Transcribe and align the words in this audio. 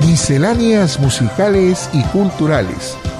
Misceláneas 0.00 1.00
musicales 1.00 1.90
y 1.92 2.02
culturales 2.04 2.96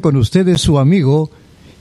Con 0.00 0.16
ustedes 0.16 0.62
su 0.62 0.78
amigo 0.78 1.30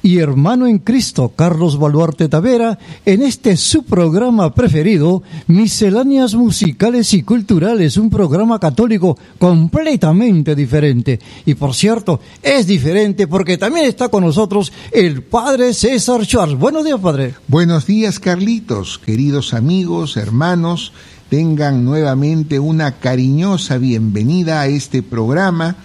y 0.02 0.18
hermano 0.18 0.68
en 0.68 0.80
Cristo, 0.80 1.32
Carlos 1.34 1.80
Baluarte 1.80 2.28
Tavera, 2.28 2.78
en 3.06 3.22
este 3.22 3.56
su 3.56 3.84
programa 3.84 4.54
preferido, 4.54 5.24
Misceláneas 5.48 6.36
Musicales 6.36 7.14
y 7.14 7.24
Culturales, 7.24 7.96
un 7.96 8.10
programa 8.10 8.60
católico 8.60 9.18
completamente 9.38 10.56
diferente. 10.56 11.22
Y 11.46 11.54
por 11.54 11.74
cierto, 11.74 12.20
es 12.44 12.68
diferente 12.68 13.28
porque 13.28 13.58
también 13.58 13.86
está 13.86 14.10
con 14.10 14.26
nosotros 14.26 14.74
el 14.92 15.24
Padre 15.24 15.74
César 15.74 16.26
Schwartz. 16.26 16.56
Buenos 16.60 16.84
días, 16.84 17.00
Padre. 17.00 17.36
Buenos 17.48 17.86
días, 17.86 18.20
Carlitos, 18.20 19.00
queridos 19.00 19.54
amigos, 19.54 20.18
hermanos, 20.18 20.92
tengan 21.30 21.86
nuevamente 21.86 22.60
una 22.60 23.00
cariñosa 23.00 23.78
bienvenida 23.78 24.60
a 24.60 24.68
este 24.68 25.02
programa 25.02 25.78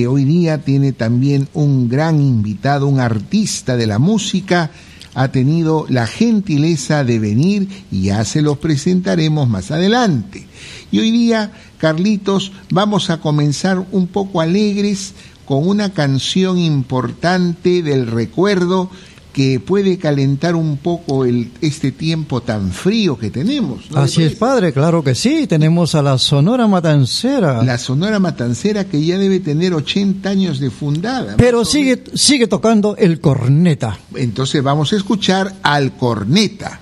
que 0.00 0.06
hoy 0.06 0.24
día 0.24 0.62
tiene 0.62 0.92
también 0.92 1.46
un 1.52 1.90
gran 1.90 2.22
invitado, 2.22 2.86
un 2.86 3.00
artista 3.00 3.76
de 3.76 3.86
la 3.86 3.98
música, 3.98 4.70
ha 5.12 5.28
tenido 5.28 5.84
la 5.90 6.06
gentileza 6.06 7.04
de 7.04 7.18
venir 7.18 7.68
y 7.92 8.04
ya 8.04 8.24
se 8.24 8.40
los 8.40 8.56
presentaremos 8.56 9.46
más 9.46 9.70
adelante. 9.70 10.46
Y 10.90 11.00
hoy 11.00 11.10
día, 11.10 11.52
Carlitos, 11.76 12.50
vamos 12.70 13.10
a 13.10 13.20
comenzar 13.20 13.84
un 13.92 14.06
poco 14.06 14.40
alegres 14.40 15.12
con 15.44 15.68
una 15.68 15.92
canción 15.92 16.56
importante 16.56 17.82
del 17.82 18.06
recuerdo 18.06 18.90
que 19.32 19.60
puede 19.60 19.98
calentar 19.98 20.54
un 20.54 20.76
poco 20.76 21.24
el, 21.24 21.50
este 21.60 21.92
tiempo 21.92 22.40
tan 22.40 22.72
frío 22.72 23.18
que 23.18 23.30
tenemos. 23.30 23.84
Así 23.94 24.22
es, 24.22 24.34
padre, 24.34 24.72
claro 24.72 25.02
que 25.02 25.14
sí. 25.14 25.46
Tenemos 25.46 25.94
a 25.94 26.02
la 26.02 26.18
Sonora 26.18 26.66
Matancera. 26.66 27.62
La 27.62 27.78
Sonora 27.78 28.18
Matancera 28.18 28.84
que 28.84 29.04
ya 29.04 29.18
debe 29.18 29.40
tener 29.40 29.74
80 29.74 30.28
años 30.28 30.60
de 30.60 30.70
fundada. 30.70 31.34
Pero 31.36 31.64
sigue, 31.64 32.02
sigue 32.14 32.46
tocando 32.46 32.96
el 32.96 33.20
corneta. 33.20 33.98
Entonces 34.14 34.62
vamos 34.62 34.92
a 34.92 34.96
escuchar 34.96 35.54
al 35.62 35.96
corneta. 35.96 36.80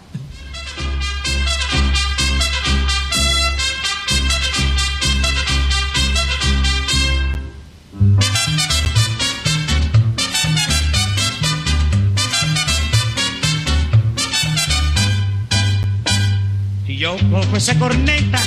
Cojo 17.30 17.56
esa 17.56 17.78
corneta 17.78 18.38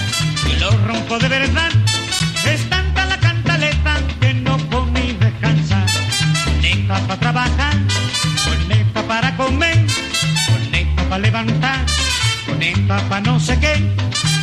y 0.50 0.60
lo 0.60 0.72
rompo 0.88 1.19
de 1.19 1.28
verdad. 1.28 1.72
Es 2.45 2.69
tanta 2.69 3.06
la 3.06 3.18
cantaleta 3.18 3.98
que 4.19 4.33
no 4.33 4.57
puedo 4.57 4.88
ni 4.88 5.13
descansar. 5.13 5.86
Corneta 6.44 7.00
para 7.07 7.19
trabajar, 7.19 7.75
corneta 8.45 9.04
para 9.04 9.38
comer, 9.38 9.86
corneta 10.48 11.04
para 11.04 11.19
levantar, 11.19 11.86
corneta 12.45 12.98
para 13.10 13.22
no 13.22 13.39
sé 13.39 13.60
qué, 13.60 13.74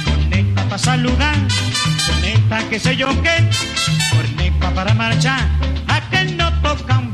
corneta 0.05 0.63
para 0.65 0.79
saludar, 0.79 1.37
corneta 2.07 2.69
que 2.69 2.79
sé 2.79 2.97
yo 2.97 3.09
qué, 3.23 3.49
corneta 4.13 4.71
para 4.75 4.95
marchar, 4.95 5.49
a 5.89 6.01
que 6.11 6.25
no 6.25 6.53
toca 6.63 6.99
un 6.99 7.13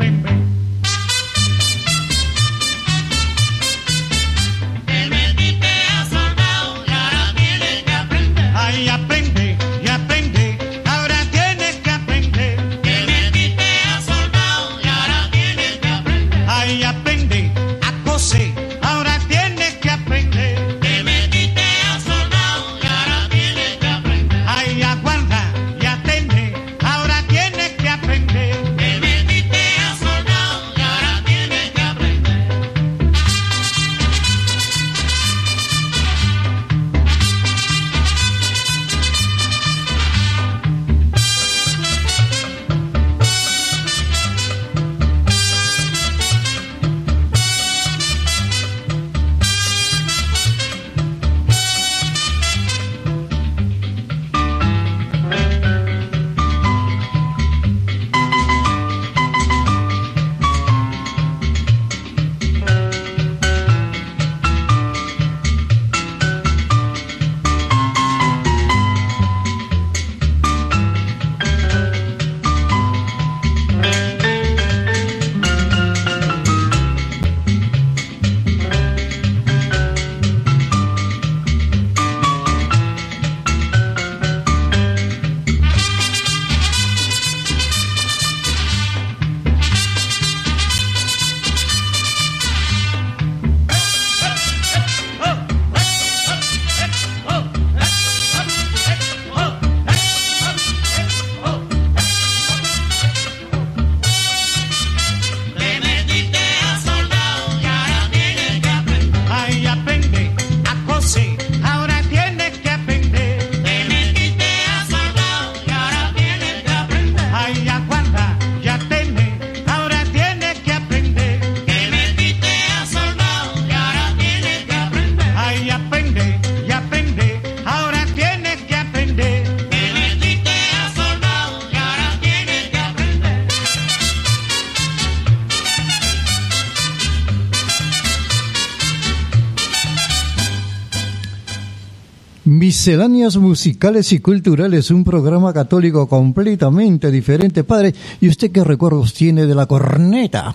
Misceláneas 142.85 143.39
musicales 143.39 144.13
y 144.13 144.19
culturales, 144.19 144.91
un 144.91 145.05
programa 145.05 145.55
católico 145.55 146.07
completamente 146.07 147.11
diferente, 147.11 147.65
padre. 147.65 147.95
¿Y 148.21 148.29
usted 148.29 148.53
qué 148.53 148.63
recuerdos 148.63 149.15
tiene 149.15 149.47
de 149.47 149.55
la 149.55 149.65
corneta? 149.65 150.55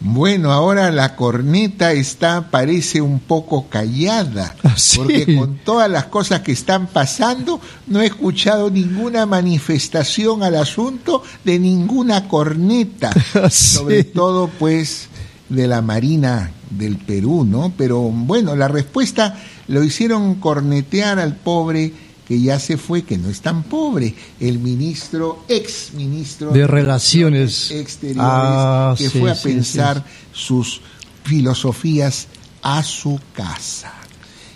Bueno, 0.00 0.52
ahora 0.52 0.90
la 0.90 1.16
corneta 1.16 1.92
está, 1.92 2.50
parece 2.50 3.02
un 3.02 3.20
poco 3.20 3.68
callada, 3.68 4.56
¿Ah, 4.64 4.74
porque 4.96 5.36
con 5.36 5.58
todas 5.58 5.90
las 5.90 6.06
cosas 6.06 6.40
que 6.40 6.52
están 6.52 6.86
pasando, 6.86 7.60
no 7.88 8.00
he 8.00 8.06
escuchado 8.06 8.70
ninguna 8.70 9.26
manifestación 9.26 10.42
al 10.42 10.56
asunto 10.56 11.22
de 11.44 11.58
ninguna 11.58 12.26
corneta, 12.26 13.10
¿Ah, 13.34 13.50
sobre 13.50 14.04
todo 14.04 14.48
pues 14.58 15.10
de 15.50 15.66
la 15.66 15.82
Marina 15.82 16.52
del 16.70 16.96
Perú, 16.96 17.44
¿no? 17.44 17.70
Pero 17.76 18.00
bueno, 18.00 18.56
la 18.56 18.68
respuesta 18.68 19.36
lo 19.70 19.84
hicieron 19.84 20.34
cornetear 20.34 21.20
al 21.20 21.36
pobre 21.36 21.92
que 22.26 22.40
ya 22.40 22.58
se 22.58 22.76
fue, 22.76 23.02
que 23.02 23.18
no 23.18 23.28
es 23.28 23.40
tan 23.40 23.62
pobre, 23.62 24.14
el 24.38 24.58
ministro, 24.58 25.44
ex 25.48 25.94
ministro 25.94 26.50
de 26.50 26.66
Relaciones 26.66 27.70
Exteriores, 27.70 28.22
ah, 28.24 28.94
que 28.96 29.08
sí, 29.08 29.18
fue 29.18 29.30
a 29.30 29.34
sí, 29.34 29.48
pensar 29.48 30.04
sus 30.32 30.80
filosofías 31.24 32.28
a 32.62 32.82
su 32.82 33.20
casa. 33.32 33.92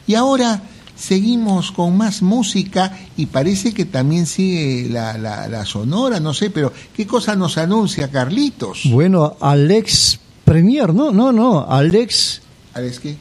Y 0.07 0.15
ahora 0.15 0.63
seguimos 0.97 1.71
con 1.73 1.97
más 1.97 2.23
música 2.23 2.97
y 3.17 3.27
parece 3.27 3.73
que 3.73 3.85
también 3.85 4.27
sigue 4.27 4.89
la, 4.89 5.17
la, 5.17 5.49
la 5.49 5.65
sonora, 5.65 6.21
no 6.21 6.35
sé, 6.35 6.51
pero 6.51 6.73
¿qué 6.97 7.07
cosa 7.07 7.37
nos 7.37 7.57
anuncia 7.59 8.11
Carlitos? 8.11 8.83
Bueno, 8.85 9.37
Alex 9.41 10.19
Premier, 10.45 10.93
no, 10.93 11.13
no, 11.13 11.33
no, 11.33 11.67
Alex. 11.69 12.41
¿Alex 12.75 12.99
qué? 12.99 13.17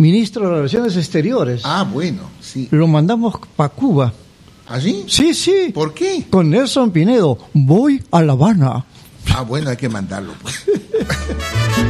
Ministro 0.00 0.48
de 0.48 0.54
Relaciones 0.54 0.96
Exteriores. 0.96 1.60
Ah, 1.62 1.84
bueno, 1.84 2.22
sí. 2.40 2.68
Lo 2.70 2.86
mandamos 2.86 3.34
para 3.54 3.68
Cuba. 3.68 4.10
¿Así? 4.66 5.04
Sí, 5.06 5.34
sí. 5.34 5.72
¿Por 5.74 5.92
qué? 5.92 6.24
Con 6.30 6.48
Nelson 6.48 6.90
Pinedo. 6.90 7.36
Voy 7.52 8.02
a 8.10 8.22
La 8.22 8.32
Habana. 8.32 8.86
Ah, 9.34 9.42
bueno, 9.42 9.68
hay 9.68 9.76
que 9.76 9.90
mandarlo. 9.90 10.32
Pues. 10.40 10.64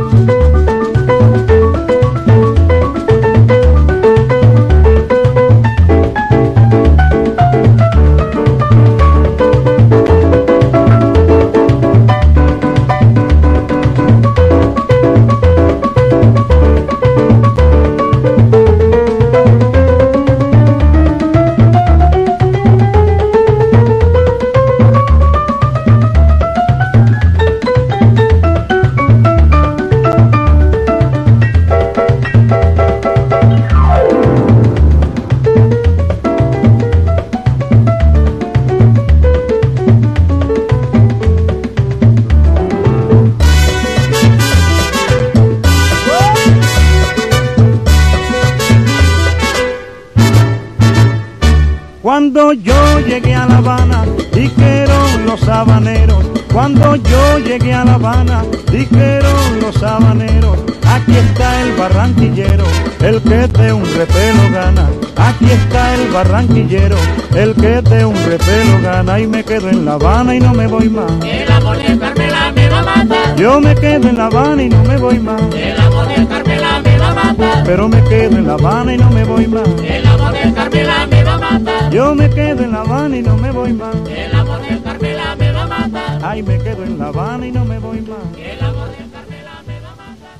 Cuando 52.33 52.53
yo 52.53 52.99
llegué 53.01 53.35
a 53.35 53.45
La 53.45 53.57
Habana, 53.57 54.05
dijeron 54.31 55.25
los 55.25 55.45
habaneros. 55.49 56.23
Cuando 56.53 56.95
yo 56.95 57.39
llegué 57.39 57.73
a 57.73 57.83
La 57.83 57.95
Habana, 57.95 58.45
dijeron 58.71 59.59
los 59.59 59.83
habaneros. 59.83 60.57
Aquí 60.87 61.11
está 61.11 61.61
el 61.61 61.73
barranquillero, 61.73 62.63
el 63.01 63.21
que 63.21 63.47
de 63.49 63.73
un 63.73 63.83
repelo 63.83 64.43
gana. 64.53 64.89
Aquí 65.17 65.51
está 65.51 65.93
el 65.95 66.07
barranquillero, 66.07 66.95
el 67.35 67.53
que 67.53 67.81
de 67.81 68.05
un 68.05 68.15
repelo 68.15 68.79
gana. 68.81 69.19
Y 69.19 69.27
me 69.27 69.43
quedo 69.43 69.67
en 69.67 69.83
La 69.83 69.95
Habana 69.95 70.33
y 70.33 70.39
no 70.39 70.53
me 70.53 70.67
voy 70.67 70.87
más. 70.87 71.11
El 71.25 71.51
amor 71.51 71.75
de 71.79 71.99
Carmela 71.99 72.53
me 72.55 72.69
va 72.69 72.79
a 72.79 72.83
matar. 72.83 73.35
Yo 73.35 73.59
me 73.59 73.75
quedo 73.75 74.07
en 74.07 74.17
La 74.17 74.27
Habana 74.27 74.63
y 74.63 74.69
no 74.69 74.81
me 74.85 74.95
voy 74.95 75.19
más. 75.19 75.41
El 75.53 75.81
amor 75.81 76.07
de 76.07 76.25
Carmela 76.25 76.79
me 76.81 76.90
a 77.11 77.13
matar. 77.13 77.63
Pero 77.65 77.87
me 77.87 78.03
quedo 78.03 78.37
en 78.37 78.47
La 78.47 78.53
Habana 78.53 78.93
y 78.93 78.97
no 78.97 79.09
me 79.11 79.23
voy 79.23 79.47
más. 79.47 79.67
El 79.83 80.05
amor 80.05 80.33
de 80.33 80.53
Carmela 80.53 81.07
me 81.07 81.23
va 81.23 81.33
a 81.35 81.37
matar. 81.59 81.91
Yo 81.91 82.15
me 82.15 82.29
quedo 82.29 82.63
en 82.63 82.71
La 82.71 82.81
Habana 82.81 83.17
y 83.17 83.21
no 83.21 83.37
me 83.37 83.51
voy 83.51 83.73
más. 83.73 83.95
El 84.09 84.35
amor 84.35 84.61
de 84.61 84.81
Carmela 84.81 85.35
me 85.35 85.51
va 85.51 85.63
a 85.63 85.67
matar. 85.67 86.19
Ay, 86.23 86.43
me 86.43 86.57
quedo 86.57 86.83
en 86.83 86.97
La 86.97 87.07
Habana 87.07 87.47
y 87.47 87.51
no 87.51 87.65
me 87.65 87.79
voy 87.79 88.01
más. 88.01 88.19
El 88.37 88.63
amor 88.63 88.89
de 88.89 88.97
Carmela 89.11 89.63
me 89.67 89.79
va 89.79 89.91
a 89.91 89.95
matar. 89.95 90.37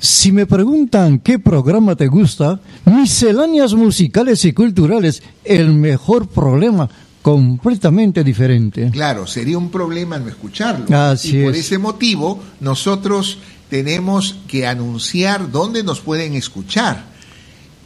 Si 0.00 0.32
me 0.32 0.46
preguntan 0.46 1.18
qué 1.18 1.38
programa 1.38 1.96
te 1.96 2.06
gusta, 2.06 2.60
misceláneas 2.84 3.74
musicales 3.74 4.44
y 4.44 4.52
culturales, 4.52 5.22
el 5.44 5.72
mejor 5.74 6.28
problema, 6.28 6.88
completamente 7.22 8.24
diferente. 8.24 8.90
Claro, 8.90 9.26
sería 9.26 9.58
un 9.58 9.70
problema 9.70 10.18
no 10.18 10.28
escucharlo. 10.28 10.86
Así 10.96 11.38
y 11.38 11.44
por 11.44 11.52
es. 11.54 11.60
ese 11.60 11.78
motivo, 11.78 12.40
nosotros 12.60 13.38
tenemos 13.68 14.36
que 14.46 14.66
anunciar 14.66 15.50
dónde 15.50 15.82
nos 15.82 16.00
pueden 16.00 16.34
escuchar. 16.34 17.16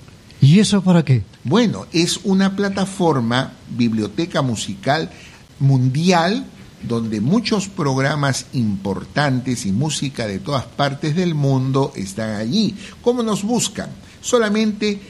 ¿Y 0.41 0.61
eso 0.61 0.81
para 0.81 1.05
qué? 1.05 1.23
Bueno, 1.43 1.87
es 1.93 2.21
una 2.23 2.55
plataforma, 2.55 3.53
biblioteca 3.77 4.41
musical 4.41 5.11
mundial, 5.59 6.47
donde 6.83 7.21
muchos 7.21 7.69
programas 7.69 8.47
importantes 8.53 9.67
y 9.67 9.73
música 9.73 10.27
de 10.27 10.39
todas 10.39 10.65
partes 10.65 11.17
del 11.17 11.35
mundo 11.35 11.93
están 11.97 12.37
allí. 12.37 12.77
¿Cómo 13.03 13.23
nos 13.23 13.43
buscan? 13.43 13.91
Solamente 14.21 15.01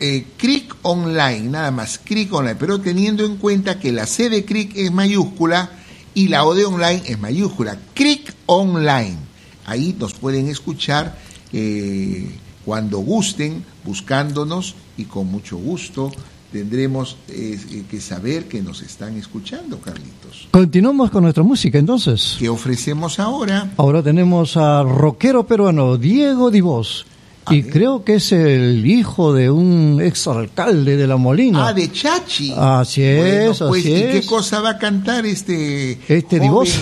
eh, 0.00 0.26
Cric 0.36 0.74
Online, 0.82 1.50
nada 1.50 1.70
más, 1.70 2.00
Cric 2.02 2.32
Online, 2.32 2.56
pero 2.56 2.80
teniendo 2.80 3.24
en 3.24 3.36
cuenta 3.36 3.78
que 3.78 3.92
la 3.92 4.06
C 4.06 4.28
de 4.28 4.44
Cric 4.44 4.72
es 4.74 4.90
mayúscula 4.90 5.70
y 6.14 6.28
la 6.28 6.44
O 6.44 6.54
de 6.54 6.64
Online 6.64 7.02
es 7.06 7.18
mayúscula. 7.18 7.78
Cric 7.94 8.34
Online. 8.46 9.33
Ahí 9.66 9.94
nos 9.98 10.14
pueden 10.14 10.48
escuchar 10.48 11.16
eh, 11.52 12.28
cuando 12.64 12.98
gusten, 12.98 13.64
buscándonos 13.84 14.74
y 14.96 15.04
con 15.04 15.26
mucho 15.28 15.56
gusto 15.56 16.10
tendremos 16.52 17.16
eh, 17.28 17.82
que 17.90 18.00
saber 18.00 18.44
que 18.46 18.62
nos 18.62 18.80
están 18.82 19.16
escuchando, 19.16 19.78
Carlitos. 19.80 20.46
Continuamos 20.52 21.10
con 21.10 21.24
nuestra 21.24 21.42
música 21.42 21.78
entonces. 21.78 22.36
¿Qué 22.38 22.48
ofrecemos 22.48 23.18
ahora? 23.18 23.72
Ahora 23.76 24.02
tenemos 24.04 24.56
a 24.56 24.84
rockero 24.84 25.44
peruano 25.46 25.96
Diego 25.96 26.52
Divos. 26.52 27.06
A 27.46 27.54
Y 27.54 27.62
ver. 27.62 27.72
creo 27.72 28.04
que 28.04 28.14
es 28.14 28.30
el 28.32 28.86
hijo 28.86 29.32
de 29.34 29.50
un 29.50 30.00
exalcalde 30.00 30.96
de 30.96 31.06
La 31.08 31.16
Molina. 31.16 31.66
Ah, 31.68 31.72
de 31.74 31.90
Chachi. 31.90 32.54
Así 32.56 33.02
es, 33.02 33.58
Bueno, 33.58 33.68
pues, 33.70 33.80
así 33.84 33.90
¿y 33.92 34.00
qué 34.00 34.18
es. 34.18 34.26
cosa 34.26 34.60
va 34.60 34.70
a 34.70 34.78
cantar 34.78 35.26
este, 35.26 35.98
Este 36.08 36.38
joven 36.38 36.40
Divos. 36.40 36.78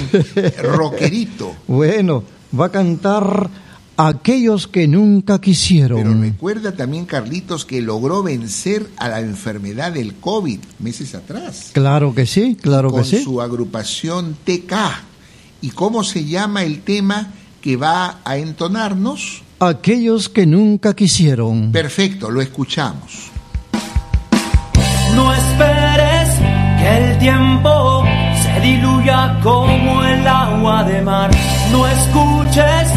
rockerito? 0.63 1.57
Bueno, 1.67 2.23
va 2.59 2.67
a 2.67 2.71
cantar 2.71 3.51
Aquellos 3.97 4.69
que 4.69 4.89
nunca 4.89 5.41
quisieron. 5.41 5.99
Pero 5.99 6.21
recuerda 6.21 6.73
también, 6.73 7.05
Carlitos, 7.05 7.67
que 7.67 7.83
logró 7.83 8.23
vencer 8.23 8.89
a 8.97 9.09
la 9.09 9.21
enfermedad 9.21 9.93
del 9.93 10.15
COVID 10.15 10.59
meses 10.79 11.15
atrás. 11.15 11.71
Claro 11.73 12.15
que 12.15 12.27
sí, 12.27 12.57
claro 12.61 12.91
con 12.91 13.03
que 13.03 13.09
sí. 13.09 13.23
su 13.23 13.43
agrupación 13.43 14.37
TK. 14.45 14.75
¿Y 15.61 15.71
cómo 15.71 16.05
se 16.05 16.25
llama 16.25 16.65
el 16.65 16.81
tema 16.83 17.33
que 17.61 17.77
va 17.77 18.21
a 18.25 18.39
entonarnos? 18.39 19.43
Aquellos 19.61 20.29
que 20.29 20.47
nunca 20.47 20.97
quisieron. 20.97 21.71
Perfecto, 21.71 22.31
lo 22.31 22.41
escuchamos. 22.41 23.31
No 25.15 25.33
esperes 25.35 26.29
que 26.81 26.97
el 26.97 27.19
tiempo 27.19 28.05
se 28.43 28.61
diluya 28.61 29.39
como 29.43 30.03
el 30.03 30.27
agua 30.27 30.83
de 30.85 31.03
mar. 31.03 31.31
No 31.73 31.87
escuches 31.87 32.93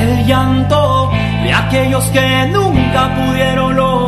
el 0.00 0.26
llanto 0.26 1.10
de 1.44 1.52
aquellos 1.52 2.04
que 2.06 2.48
nunca 2.52 3.14
pudieron 3.14 3.76
lograr. 3.76 4.05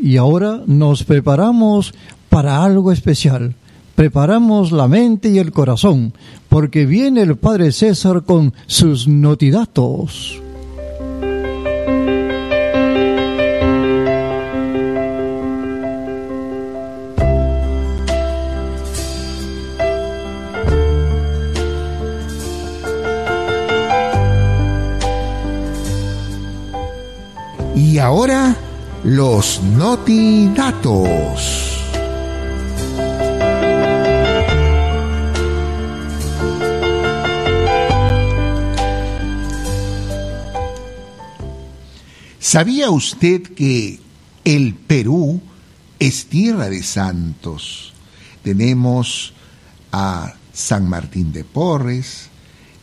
Y 0.00 0.16
ahora 0.16 0.62
nos 0.66 1.04
preparamos 1.04 1.94
para 2.28 2.62
algo 2.62 2.92
especial. 2.92 3.54
Preparamos 3.94 4.72
la 4.72 4.86
mente 4.88 5.30
y 5.30 5.38
el 5.38 5.52
corazón, 5.52 6.12
porque 6.48 6.86
viene 6.86 7.22
el 7.22 7.36
Padre 7.36 7.72
César 7.72 8.22
con 8.24 8.52
sus 8.66 9.08
notidatos. 9.08 10.40
Y 27.74 27.98
ahora, 27.98 28.54
los 29.08 29.62
notidatos. 29.62 30.90
¿Sabía 42.38 42.90
usted 42.90 43.42
que 43.54 43.98
el 44.44 44.74
Perú 44.74 45.40
es 45.98 46.26
tierra 46.26 46.68
de 46.68 46.82
santos? 46.82 47.94
Tenemos 48.42 49.32
a 49.90 50.34
San 50.52 50.86
Martín 50.86 51.32
de 51.32 51.44
Porres, 51.44 52.28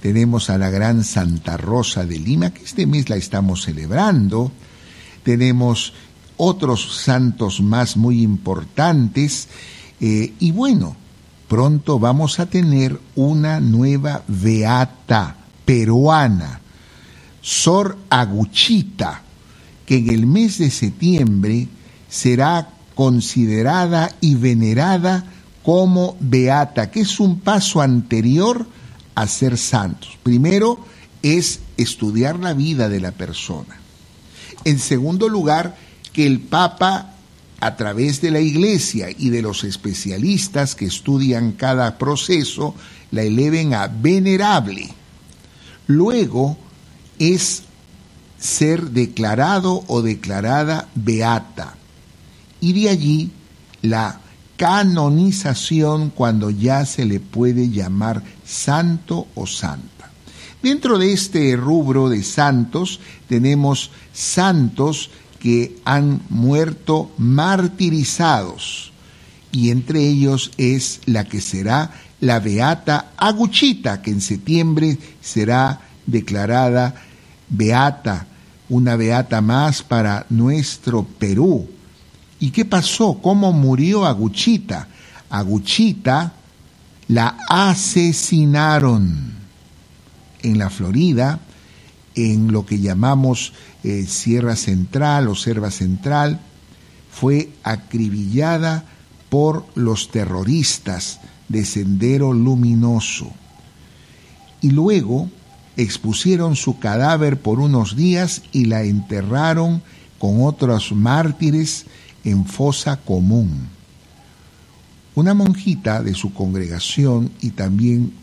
tenemos 0.01 0.49
a 0.49 0.57
la 0.57 0.71
gran 0.71 1.03
Santa 1.03 1.57
Rosa 1.57 2.03
de 2.03 2.17
Lima, 2.17 2.51
que 2.51 2.63
este 2.63 2.87
mes 2.87 3.09
la 3.09 3.15
estamos 3.15 3.63
celebrando, 3.63 4.51
tenemos 5.25 5.93
otros 6.37 6.97
santos 7.03 7.61
más 7.61 7.97
muy 7.97 8.21
importantes, 8.21 9.47
eh, 10.01 10.33
y 10.39 10.51
bueno, 10.51 10.95
pronto 11.47 11.99
vamos 11.99 12.39
a 12.39 12.47
tener 12.47 12.99
una 13.15 13.59
nueva 13.59 14.23
beata 14.27 15.35
peruana, 15.65 16.61
Sor 17.41 17.97
Aguchita, 18.09 19.21
que 19.85 19.97
en 19.97 20.09
el 20.09 20.25
mes 20.25 20.57
de 20.57 20.71
septiembre 20.71 21.67
será 22.09 22.69
considerada 22.95 24.15
y 24.21 24.35
venerada 24.35 25.25
como 25.63 26.17
beata, 26.19 26.91
que 26.91 27.01
es 27.01 27.19
un 27.19 27.39
paso 27.39 27.81
anterior 27.81 28.67
a 29.15 29.27
ser 29.27 29.57
santos. 29.57 30.17
Primero 30.23 30.79
es 31.21 31.59
estudiar 31.77 32.39
la 32.39 32.53
vida 32.53 32.89
de 32.89 32.99
la 32.99 33.11
persona. 33.11 33.79
En 34.63 34.79
segundo 34.79 35.29
lugar, 35.29 35.77
que 36.15 36.25
el 36.25 36.39
Papa, 36.39 37.11
a 37.59 37.75
través 37.75 38.21
de 38.21 38.31
la 38.31 38.39
Iglesia 38.39 39.09
y 39.09 39.31
de 39.31 39.41
los 39.41 39.65
especialistas 39.65 40.73
que 40.73 40.85
estudian 40.85 41.51
cada 41.51 41.97
proceso, 41.97 42.73
la 43.11 43.23
eleven 43.23 43.73
a 43.73 43.87
venerable. 43.87 44.93
Luego 45.87 46.55
es 47.19 47.63
ser 48.39 48.91
declarado 48.91 49.83
o 49.87 50.01
declarada 50.01 50.87
beata. 50.95 51.75
Y 52.61 52.71
de 52.71 52.89
allí 52.89 53.31
la 53.81 54.21
canonización 54.55 56.11
cuando 56.11 56.49
ya 56.49 56.85
se 56.85 57.03
le 57.03 57.19
puede 57.19 57.71
llamar 57.71 58.23
santo 58.45 59.27
o 59.35 59.45
santa. 59.45 60.11
Dentro 60.63 60.97
de 60.97 61.11
este 61.11 61.57
rubro 61.57 62.07
de 62.07 62.23
santos 62.23 63.01
tenemos 63.27 63.91
santos 64.13 65.09
que 65.45 65.77
han 65.85 66.21
muerto 66.29 67.11
martirizados 67.19 68.91
y 69.51 69.69
entre 69.69 69.99
ellos 70.03 70.49
es 70.57 71.01
la 71.05 71.25
que 71.25 71.39
será 71.39 71.91
la 72.19 72.39
beata 72.39 73.11
Aguchita, 73.15 74.01
que 74.01 74.09
en 74.09 74.21
septiembre 74.21 74.97
será 75.21 75.81
declarada 76.07 76.95
beata, 77.47 78.25
una 78.69 78.95
beata 78.95 79.41
más 79.41 79.83
para 79.83 80.25
nuestro 80.31 81.03
Perú. 81.03 81.69
¿Y 82.39 82.49
qué 82.49 82.65
pasó? 82.65 83.19
¿Cómo 83.21 83.53
murió 83.53 84.03
Aguchita? 84.03 84.87
Aguchita 85.29 86.33
la 87.07 87.37
asesinaron 87.47 89.31
en 90.41 90.57
la 90.57 90.71
Florida, 90.71 91.39
en 92.15 92.51
lo 92.51 92.65
que 92.65 92.79
llamamos 92.79 93.53
eh, 93.85 94.07
Sierra 94.07 94.55
Central 94.55 95.27
o 95.27 95.35
Selva 95.35 95.69
Central, 95.69 96.39
fue 97.11 97.51
acribillada 97.61 98.83
por 99.29 99.63
los 99.75 100.09
terroristas 100.09 101.19
de 101.49 101.63
Sendero 101.65 102.33
Luminoso. 102.33 103.31
Y 104.59 104.71
luego 104.71 105.29
expusieron 105.77 106.55
su 106.55 106.79
cadáver 106.79 107.39
por 107.39 107.59
unos 107.59 107.95
días 107.95 108.41
y 108.51 108.65
la 108.65 108.81
enterraron 108.81 109.83
con 110.17 110.43
otros 110.43 110.91
mártires 110.91 111.85
en 112.23 112.45
fosa 112.45 112.97
común. 112.97 113.69
Una 115.13 115.35
monjita 115.35 116.01
de 116.01 116.15
su 116.15 116.33
congregación 116.33 117.31
y 117.39 117.51
también 117.51 118.13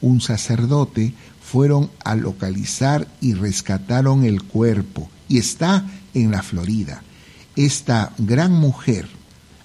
un 0.00 0.20
sacerdote 0.20 1.14
fueron 1.44 1.90
a 2.04 2.16
localizar 2.16 3.06
y 3.20 3.34
rescataron 3.34 4.24
el 4.24 4.42
cuerpo 4.42 5.10
y 5.28 5.38
está 5.38 5.86
en 6.14 6.30
la 6.30 6.42
Florida. 6.42 7.02
Esta 7.54 8.12
gran 8.18 8.52
mujer, 8.52 9.06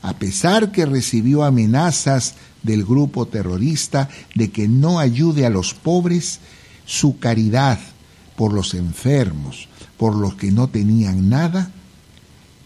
a 0.01 0.13
pesar 0.13 0.71
que 0.71 0.85
recibió 0.85 1.43
amenazas 1.43 2.35
del 2.63 2.83
grupo 2.83 3.27
terrorista 3.27 4.09
de 4.35 4.51
que 4.51 4.67
no 4.67 4.99
ayude 4.99 5.45
a 5.45 5.49
los 5.49 5.73
pobres, 5.73 6.39
su 6.85 7.17
caridad 7.17 7.79
por 8.35 8.53
los 8.53 8.73
enfermos, 8.73 9.69
por 9.97 10.15
los 10.15 10.35
que 10.35 10.51
no 10.51 10.67
tenían 10.67 11.29
nada, 11.29 11.71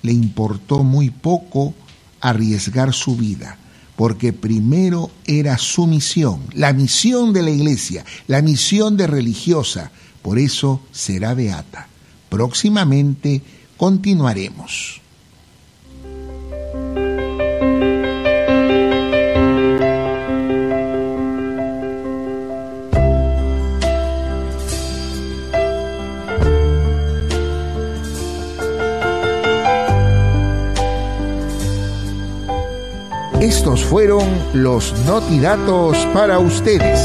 le 0.01 0.11
importó 0.11 0.83
muy 0.83 1.11
poco 1.11 1.73
arriesgar 2.19 2.93
su 2.93 3.15
vida, 3.15 3.57
porque 3.95 4.33
primero 4.33 5.11
era 5.25 5.57
su 5.57 5.85
misión, 5.87 6.41
la 6.53 6.73
misión 6.73 7.33
de 7.33 7.43
la 7.43 7.51
iglesia, 7.51 8.05
la 8.27 8.41
misión 8.41 8.97
de 8.97 9.07
religiosa, 9.07 9.91
por 10.21 10.39
eso 10.39 10.81
será 10.91 11.33
beata. 11.33 11.87
Próximamente 12.29 13.41
continuaremos. 13.77 15.02
Estos 33.55 33.83
fueron 33.85 34.27
los 34.55 34.97
notidatos 35.05 35.95
para 36.07 36.39
ustedes. 36.39 36.99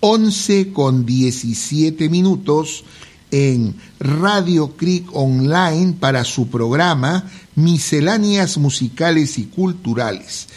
Once 0.00 0.72
con 0.72 1.06
diecisiete 1.06 2.08
minutos 2.08 2.84
en 3.30 3.76
Radio 4.00 4.76
Creek 4.76 5.06
Online 5.12 5.94
para 5.98 6.24
su 6.24 6.48
programa 6.48 7.30
Misceláneas 7.54 8.58
Musicales 8.58 9.38
y 9.38 9.44
Culturales. 9.44 10.48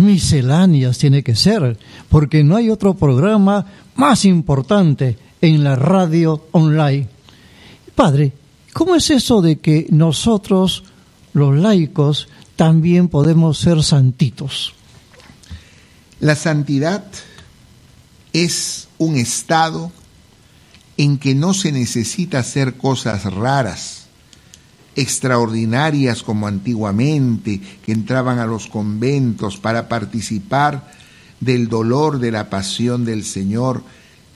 Misceláneas 0.00 0.98
tiene 0.98 1.22
que 1.22 1.36
ser, 1.36 1.78
porque 2.08 2.42
no 2.42 2.56
hay 2.56 2.70
otro 2.70 2.94
programa 2.94 3.66
más 3.94 4.24
importante 4.24 5.16
en 5.40 5.62
la 5.62 5.76
radio 5.76 6.46
online. 6.52 7.08
Padre, 7.94 8.32
¿cómo 8.72 8.94
es 8.94 9.10
eso 9.10 9.42
de 9.42 9.58
que 9.58 9.86
nosotros, 9.90 10.84
los 11.32 11.56
laicos, 11.56 12.28
también 12.56 13.08
podemos 13.08 13.58
ser 13.58 13.82
santitos? 13.82 14.74
La 16.20 16.34
santidad 16.34 17.04
es 18.32 18.88
un 18.98 19.16
estado 19.16 19.90
en 20.96 21.18
que 21.18 21.34
no 21.34 21.54
se 21.54 21.72
necesita 21.72 22.40
hacer 22.40 22.76
cosas 22.76 23.24
raras, 23.24 23.99
extraordinarias 24.96 26.22
como 26.22 26.46
antiguamente, 26.46 27.60
que 27.84 27.92
entraban 27.92 28.38
a 28.38 28.46
los 28.46 28.66
conventos 28.66 29.56
para 29.56 29.88
participar 29.88 30.92
del 31.40 31.68
dolor 31.68 32.18
de 32.18 32.32
la 32.32 32.50
pasión 32.50 33.04
del 33.04 33.24
Señor, 33.24 33.82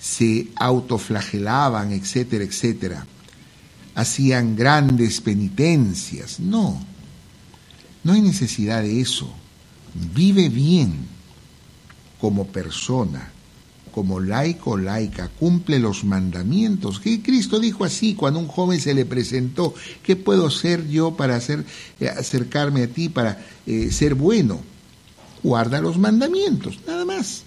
se 0.00 0.48
autoflagelaban, 0.56 1.92
etcétera, 1.92 2.44
etcétera. 2.44 3.06
hacían 3.94 4.56
grandes 4.56 5.20
penitencias. 5.20 6.40
No, 6.40 6.80
no 8.02 8.12
hay 8.12 8.20
necesidad 8.20 8.82
de 8.82 9.00
eso. 9.00 9.32
Vive 10.14 10.48
bien 10.48 11.06
como 12.20 12.46
persona, 12.46 13.30
como 13.94 14.18
laico 14.18 14.72
o 14.72 14.76
laica, 14.76 15.28
cumple 15.28 15.78
los 15.78 16.02
mandamientos. 16.02 16.98
Que 16.98 17.22
Cristo 17.22 17.60
dijo 17.60 17.84
así 17.84 18.16
cuando 18.16 18.40
un 18.40 18.48
joven 18.48 18.80
se 18.80 18.92
le 18.92 19.04
presentó, 19.04 19.72
¿qué 20.02 20.16
puedo 20.16 20.48
hacer 20.48 20.88
yo 20.88 21.16
para 21.16 21.36
hacer, 21.36 21.64
eh, 22.00 22.08
acercarme 22.08 22.82
a 22.82 22.88
ti, 22.88 23.08
para 23.08 23.38
eh, 23.68 23.92
ser 23.92 24.16
bueno? 24.16 24.60
Guarda 25.44 25.80
los 25.80 25.96
mandamientos, 25.96 26.80
nada 26.88 27.04
más. 27.04 27.44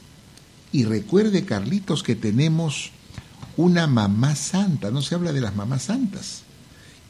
Y 0.72 0.86
recuerde, 0.86 1.44
Carlitos, 1.44 2.02
que 2.02 2.16
tenemos 2.16 2.92
una 3.58 3.86
mamá 3.86 4.34
santa, 4.38 4.90
no 4.90 5.02
se 5.02 5.16
habla 5.16 5.34
de 5.34 5.42
las 5.42 5.54
mamás 5.54 5.84
santas. 5.84 6.44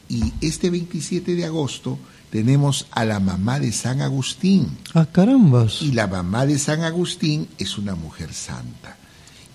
Y 0.08 0.32
este 0.40 0.68
27 0.68 1.36
de 1.36 1.44
agosto 1.44 1.96
tenemos 2.30 2.88
a 2.90 3.04
la 3.04 3.20
mamá 3.20 3.60
de 3.60 3.70
San 3.70 4.00
Agustín. 4.00 4.78
Ah, 4.94 5.06
carambas. 5.06 5.80
Y 5.80 5.92
la 5.92 6.08
mamá 6.08 6.44
de 6.44 6.58
San 6.58 6.82
Agustín 6.82 7.46
es 7.56 7.78
una 7.78 7.94
mujer 7.94 8.34
santa. 8.34 8.97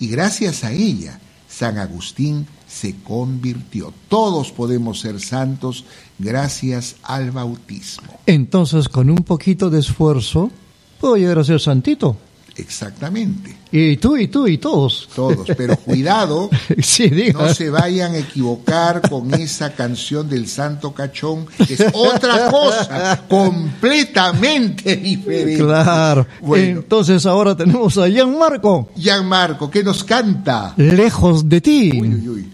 Y 0.04 0.10
gracias 0.10 0.66
a 0.66 0.74
ella, 0.74 1.18
San 1.48 1.78
Agustín 1.78 2.46
se 2.68 2.94
convirtió. 3.06 3.94
Todos 4.10 4.52
podemos 4.52 5.00
ser 5.00 5.22
santos 5.22 5.86
gracias 6.20 6.98
al 7.04 7.32
bautismo. 7.32 8.20
Entonces, 8.26 8.90
con 8.90 9.10
un 9.10 9.20
poquito 9.20 9.70
de 9.70 9.80
esfuerzo, 9.80 10.52
puedo 11.00 11.16
llegar 11.16 11.40
a 11.40 11.46
ser 11.46 11.62
santito. 11.62 12.18
Exactamente. 12.56 13.56
Y 13.72 13.98
tú, 13.98 14.16
y 14.16 14.28
tú, 14.28 14.48
y 14.48 14.60
todos. 14.60 15.10
Todos, 15.16 15.48
pero 15.58 15.76
cuidado, 15.78 16.50
sí, 16.80 17.10
no 17.34 17.52
se 17.54 17.70
vayan 17.70 18.14
a 18.14 18.20
equivocar 18.20 19.02
con 19.10 19.34
esa 19.34 19.74
canción 19.74 20.30
del 20.30 20.48
Santo 20.48 20.94
Cachón, 20.94 21.48
que 21.68 21.74
es 21.74 21.86
otra 21.94 22.52
cosa 22.52 23.24
completamente 23.28 24.96
diferente. 24.96 25.64
Claro. 25.64 26.28
Bueno. 26.42 26.82
Entonces 26.82 27.26
ahora 27.26 27.58
tenemos 27.58 27.98
a 27.98 28.08
Gianmarco, 28.08 28.90
Gianmarco, 28.96 29.72
¿qué 29.72 29.84
nos 29.84 30.04
canta? 30.04 30.74
lejos 30.78 31.50
de 31.50 31.62
ti. 31.62 31.92
Uy, 32.00 32.14
uy, 32.14 32.30
uy. 32.30 32.53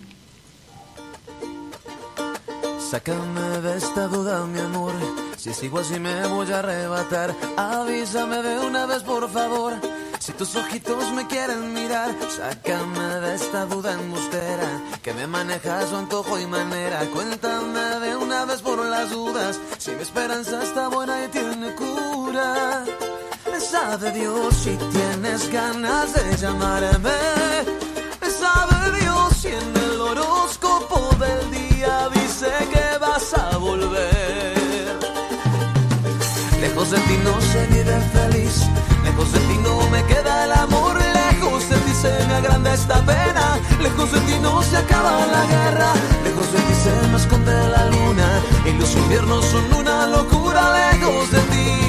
Sácame 2.89 3.61
de 3.61 3.77
esta 3.77 4.07
duda, 4.07 4.45
mi 4.47 4.59
amor. 4.59 4.93
Si 5.37 5.53
sigo 5.53 5.77
así 5.77 5.99
me 5.99 6.25
voy 6.25 6.51
a 6.51 6.57
arrebatar. 6.57 7.35
Avísame 7.55 8.41
de 8.41 8.59
una 8.65 8.87
vez, 8.87 9.03
por 9.03 9.29
favor. 9.29 9.73
Si 10.19 10.31
tus 10.31 10.55
ojitos 10.55 11.11
me 11.13 11.27
quieren 11.27 11.71
mirar, 11.71 12.15
sácame 12.35 13.19
de 13.21 13.35
esta 13.35 13.65
duda 13.67 13.93
embustera 13.93 14.81
que 15.03 15.13
me 15.13 15.27
maneja 15.27 15.85
su 15.85 15.97
antojo 15.97 16.39
y 16.39 16.47
manera. 16.47 17.01
Cuéntame 17.13 17.99
de 17.99 18.15
una 18.15 18.45
vez 18.45 18.59
por 18.63 18.83
las 18.83 19.11
dudas. 19.11 19.59
Si 19.77 19.91
mi 19.91 20.01
esperanza 20.01 20.63
está 20.63 20.87
buena 20.87 21.25
y 21.25 21.27
tiene 21.27 21.75
cura. 21.75 22.85
Sabe 23.59 24.11
Dios 24.13 24.55
si 24.55 24.75
tienes 24.91 25.51
ganas 25.51 26.11
de 26.13 26.37
llamarme. 26.37 27.19
Sabe 28.39 28.99
Dios 28.99 29.33
si 29.41 29.47
en 29.49 29.77
el 29.77 30.01
horóscopo 30.01 31.15
del 31.19 31.51
día 31.51 32.09
dice 32.13 32.51
que 32.71 32.78
a 33.33 33.57
volver. 33.57 34.97
Lejos 36.61 36.91
de 36.91 36.97
ti 36.99 37.17
no 37.23 37.39
se 37.41 37.65
vive 37.67 37.99
feliz, 38.13 38.65
lejos 39.03 39.31
de 39.31 39.39
ti 39.39 39.57
no 39.61 39.89
me 39.89 40.03
queda 40.05 40.45
el 40.45 40.51
amor, 40.53 40.97
lejos 41.13 41.69
de 41.69 41.75
ti 41.77 41.93
se 41.93 42.11
me 42.27 42.33
agranda 42.35 42.73
esta 42.73 43.05
pena, 43.05 43.59
lejos 43.81 44.11
de 44.11 44.19
ti 44.21 44.33
no 44.41 44.61
se 44.63 44.77
acaba 44.77 45.25
la 45.27 45.45
guerra, 45.45 45.93
lejos 46.23 46.51
de 46.51 46.59
ti 46.59 46.73
se 46.83 47.07
me 47.09 47.17
esconde 47.17 47.51
la 47.69 47.85
luna 47.85 48.41
y 48.65 48.71
los 48.79 48.95
inviernos 48.95 49.45
son 49.45 49.73
una 49.73 50.07
locura, 50.07 50.91
lejos 50.91 51.31
de 51.31 51.39
ti, 51.51 51.88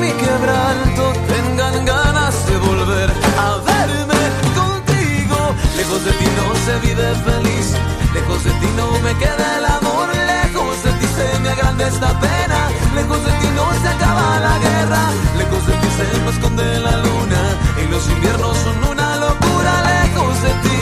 mi 0.00 0.12
quebranto 0.12 1.12
tengan 1.28 1.84
ganas 1.84 2.34
de 2.46 2.56
volver 2.56 3.10
a 3.46 3.48
verme 3.70 4.22
contigo. 4.58 5.38
Lejos 5.76 6.04
de 6.04 6.12
ti 6.12 6.28
no 6.38 6.46
se 6.64 6.74
vive 6.86 7.08
feliz, 7.28 7.66
lejos 8.14 8.44
de 8.44 8.52
ti 8.60 8.68
no 8.76 8.86
me 9.04 9.12
queda 9.22 9.46
el 9.58 9.64
amor, 9.78 10.08
lejos 10.34 10.82
de 10.84 10.92
ti 10.98 11.06
se 11.16 11.38
me 11.40 11.48
agranda 11.50 11.86
esta 11.86 12.10
pena, 12.18 12.58
lejos 12.94 13.20
de 13.26 13.32
ti 13.40 13.48
no 13.54 13.66
se 13.82 13.88
acaba 13.88 14.40
la 14.40 14.58
guerra, 14.66 15.02
lejos 15.36 15.66
de 15.66 15.74
ti 15.80 15.88
se 15.98 16.04
me 16.24 16.30
esconde 16.30 16.78
la 16.80 16.96
luna 17.04 17.40
y 17.82 17.84
los 17.92 18.08
inviernos 18.08 18.56
son 18.56 18.78
una 18.92 19.16
locura, 19.16 19.72
lejos 19.92 20.34
de 20.46 20.52
ti, 20.64 20.80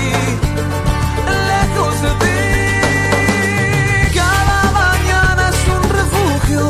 lejos 1.52 1.94
de 2.04 2.10
ti. 2.22 2.38
Cada 4.14 4.58
mañana 4.82 5.50
es 5.54 5.60
un 5.76 5.82
refugio 5.98 6.62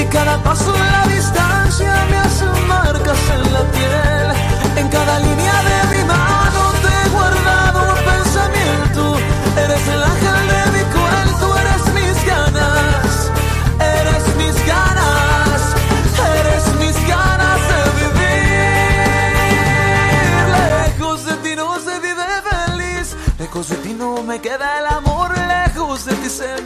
y 0.00 0.04
cada 0.06 0.42
paso 0.42 0.74
en 0.74 0.92
la 0.92 1.06
distancia 1.14 1.59
me 1.78 2.16
hace 2.18 2.46
marcas 2.66 3.18
en 3.32 3.52
la 3.52 3.62
piel. 3.70 4.32
En 4.76 4.88
cada 4.88 5.20
línea 5.20 5.62
de 5.62 5.96
mi 5.96 6.04
mano 6.04 6.72
te 6.82 6.88
he 6.88 7.08
guardado 7.10 7.94
un 7.94 8.00
pensamiento. 8.04 9.16
Eres 9.56 9.88
el 9.88 10.02
ángel 10.02 10.48
de 10.48 10.62
mi 10.74 10.82
cuento, 10.94 11.56
eres 11.58 11.84
mis 11.94 12.26
ganas, 12.26 13.30
eres 13.78 14.24
mis 14.36 14.66
ganas, 14.66 15.60
eres 16.40 16.64
mis 16.80 16.96
ganas 17.06 17.60
de 17.70 17.80
vivir. 18.00 19.04
Lejos 20.82 21.24
de 21.24 21.34
ti 21.36 21.54
no 21.54 21.78
se 21.78 22.00
vive 22.00 22.26
feliz, 22.50 23.16
lejos 23.38 23.68
de 23.68 23.76
ti 23.76 23.94
no 23.94 24.22
me 24.24 24.40
queda 24.40 24.78
el 24.80 24.86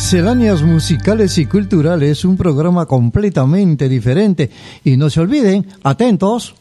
Misceláneas 0.00 0.62
musicales 0.62 1.36
y 1.36 1.44
culturales, 1.44 2.24
un 2.24 2.38
programa 2.38 2.86
completamente 2.86 3.86
diferente. 3.86 4.50
Y 4.82 4.96
no 4.96 5.10
se 5.10 5.20
olviden, 5.20 5.66
atentos, 5.84 6.54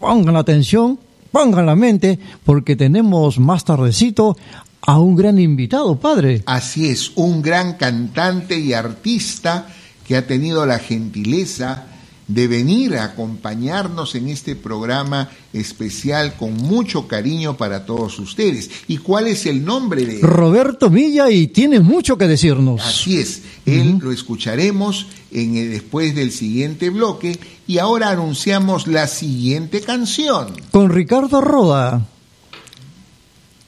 pongan 0.00 0.34
la 0.34 0.40
atención, 0.40 0.98
pongan 1.30 1.66
la 1.66 1.76
mente, 1.76 2.18
porque 2.44 2.74
tenemos 2.74 3.38
más 3.38 3.64
tardecito 3.64 4.36
a 4.82 4.98
un 4.98 5.14
gran 5.14 5.38
invitado, 5.38 6.00
padre. 6.00 6.42
Así 6.46 6.88
es, 6.88 7.12
un 7.14 7.40
gran 7.42 7.74
cantante 7.74 8.58
y 8.58 8.72
artista 8.72 9.68
que 10.04 10.16
ha 10.16 10.26
tenido 10.26 10.66
la 10.66 10.80
gentileza 10.80 11.86
de 12.32 12.46
venir 12.46 12.96
a 12.96 13.04
acompañarnos 13.04 14.14
en 14.14 14.28
este 14.28 14.54
programa 14.54 15.28
especial 15.52 16.34
con 16.36 16.54
mucho 16.54 17.08
cariño 17.08 17.56
para 17.56 17.84
todos 17.84 18.18
ustedes. 18.20 18.70
¿Y 18.86 18.98
cuál 18.98 19.26
es 19.26 19.46
el 19.46 19.64
nombre 19.64 20.04
de 20.06 20.16
él? 20.16 20.22
Roberto 20.22 20.90
Milla 20.90 21.28
y 21.30 21.48
tiene 21.48 21.80
mucho 21.80 22.16
que 22.16 22.28
decirnos. 22.28 22.80
Así 22.82 23.16
es, 23.18 23.42
él 23.66 23.98
lo 24.00 24.12
escucharemos 24.12 25.06
en 25.32 25.56
el- 25.56 25.70
después 25.70 26.14
del 26.14 26.30
siguiente 26.30 26.90
bloque 26.90 27.38
y 27.66 27.78
ahora 27.78 28.10
anunciamos 28.10 28.86
la 28.86 29.08
siguiente 29.08 29.80
canción. 29.80 30.54
Con 30.70 30.90
Ricardo 30.90 31.40
Roda. 31.40 32.06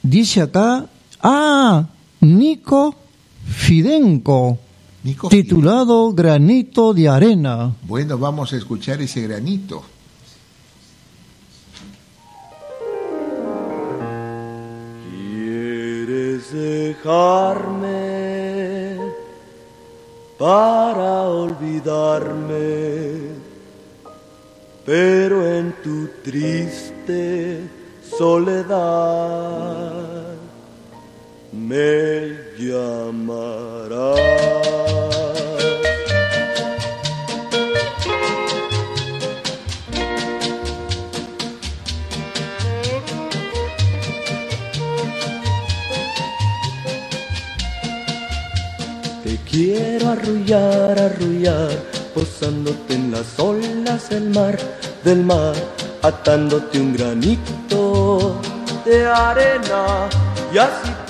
Dice 0.01 0.41
acá, 0.41 0.85
ah, 1.21 1.87
Nico 2.21 2.95
Fidenco. 3.45 4.59
Nico, 5.03 5.27
titulado 5.27 6.13
Granito 6.13 6.93
de 6.93 7.09
Arena. 7.09 7.75
Bueno, 7.81 8.17
vamos 8.17 8.53
a 8.53 8.57
escuchar 8.57 9.01
ese 9.01 9.21
granito. 9.21 9.83
¿Quieres 15.11 16.53
dejarme 16.53 17.97
para 20.39 21.23
olvidarme? 21.23 22.63
Pero 24.85 25.45
en 25.45 25.73
tu 25.83 26.07
triste 26.23 27.69
soledad 28.17 29.43
me 31.51 32.42
llamarás. 32.67 34.19
Te 49.23 49.37
quiero 49.49 50.09
arrullar, 50.11 50.99
arrullar, 50.99 51.71
posándote 52.13 52.93
en 52.95 53.11
las 53.11 53.39
olas 53.39 54.09
del 54.09 54.29
mar, 54.29 54.57
del 55.03 55.23
mar, 55.23 55.55
atándote 56.01 56.79
un 56.79 56.93
granito 56.93 58.39
de 58.85 59.07
arena 59.07 60.09
y 60.53 60.57
así 60.57 61.02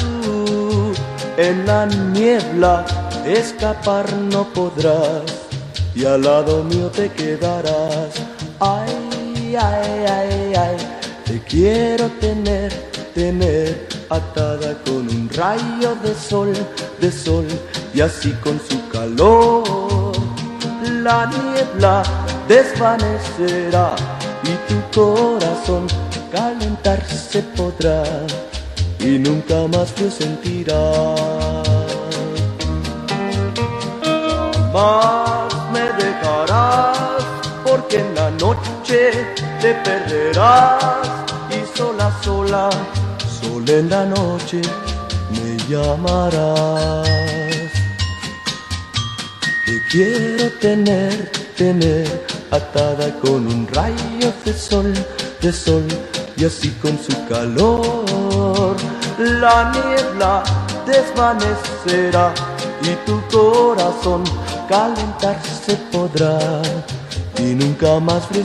en 1.38 1.66
la 1.66 1.86
niebla 1.86 2.86
escapar 3.26 4.12
no 4.14 4.46
podrás 4.54 5.24
y 5.96 6.06
al 6.06 6.22
lado 6.24 6.64
mío 6.64 6.90
te 6.90 7.10
quedarás. 7.10 8.14
Ay, 8.60 9.56
ay, 9.56 10.06
ay, 10.08 10.54
ay, 10.56 10.78
te 11.26 11.40
quiero 11.42 12.10
tener, 12.20 12.72
tener 13.14 13.88
atada 14.10 14.76
con 14.86 15.08
un 15.10 15.30
rayo 15.36 15.96
de 16.04 16.14
sol, 16.16 16.54
de 17.00 17.12
sol 17.12 17.46
y 17.94 18.02
así 18.02 18.32
con 18.44 18.60
su 18.68 18.88
calor 18.90 20.14
la 21.04 21.26
niebla 21.26 22.02
desvanecerá 22.48 23.96
y 24.44 24.54
tu 24.68 25.02
corazón 25.02 25.88
calentarse 26.32 27.44
podrá 27.56 28.04
y 29.04 29.20
nunca 29.20 29.68
más 29.68 29.92
frío 29.92 30.10
sentirás. 30.10 31.20
Jamás 34.02 35.54
me 35.74 35.86
dejarás 36.04 37.24
porque 37.66 38.00
en 38.00 38.16
la 38.16 38.32
noche 38.32 39.12
te 39.62 39.74
perderás 39.86 41.06
y 41.50 41.78
sola, 41.78 42.12
sola, 42.24 42.70
sola 43.42 43.72
en 43.74 43.90
la 43.90 44.06
noche 44.06 44.62
me 45.32 45.58
llamarás. 45.70 47.08
Te 49.66 49.82
quiero 49.92 50.50
tener, 50.62 51.32
tener 51.58 52.26
atada 52.52 53.14
con 53.20 53.48
un 53.48 53.68
rayo 53.68 54.34
de 54.46 54.54
sol, 54.54 54.94
de 55.42 55.52
sol 55.52 55.86
y 56.38 56.46
así 56.46 56.70
con 56.82 56.98
su 56.98 57.14
calor 57.28 58.33
la 59.18 59.72
niebla 59.72 60.44
desvanecerá 60.86 62.34
y 62.82 62.96
tu 63.06 63.22
corazón 63.32 64.24
calentarse 64.68 65.76
podrá 65.92 66.62
y 67.38 67.56
nunca 67.56 68.00
más 68.00 68.26
frío 68.28 68.44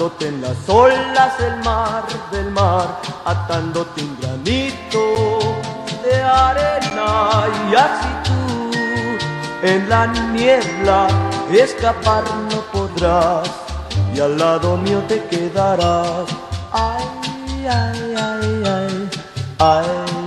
posándote 0.00 0.28
en 0.28 0.40
las 0.40 0.68
olas 0.68 1.38
del 1.38 1.56
mar, 1.62 2.04
del 2.32 2.50
mar, 2.52 3.00
atándote 3.24 4.02
un 4.02 4.16
granito 4.20 5.38
de 6.02 6.22
arena. 6.22 7.46
Y 7.70 7.74
así 7.74 8.08
tú 8.24 9.66
en 9.66 9.88
la 9.88 10.06
niebla 10.06 11.08
escapar 11.52 12.24
no 12.50 12.60
podrás. 12.72 13.50
Y 14.14 14.20
al 14.20 14.38
lado 14.38 14.76
mío 14.78 15.02
te 15.06 15.22
quedarás. 15.26 16.26
Ay, 16.72 17.04
ay, 17.68 18.14
ay, 18.16 18.62
ay, 18.64 19.10
ay, 19.58 20.19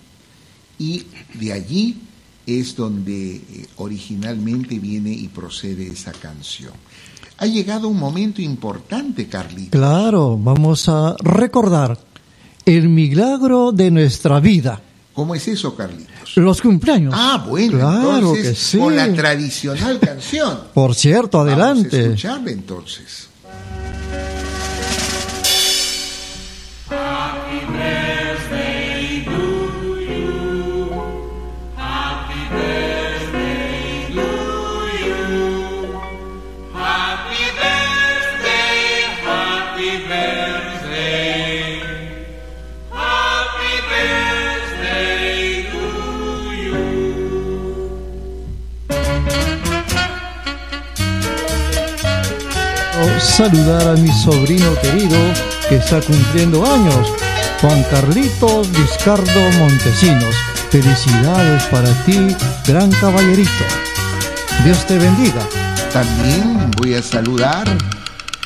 y 0.79 1.05
de 1.35 1.53
allí 1.53 1.97
es 2.47 2.77
donde 2.77 3.37
eh, 3.37 3.67
originalmente 3.77 4.79
viene 4.79 5.11
y 5.13 5.29
procede 5.29 5.87
esa 5.87 6.13
canción. 6.13 6.73
Ha 7.39 7.47
llegado 7.47 7.89
un 7.89 7.99
momento 7.99 8.41
importante, 8.41 9.29
Carlito. 9.29 9.77
Claro, 9.79 10.39
vamos 10.39 10.89
a 10.89 11.17
recordar 11.19 11.99
el 12.65 12.89
milagro 12.89 13.73
de 13.73 13.91
nuestra 13.91 14.41
vida. 14.41 14.81
¿Cómo 15.17 15.35
es 15.35 15.49
eso, 15.49 15.75
Carlitos? 15.75 16.37
Los 16.37 16.61
cumpleaños. 16.61 17.15
Ah, 17.17 17.43
bueno, 17.49 17.79
claro 17.79 18.19
entonces, 18.19 18.49
que 18.51 18.55
sí. 18.55 18.79
con 18.79 18.95
la 18.95 19.11
tradicional 19.15 19.99
canción. 19.99 20.59
Por 20.75 20.95
cierto, 20.95 21.39
Vamos 21.39 21.55
a 21.55 21.57
adelante. 21.57 22.03
escucharla 22.03 22.51
entonces. 22.51 23.29
Saludar 53.37 53.87
a 53.87 53.93
mi 53.93 54.11
sobrino 54.11 54.75
querido 54.81 55.19
que 55.69 55.77
está 55.77 56.01
cumpliendo 56.01 56.65
años, 56.65 57.07
Juan 57.61 57.83
Carlitos 57.91 58.73
Vizcardo 58.73 59.41
Montesinos. 59.59 60.35
Felicidades 60.71 61.63
para 61.65 61.93
ti, 62.07 62.35
gran 62.67 62.91
caballerito. 62.93 63.65
Dios 64.65 64.87
te 64.87 64.99
bendiga. 64.99 65.47
También 65.93 66.71
voy 66.79 66.95
a 66.95 67.03
saludar 67.03 67.69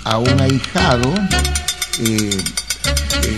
a 0.02 0.18
un 0.18 0.40
ahijado, 0.40 1.14
eh, 2.00 2.36
eh, 3.22 3.36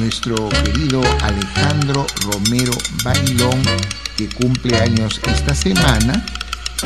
nuestro 0.00 0.48
querido 0.48 1.00
Alejandro 1.22 2.08
Romero 2.24 2.72
Bailón, 3.04 3.62
que 4.16 4.28
cumple 4.30 4.76
años 4.80 5.20
esta 5.32 5.54
semana, 5.54 6.26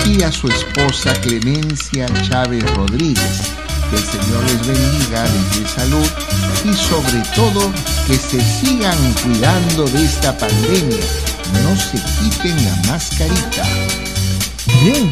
y 0.05 0.23
a 0.23 0.31
su 0.31 0.49
esposa 0.49 1.15
Clemencia 1.23 2.07
Chávez 2.29 2.63
Rodríguez. 2.75 3.62
Que 3.93 3.99
el 3.99 4.05
Señor 4.05 4.43
les 4.45 4.67
bendiga, 4.67 5.25
les 5.27 5.61
dé 5.61 5.69
salud 5.69 6.07
y 6.65 6.73
sobre 6.73 7.23
todo 7.35 7.71
que 8.07 8.17
se 8.17 8.41
sigan 8.41 8.97
cuidando 9.23 9.85
de 9.85 10.03
esta 10.03 10.35
pandemia. 10.39 10.97
No 11.63 11.77
se 11.77 11.99
quiten 12.19 12.57
la 12.65 12.77
mascarita. 12.91 13.65
Bien, 14.83 15.11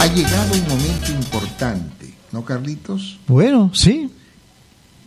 Ha 0.00 0.06
llegado 0.14 0.52
un 0.54 0.68
momento 0.68 1.10
importante, 1.12 2.14
¿no, 2.30 2.44
Carlitos? 2.44 3.18
bueno, 3.28 3.70
sí. 3.74 4.10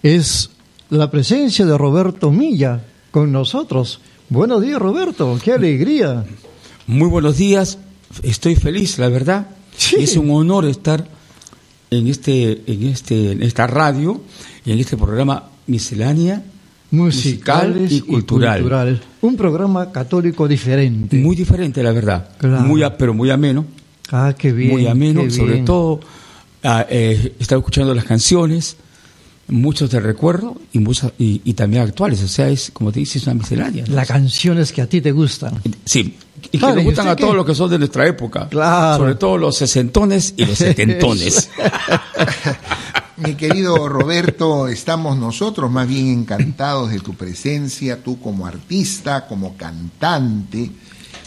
Es 0.04 0.50
la 0.90 1.12
presencia 1.12 1.64
de 1.66 1.78
Roberto 1.78 2.32
Milla 2.32 2.82
con 3.12 3.32
nosotros. 3.32 4.02
Buenos 4.30 4.62
días, 4.64 4.80
Roberto. 4.80 5.38
Qué 5.44 5.54
alegría. 5.54 6.26
Muy 6.88 7.08
buenos 7.08 7.38
días, 7.38 7.78
estoy 8.24 8.56
feliz, 8.56 8.98
la 9.00 9.10
verdad. 9.10 9.48
Sí. 9.76 9.98
Es 10.00 10.18
un 10.18 10.30
honor 10.32 10.66
estar 10.66 11.08
en 11.90 12.08
este, 12.08 12.62
en 12.68 12.84
este, 12.88 13.32
en 13.32 13.44
esta 13.44 13.68
radio 13.68 14.22
y 14.66 14.72
en 14.72 14.80
este 14.80 14.98
programa 14.98 15.50
miscelánea 15.68 16.44
Musicales 16.92 17.82
Musical 17.84 17.92
y 17.92 18.02
cultural. 18.02 19.02
Un 19.22 19.36
programa 19.38 19.92
católico 19.92 20.48
diferente. 20.48 21.18
muy 21.18 21.36
diferente, 21.36 21.82
la 21.82 21.92
verdad. 21.94 22.30
Claro. 22.38 22.62
Muy, 22.66 22.84
a- 22.84 22.98
pero 22.98 23.14
muy 23.14 23.30
ameno, 23.30 23.66
ah, 24.12 24.34
qué 24.38 24.52
bien. 24.52 24.72
muy 24.72 24.88
ameno, 24.88 25.30
sobre 25.30 25.54
bien. 25.54 25.66
todo 25.66 26.02
ah, 26.64 26.86
eh, 26.90 27.34
estaba 27.40 27.60
escuchando 27.60 27.94
las 27.94 28.04
canciones, 28.04 28.76
muchos 29.48 29.90
de 29.90 30.00
recuerdo 30.02 30.60
y, 30.74 30.80
muchas, 30.80 31.14
y, 31.18 31.42
y 31.46 31.54
también 31.54 31.84
actuales. 31.84 32.22
O 32.24 32.28
sea, 32.28 32.50
es 32.50 32.72
como 32.72 32.92
te 32.92 33.00
dices, 33.00 33.24
una 33.24 33.36
miscelánea. 33.36 33.86
¿no? 33.88 33.96
Las 33.96 34.08
canciones 34.08 34.74
que 34.74 34.82
a 34.82 34.88
ti 34.88 35.00
te 35.02 35.12
gustan. 35.14 35.62
Sí, 35.86 36.16
y 36.52 36.58
que 36.60 36.66
nos 36.66 36.78
¿y 36.82 36.84
gustan 36.84 37.08
a 37.08 37.16
todos 37.16 37.36
los 37.36 37.46
que 37.46 37.56
son 37.56 37.70
de 37.70 37.80
nuestra 37.80 38.08
época. 38.08 38.48
Claro. 38.50 38.98
Sobre 38.98 39.16
todo 39.16 39.38
los 39.38 39.58
sesentones 39.58 40.34
y 40.38 40.46
los 40.46 40.58
setentones. 40.58 41.50
Mi 43.18 43.36
querido 43.36 43.88
Roberto, 43.88 44.68
estamos 44.68 45.18
nosotros 45.18 45.70
más 45.70 45.88
bien 45.88 46.08
encantados 46.08 46.90
de 46.90 47.00
tu 47.00 47.14
presencia, 47.14 48.02
tú 48.02 48.20
como 48.20 48.48
artista, 48.48 49.28
como 49.28 49.56
cantante. 49.56 50.72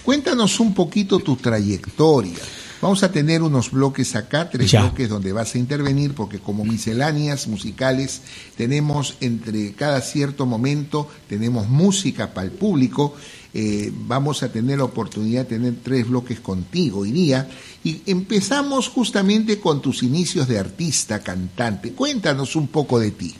Cuéntanos 0.05 0.59
un 0.59 0.75
poquito 0.75 1.21
tu 1.21 1.37
trayectoria. 1.37 2.35
Vamos 2.81 3.03
a 3.03 3.11
tener 3.13 3.43
unos 3.43 3.71
bloques 3.71 4.15
acá, 4.17 4.51
tres 4.51 4.71
Ya. 4.73 4.83
bloques 4.83 5.09
donde 5.09 5.33
vas 5.33 5.55
a 5.55 5.59
intervenir, 5.59 6.15
porque 6.15 6.39
como 6.41 6.65
misceláneas 6.65 7.47
musicales 7.47 8.23
tenemos 8.57 9.17
entre 9.21 9.73
cada 9.73 10.01
cierto 10.03 10.45
momento, 10.45 11.09
tenemos 11.29 11.69
música 11.69 12.35
para 12.35 12.47
el 12.47 12.53
público. 12.53 13.15
Eh, 13.57 13.93
vamos 13.95 14.43
a 14.43 14.51
tener 14.51 14.79
la 14.79 14.85
oportunidad 14.85 15.43
de 15.43 15.57
tener 15.57 15.75
tres 15.83 16.09
bloques 16.09 16.41
contigo 16.41 17.01
hoy 17.01 17.13
día. 17.13 17.49
Y 17.85 18.03
empezamos 18.07 18.89
justamente 18.89 19.61
con 19.61 19.81
tus 19.81 20.03
inicios 20.03 20.49
de 20.49 20.59
artista, 20.59 21.21
cantante. 21.23 21.93
Cuéntanos 21.93 22.57
un 22.57 22.67
poco 22.67 22.99
de 22.99 23.13
ti. 23.13 23.33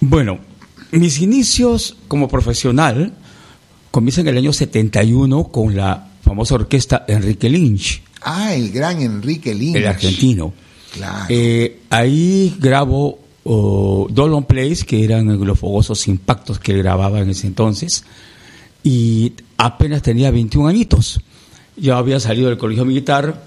Bueno, 0.00 0.40
mis 0.90 1.20
inicios 1.20 1.96
como 2.08 2.28
profesional 2.28 3.14
comienzan 3.90 4.26
en 4.26 4.34
el 4.34 4.38
año 4.38 4.52
71 4.52 5.44
con 5.44 5.76
la 5.76 6.08
famosa 6.22 6.56
orquesta 6.56 7.04
Enrique 7.06 7.48
Lynch, 7.48 8.02
Ah, 8.22 8.54
el 8.54 8.72
gran 8.72 9.00
Enrique 9.02 9.54
Lynch. 9.54 9.76
el 9.76 9.86
argentino. 9.86 10.52
Claro. 10.94 11.26
Eh, 11.28 11.80
ahí 11.90 12.56
grabo 12.58 13.18
oh, 13.44 14.08
Dolon 14.10 14.44
Plays, 14.44 14.84
que 14.84 15.04
eran 15.04 15.44
los 15.46 15.58
fogosos 15.58 16.08
impactos 16.08 16.58
que 16.58 16.74
grababa 16.76 17.20
en 17.20 17.30
ese 17.30 17.46
entonces, 17.46 18.04
y 18.82 19.32
apenas 19.64 20.02
tenía 20.02 20.30
21 20.30 20.68
añitos. 20.68 21.20
Ya 21.76 21.96
había 21.96 22.20
salido 22.20 22.48
del 22.48 22.58
colegio 22.58 22.84
militar 22.84 23.44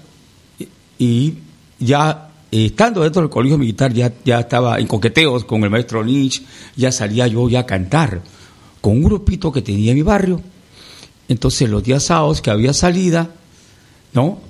y, 0.98 1.34
ya 1.78 2.30
eh, 2.50 2.66
estando 2.66 3.02
dentro 3.02 3.22
del 3.22 3.30
colegio 3.30 3.56
militar 3.56 3.92
ya, 3.92 4.12
ya 4.24 4.40
estaba 4.40 4.80
en 4.80 4.86
coqueteos 4.88 5.44
con 5.44 5.62
el 5.62 5.70
maestro 5.70 6.02
Lynch, 6.02 6.42
ya 6.76 6.90
salía 6.90 7.28
yo 7.28 7.48
ya 7.48 7.60
a 7.60 7.66
cantar 7.66 8.20
con 8.80 8.94
un 8.94 9.04
grupito 9.04 9.52
que 9.52 9.62
tenía 9.62 9.92
en 9.92 9.98
mi 9.98 10.02
barrio. 10.02 10.40
Entonces 11.28 11.70
los 11.70 11.84
días 11.84 12.02
sábados 12.02 12.42
que 12.42 12.50
había 12.50 12.72
salida, 12.72 13.30
¿no? 14.12 14.40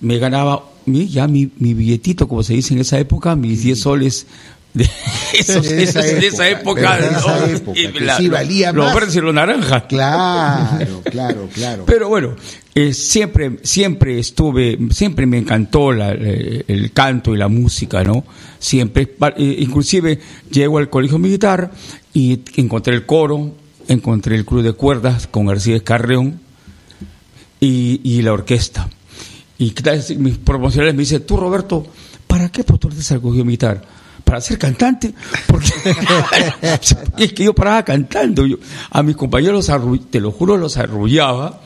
me 0.00 0.18
ganaba 0.18 0.64
mi, 0.86 1.06
ya 1.08 1.28
mi, 1.28 1.50
mi 1.58 1.74
billetito, 1.74 2.28
como 2.28 2.42
se 2.42 2.54
dice 2.54 2.72
en 2.72 2.80
esa 2.80 2.98
época, 2.98 3.36
mis 3.36 3.62
10 3.62 3.78
soles 3.78 4.26
de, 4.74 4.88
esos- 5.34 5.62
De 5.68 5.82
esa 5.82 6.00
esos- 6.00 6.20
de 6.20 6.26
esa 6.26 6.48
época, 6.48 6.96
de 6.98 7.06
esa 7.08 7.20
¿no? 7.40 7.46
época, 7.46 7.80
Y 7.80 7.88
que 7.92 8.08
sí 8.18 8.28
valía 8.28 8.72
los 8.72 8.86
más. 8.86 8.94
verdes 8.94 9.16
y 9.16 9.20
los 9.20 9.34
naranjas. 9.34 9.84
Claro, 9.88 11.02
claro, 11.10 11.48
claro. 11.52 11.84
Pero 11.86 12.08
bueno, 12.08 12.36
eh, 12.74 12.92
siempre, 12.94 13.58
siempre 13.62 14.18
estuve, 14.18 14.78
siempre 14.90 15.26
me 15.26 15.38
encantó 15.38 15.92
la- 15.92 16.12
eh, 16.12 16.64
el 16.68 16.92
canto 16.92 17.34
y 17.34 17.38
la 17.38 17.48
música, 17.48 18.04
¿no? 18.04 18.24
Siempre, 18.58 19.14
eh, 19.36 19.56
inclusive 19.60 20.18
llego 20.50 20.78
al 20.78 20.90
colegio 20.90 21.18
militar 21.18 21.70
y 22.14 22.40
encontré 22.56 22.94
el 22.94 23.06
coro, 23.06 23.54
encontré 23.88 24.36
el 24.36 24.44
club 24.44 24.62
de 24.62 24.72
cuerdas 24.74 25.26
con 25.26 25.46
García 25.46 25.82
Carreón 25.82 26.40
y, 27.60 28.00
y 28.04 28.22
la 28.22 28.32
orquesta. 28.32 28.88
Y 29.58 29.74
mis 30.18 30.38
promocionales 30.38 30.94
me 30.94 31.00
dicen, 31.00 31.24
tú 31.26 31.36
Roberto, 31.36 31.84
¿para 32.26 32.48
qué 32.50 32.62
postulaste 32.62 33.14
al 33.14 33.20
colegio 33.20 33.44
militar? 33.44 33.82
Para 34.28 34.40
ser 34.42 34.58
cantante, 34.58 35.14
porque 35.46 35.70
es 37.18 37.32
que 37.32 37.44
yo 37.44 37.54
paraba 37.54 37.82
cantando, 37.84 38.44
yo, 38.46 38.56
a 38.90 39.02
mis 39.02 39.16
compañeros, 39.16 39.70
arru- 39.70 40.04
te 40.10 40.20
lo 40.20 40.30
juro, 40.32 40.56
los 40.58 40.76
arrullaba. 40.76 41.62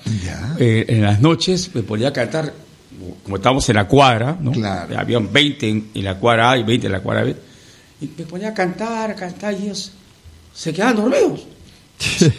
Eh, 0.59 0.85
en 0.89 1.03
las 1.03 1.21
noches 1.21 1.75
me 1.75 1.83
ponía 1.83 2.09
a 2.09 2.13
cantar, 2.13 2.53
como 3.25 3.37
estábamos 3.37 3.69
en 3.69 3.77
la 3.77 3.89
cuadra, 3.89 4.37
¿no? 4.41 4.53
Claro. 4.53 4.97
habían 4.99 5.33
20 5.33 5.69
en, 5.69 5.91
en 5.95 6.05
la 6.05 6.19
cuadra 6.19 6.53
A 6.53 6.59
y 6.59 6.63
20 6.63 6.87
en 6.87 6.93
la 6.93 7.01
cuadra 7.01 7.25
B, 7.25 7.37
y 8.01 8.11
me 8.17 8.25
ponía 8.25 8.49
a 8.51 8.55
cantar, 8.55 9.11
a 9.11 9.15
cantar, 9.17 9.55
y 9.55 9.65
ellos 9.65 9.93
se 10.55 10.73
quedaban 10.73 10.97
dormidos. 10.97 11.47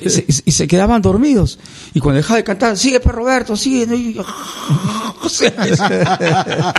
Y, 0.01 0.09
se, 0.09 0.26
y 0.45 0.51
se 0.51 0.68
quedaban 0.68 1.01
dormidos. 1.01 1.59
Y 1.93 1.99
cuando 1.99 2.18
dejaba 2.18 2.38
de 2.38 2.43
cantar, 2.43 2.78
sigue, 2.78 2.99
pues 2.99 3.16
Roberto, 3.16 3.55
sigue. 3.55 4.14
yo, 4.14 4.24
o 5.24 5.30
sea, 5.30 5.51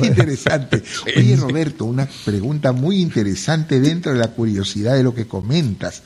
qué 0.00 0.06
interesante. 0.06 0.82
Oye, 1.16 1.36
Roberto, 1.36 1.84
una 1.84 2.08
pregunta 2.24 2.72
muy 2.72 3.00
interesante 3.00 3.80
dentro 3.80 4.12
de 4.12 4.18
la 4.18 4.28
curiosidad 4.28 4.94
de 4.94 5.02
lo 5.02 5.14
que 5.14 5.26
comentas. 5.26 6.02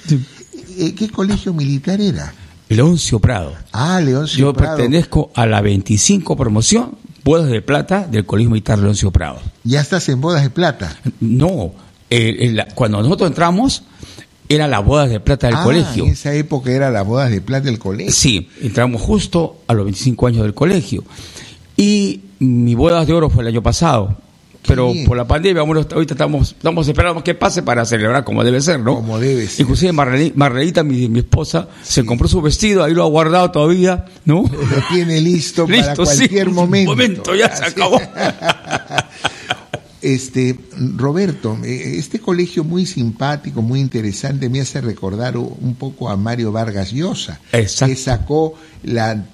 Eh, 0.78 0.94
¿Qué 0.94 1.08
colegio 1.08 1.52
militar 1.52 2.00
era? 2.00 2.32
Leoncio 2.68 3.18
Prado. 3.18 3.54
Ah, 3.72 4.00
Leoncio 4.00 4.38
Yo 4.38 4.52
Prado. 4.52 4.76
pertenezco 4.76 5.30
a 5.34 5.46
la 5.46 5.60
25 5.62 6.36
promoción, 6.36 6.96
Bodas 7.24 7.50
de 7.50 7.62
Plata, 7.62 8.06
del 8.06 8.26
Colegio 8.26 8.50
Militar 8.50 8.78
Leoncio 8.78 9.10
Prado. 9.10 9.40
Ya 9.64 9.80
estás 9.80 10.08
en 10.08 10.20
bodas 10.20 10.42
de 10.42 10.50
plata. 10.50 10.96
No, 11.20 11.72
eh, 12.10 12.36
eh, 12.40 12.52
la- 12.52 12.66
cuando 12.68 13.02
nosotros 13.02 13.28
entramos, 13.30 13.82
era 14.48 14.66
la 14.66 14.80
Bodas 14.80 15.10
de 15.10 15.20
Plata 15.20 15.48
del 15.48 15.56
ah, 15.56 15.64
colegio. 15.64 16.04
En 16.04 16.12
esa 16.12 16.34
época 16.34 16.70
era 16.70 16.90
las 16.90 17.06
bodas 17.06 17.30
de 17.30 17.40
plata 17.40 17.66
del 17.66 17.78
colegio. 17.78 18.12
Sí, 18.12 18.48
entramos 18.62 19.02
justo 19.02 19.58
a 19.66 19.74
los 19.74 19.84
25 19.84 20.26
años 20.26 20.42
del 20.42 20.54
colegio. 20.54 21.04
Y 21.76 22.22
mi 22.38 22.74
bodas 22.74 23.06
de 23.06 23.12
oro 23.12 23.30
fue 23.30 23.42
el 23.42 23.48
año 23.48 23.62
pasado. 23.62 24.16
Pero 24.66 24.92
bien. 24.92 25.06
por 25.06 25.16
la 25.16 25.26
pandemia, 25.26 25.62
bueno, 25.62 25.86
ahorita 25.90 26.14
estamos, 26.14 26.50
estamos 26.50 26.86
esperando 26.86 27.22
que 27.24 27.34
pase 27.34 27.62
para 27.62 27.84
celebrar 27.86 28.24
como 28.24 28.44
debe 28.44 28.60
ser, 28.60 28.80
¿no? 28.80 28.96
Como 28.96 29.18
debe 29.18 29.46
ser. 29.46 29.62
Inclusive 29.62 29.92
Marlenita, 29.92 30.82
mi, 30.82 31.08
mi 31.08 31.20
esposa, 31.20 31.68
se 31.82 32.04
compró 32.04 32.28
su 32.28 32.42
vestido, 32.42 32.84
ahí 32.84 32.92
lo 32.92 33.04
ha 33.04 33.08
guardado 33.08 33.50
todavía, 33.50 34.04
¿no? 34.24 34.42
Lo 34.42 34.88
tiene 34.92 35.20
listo, 35.20 35.64
para 35.64 35.76
Listo, 35.86 36.04
sí, 36.04 36.16
cualquier 36.18 36.48
un 36.48 36.54
momento. 36.54 36.90
momento, 36.90 37.34
ya 37.34 37.54
se 37.56 37.64
acabó. 37.64 37.98
Este, 40.00 40.56
Roberto, 40.96 41.58
eh, 41.64 41.96
este 41.96 42.20
colegio 42.20 42.62
muy 42.62 42.86
simpático, 42.86 43.62
muy 43.62 43.80
interesante, 43.80 44.48
me 44.48 44.60
hace 44.60 44.80
recordar 44.80 45.36
un 45.36 45.74
poco 45.76 46.08
a 46.08 46.16
Mario 46.16 46.52
Vargas 46.52 46.92
Llosa, 46.92 47.40
Exacto. 47.52 47.92
que 47.92 48.00
sacó 48.00 48.54
la 48.84 49.26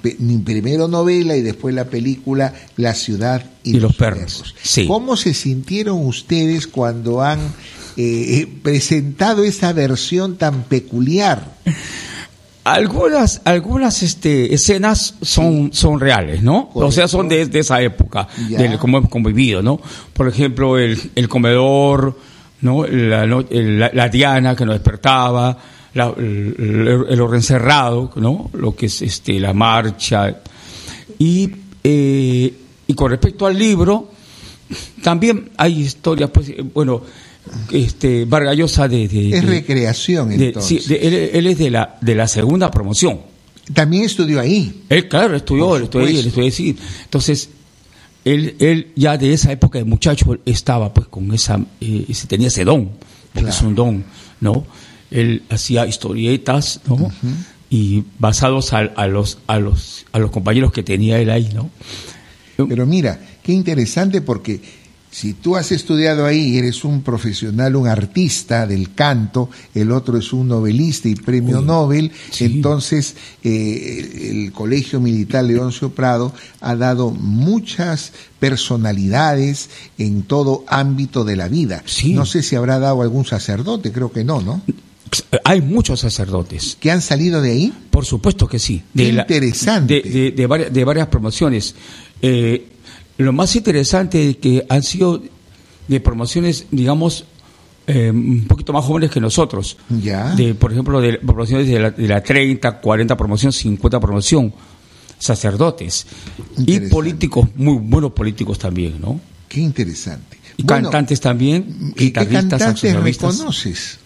primero 0.45 0.89
novela 0.89 1.37
y 1.37 1.43
después 1.43 1.75
la 1.75 1.85
película 1.85 2.55
La 2.77 2.95
ciudad 2.95 3.45
y, 3.63 3.77
Y 3.77 3.81
los 3.81 3.95
perros, 3.95 4.55
sí. 4.63 4.87
¿Cómo 4.87 5.17
se 5.17 5.35
sintieron 5.35 6.05
ustedes 6.07 6.67
cuando 6.67 7.23
han 7.23 7.41
eh, 7.97 8.49
presentado 8.63 9.45
esa 9.45 9.73
versión 9.73 10.37
tan 10.37 10.63
peculiar? 10.65 11.59
Algunas, 12.65 13.43
algunas 13.45 14.03
este, 14.03 14.55
escenas 14.55 15.17
son, 15.21 15.71
son 15.75 16.01
reales, 16.01 16.43
¿no? 16.43 16.71
O 16.73 16.91
sea, 16.91 17.07
son 17.09 17.29
de, 17.29 17.45
de 17.47 17.59
esa 17.59 17.83
época, 17.83 18.27
de 18.49 18.79
cómo 18.79 18.97
hemos 18.99 19.11
convivido, 19.11 19.61
¿no? 19.63 19.79
Por 20.15 20.29
ejemplo, 20.29 20.79
el, 20.79 20.99
el 21.15 21.29
comedor, 21.29 22.19
¿no? 22.63 22.87
La, 22.87 23.27
la, 23.27 23.91
la 23.93 24.09
diana 24.09 24.57
que 24.57 24.65
nos 24.65 24.77
despertaba, 24.77 25.59
la- 25.93 26.15
el, 26.17 27.07
el, 27.11 27.21
orden 27.21 27.43
cerrado, 27.43 28.11
¿no? 28.17 28.49
Lo 28.55 28.75
que 28.75 28.87
es 28.87 29.03
este, 29.03 29.39
la 29.39 29.53
marcha. 29.53 30.35
Y, 31.19 31.51
eh, 31.85 32.55
y 32.89 32.93
y 32.93 32.95
con 32.95 33.11
respecto 33.11 33.47
al 33.47 33.59
libro, 33.59 34.11
también 35.03 35.51
hay 35.57 35.81
historias, 35.83 36.31
pues, 36.31 36.49
eh, 36.51 36.63
bueno, 36.75 37.03
este, 37.73 38.25
Vargallosa 38.25 38.89
de... 38.89 39.09
de- 39.09 39.37
Es 39.37 39.45
recreación, 39.45 40.37
de- 40.37 40.47
entonces. 40.49 40.85
sí, 40.85 40.89
de- 40.89 41.07
él, 41.09 41.15
él 41.35 41.47
es 41.47 41.59
de 41.59 41.71
la, 41.71 41.97
de 42.01 42.15
la 42.15 42.27
segunda 42.29 42.71
promoción. 42.71 43.21
También 43.73 44.05
estudió 44.05 44.41
ahí. 44.41 44.83
Él, 44.89 45.09
claro, 45.09 45.35
estudió, 45.37 45.77
él 45.77 45.85
estudió 45.85 46.07
ahí, 46.07 46.17
él 46.19 46.25
supuesto. 46.25 46.41
estudió 46.53 46.67
ahí, 46.69 46.75
sí. 46.77 46.83
Entonces, 47.05 47.49
él, 48.25 48.57
él 48.59 48.89
ya 48.97 49.17
de 49.17 49.33
esa 49.33 49.53
época 49.53 49.79
de 49.79 49.85
muchacho 49.85 50.39
estaba 50.47 50.93
pues 50.93 51.09
con 51.09 51.33
esa, 51.33 51.59
eh, 51.81 52.07
tenía 52.29 52.49
ese 52.49 52.65
don, 52.65 52.87
porque 53.33 53.41
Claro. 53.41 53.49
es 53.49 53.63
un 53.63 53.75
don, 53.75 54.05
¿no? 54.41 54.67
Él 55.11 55.43
hacía 55.51 55.87
historietas, 55.87 56.81
¿no? 56.87 57.11
Y 57.71 58.05
basados 58.19 58.73
a, 58.73 58.79
a 58.81 59.07
los, 59.07 59.39
a 59.47 59.59
los, 59.59 60.07
a 60.13 60.19
los 60.19 60.31
compañeros 60.31 60.73
que 60.73 60.83
tenía 60.83 61.19
él 61.19 61.31
ahí, 61.31 61.51
¿no? 61.55 61.71
Pero 62.69 62.87
mira, 62.87 63.19
qué 63.43 63.53
interesante 63.53 64.21
porque 64.21 64.61
si 65.15 65.33
tú 65.35 65.55
has 65.55 65.71
estudiado 65.71 66.27
ahí, 66.27 66.59
eres 66.59 66.83
un 66.85 67.03
profesional, 67.03 67.77
un 67.77 67.87
artista 67.87 68.67
del 68.67 68.95
canto, 68.95 69.49
el 69.73 69.93
otro 69.93 70.19
es 70.19 70.33
un 70.33 70.49
novelista 70.49 71.09
y 71.09 71.15
premio 71.15 71.61
Uy, 71.61 71.65
Nobel, 71.67 72.11
sí. 72.33 72.47
entonces 72.47 73.15
eh, 73.45 74.31
el 74.45 74.51
Colegio 74.53 74.99
Militar 75.01 75.45
Leoncio 75.45 75.91
Prado 75.91 76.33
ha 76.61 76.75
dado 76.75 77.11
muchas 77.13 78.13
personalidades 78.41 79.71
en 79.99 80.23
todo 80.23 80.65
ámbito 80.67 81.25
de 81.25 81.37
la 81.37 81.47
vida. 81.49 81.83
Sí. 81.87 82.13
No 82.13 82.27
sé 82.27 82.43
si 82.43 82.57
habrá 82.57 82.79
dado 82.81 83.01
algún 83.03 83.25
sacerdote, 83.25 83.93
creo 83.93 84.11
que 84.11 84.25
no, 84.25 84.41
¿no? 84.41 84.63
Hay 85.45 85.61
muchos 85.61 86.01
sacerdotes. 86.01 86.77
¿Que 86.81 86.91
han 86.91 87.01
salido 87.01 87.41
de 87.41 87.53
ahí? 87.53 87.73
Por 87.91 88.05
supuesto 88.05 88.49
que 88.49 88.59
sí. 88.59 88.83
Qué 88.97 89.13
la- 89.13 89.23
interesante. 89.23 90.03
De, 90.03 90.11
de- 90.11 90.31
de 90.33 90.47
varias, 90.49 90.73
de 90.73 90.85
varias 90.85 91.07
promociones. 91.07 91.75
Eh, 92.21 92.71
lo 93.19 93.33
más 93.33 93.55
interesante 93.57 94.31
es 94.31 94.37
que 94.37 94.67
han 94.69 94.83
sido 94.83 95.23
de 95.89 96.01
promociones, 96.01 96.67
digamos, 96.71 97.25
eh, 97.87 98.11
un 98.11 98.47
poquito 98.47 98.73
más 98.73 98.85
jóvenes 98.85 99.11
que 99.11 99.21
nosotros. 99.21 99.77
Ya. 99.89 100.35
De, 100.35 100.55
por 100.55 100.73
ejemplo, 100.73 101.01
de 101.01 101.19
promociones 101.19 101.69
de 101.69 101.79
la, 101.79 101.91
de 101.91 102.09
la 102.09 102.23
30, 102.23 102.81
40 102.81 103.17
promoción, 103.17 103.53
50 103.53 104.01
promoción. 104.01 104.53
Sacerdotes. 105.19 106.07
Y 106.59 106.81
políticos, 106.81 107.49
muy 107.55 107.79
buenos 107.79 108.13
políticos 108.13 108.59
también, 108.59 109.01
¿no? 109.01 109.21
Qué 109.49 109.61
interesante. 109.61 110.39
Y 110.57 110.65
Bueno, 110.65 110.91
cantantes 110.91 111.21
también, 111.21 111.93
¿Y 111.93 111.93
qué 111.95 112.05
guitarristas, 112.07 112.61
cantantes 112.61 112.95
reconoces? 113.03 113.99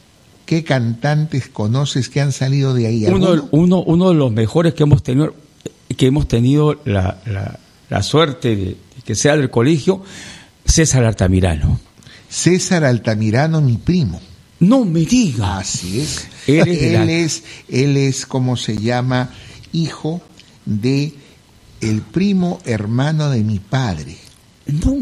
¿Qué 0.44 0.62
cantantes 0.64 1.48
conoces 1.48 2.08
que 2.08 2.20
han 2.20 2.32
salido 2.32 2.72
de 2.72 2.86
ahí? 2.86 3.06
uno, 3.06 3.48
uno, 3.50 3.82
uno 3.82 4.08
de 4.10 4.14
los 4.14 4.32
mejores 4.32 4.74
que 4.74 4.84
hemos 4.84 5.02
tenido, 5.02 5.34
que 5.96 6.06
hemos 6.06 6.28
tenido 6.28 6.80
la, 6.84 7.20
la, 7.26 7.58
la 7.90 8.02
suerte 8.02 8.54
de 8.54 8.76
que 9.08 9.14
sea 9.14 9.38
del 9.38 9.48
colegio, 9.48 10.02
César 10.66 11.02
Altamirano. 11.04 11.80
César 12.28 12.84
Altamirano, 12.84 13.62
mi 13.62 13.78
primo. 13.78 14.20
No 14.60 14.84
me 14.84 15.00
diga. 15.00 15.56
Así 15.60 16.00
es. 16.00 16.26
Él 16.46 16.68
es 16.68 16.92
la- 16.92 17.02
él 17.04 17.08
es, 17.08 17.42
él 17.70 17.96
es, 17.96 18.26
como 18.26 18.58
se 18.58 18.76
llama, 18.76 19.30
hijo 19.72 20.20
de 20.66 21.14
el 21.80 22.02
primo 22.02 22.58
hermano 22.66 23.30
de 23.30 23.42
mi 23.44 23.60
padre. 23.60 24.14
No, 24.66 24.94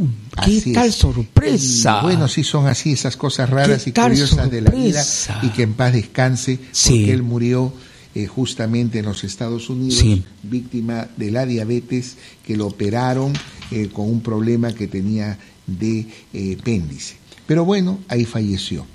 qué 0.45 0.59
Así 0.59 0.73
tal 0.73 0.87
es. 0.87 0.95
sorpresa. 0.95 1.99
Y 2.01 2.05
bueno, 2.05 2.29
sí 2.29 2.45
son 2.45 2.69
así 2.69 2.93
esas 2.93 3.17
cosas 3.17 3.51
raras 3.51 3.89
y 3.89 3.93
curiosas 3.93 4.49
de 4.49 4.61
la 4.61 4.71
vida 4.71 5.05
y 5.43 5.49
que 5.49 5.63
en 5.65 5.75
paz 5.75 5.93
descanse 5.95 6.61
Sí. 6.71 6.91
porque 6.91 7.13
él 7.13 7.25
murió 7.25 7.73
eh, 8.17 8.27
justamente 8.27 9.01
en 9.01 9.05
los 9.05 9.25
Estados 9.25 9.69
Unidos 9.69 9.99
Sí. 10.01 10.25
víctima 10.43 11.07
de 11.19 11.31
la 11.31 11.45
diabetes 11.45 12.17
que 12.47 12.57
lo 12.57 12.67
operaron 12.67 13.35
eh, 13.71 13.91
con 13.93 14.09
un 14.09 14.23
problema 14.23 14.73
que 14.73 14.87
tenía 14.89 15.39
de 15.67 16.07
eh, 16.33 16.57
apéndice. 16.59 17.17
Pero 17.47 17.67
bueno, 17.67 17.99
ahí 18.09 18.25
falleció. 18.25 18.87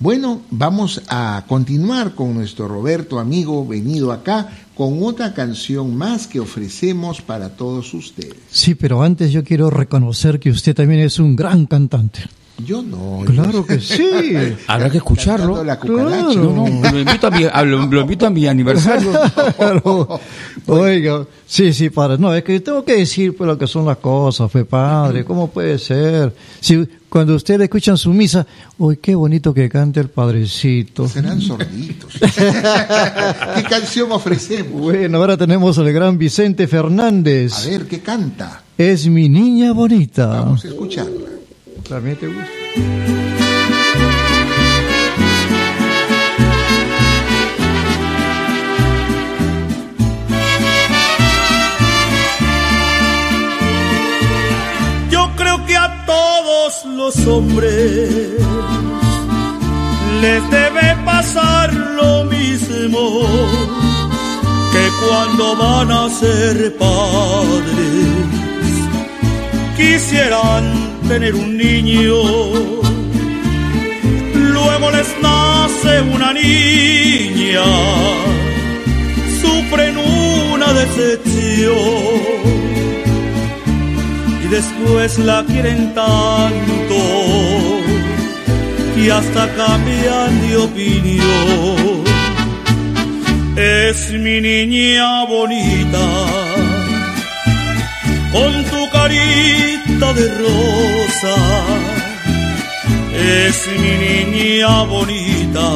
Bueno, 0.00 0.42
vamos 0.50 1.00
a 1.08 1.44
continuar 1.46 2.16
con 2.16 2.34
nuestro 2.34 2.66
Roberto 2.66 3.20
amigo 3.20 3.64
venido 3.64 4.10
acá 4.10 4.50
con 4.74 5.02
otra 5.04 5.32
canción 5.32 5.96
más 5.96 6.26
que 6.26 6.40
ofrecemos 6.40 7.22
para 7.22 7.56
todos 7.56 7.94
ustedes. 7.94 8.34
Sí, 8.50 8.74
pero 8.74 9.02
antes 9.02 9.30
yo 9.30 9.44
quiero 9.44 9.70
reconocer 9.70 10.40
que 10.40 10.50
usted 10.50 10.74
también 10.74 11.00
es 11.00 11.20
un 11.20 11.36
gran 11.36 11.66
cantante. 11.66 12.24
Yo 12.64 12.82
no. 12.82 13.22
Claro 13.26 13.52
yo- 13.52 13.66
que 13.66 13.80
sí. 13.80 14.08
Habrá 14.66 14.88
que 14.90 14.96
escucharlo. 14.96 15.62
La. 15.62 15.78
Claro. 15.78 16.32
No, 16.34 16.66
no, 16.68 16.90
lo 16.92 16.98
invito 17.00 17.26
a 17.26 17.30
mi, 17.30 17.44
a- 17.44 17.62
lo, 17.62 17.86
lo 17.86 18.00
invito 18.00 18.26
a 18.26 18.30
mi 18.30 18.46
aniversario. 18.46 19.12
Claro. 19.56 20.20
Oiga, 20.66 21.26
sí, 21.46 21.72
sí, 21.72 21.90
padre. 21.90 22.18
No, 22.18 22.34
es 22.34 22.42
que 22.44 22.58
tengo 22.60 22.84
que 22.84 22.96
decir 22.96 23.36
pues, 23.36 23.46
lo 23.46 23.56
que 23.58 23.66
son 23.66 23.84
las 23.86 23.98
cosas, 23.98 24.50
fue 24.50 24.64
padre. 24.64 25.24
¿Cómo 25.24 25.48
puede 25.50 25.78
ser? 25.78 26.34
Si 26.60 26.86
cuando 27.08 27.34
ustedes 27.34 27.60
escuchan 27.62 27.96
su 27.96 28.10
misa, 28.12 28.46
uy, 28.78 28.96
qué 28.98 29.14
bonito 29.14 29.54
que 29.54 29.68
cante 29.68 30.00
el 30.00 30.08
padrecito. 30.08 31.08
Serán 31.08 31.40
sorditos. 31.40 32.12
¿Qué 32.20 33.62
canción 33.68 34.10
ofrecemos? 34.12 34.80
Bueno, 34.80 35.18
ahora 35.18 35.36
tenemos 35.36 35.78
al 35.78 35.92
gran 35.92 36.18
Vicente 36.18 36.66
Fernández. 36.66 37.52
A 37.66 37.70
ver, 37.70 37.86
¿qué 37.86 38.00
canta? 38.00 38.62
Es 38.76 39.06
mi 39.06 39.28
niña 39.28 39.72
bonita. 39.72 40.26
Vamos 40.26 40.64
a 40.64 40.68
escucharla. 40.68 41.30
También 41.88 42.16
te 42.16 42.26
gusta. 42.26 42.50
Yo 55.10 55.30
creo 55.36 55.64
que 55.66 55.76
a 55.76 56.04
todos 56.06 56.84
los 56.86 57.26
hombres 57.28 58.10
les 60.20 60.50
debe 60.50 60.96
pasar 61.04 61.72
lo 61.72 62.24
mismo 62.24 63.22
que 64.72 64.90
cuando 65.06 65.56
van 65.56 65.92
a 65.92 66.10
ser 66.10 66.76
padres 66.76 68.26
quisieran 69.76 70.95
tener 71.08 71.34
un 71.34 71.56
niño. 71.56 72.14
Luego 74.34 74.90
les 74.90 75.08
nace 75.22 76.00
una 76.02 76.32
niña, 76.32 77.64
sufren 79.40 79.96
una 80.52 80.72
decepción 80.72 82.56
y 84.44 84.48
después 84.48 85.18
la 85.18 85.44
quieren 85.44 85.94
tanto 85.94 86.98
que 88.94 89.12
hasta 89.12 89.48
cambian 89.54 90.40
de 90.42 90.56
opinión. 90.56 92.04
Es 93.56 94.12
mi 94.12 94.40
niña 94.40 95.24
bonita, 95.24 96.06
con 98.36 98.52
tu 98.72 98.82
carita 98.90 100.08
de 100.18 100.26
rosa. 100.42 101.36
Es 103.42 103.58
mi 103.82 103.94
niña 104.06 104.82
bonita, 104.94 105.68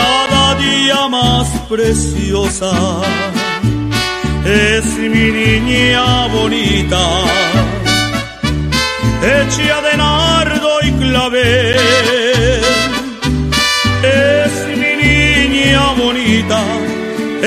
cada 0.00 0.44
día 0.64 1.00
más 1.08 1.46
preciosa 1.68 2.72
es 4.44 4.86
mi 5.12 5.26
niña 5.40 6.26
bonita, 6.28 7.02
hecha 9.32 9.76
de 9.86 9.94
nardo 9.96 10.70
y 10.88 10.90
clavel. 11.02 11.76
Es 14.02 14.54
mi 14.80 14.92
niña 15.04 15.84
bonita, 16.02 16.60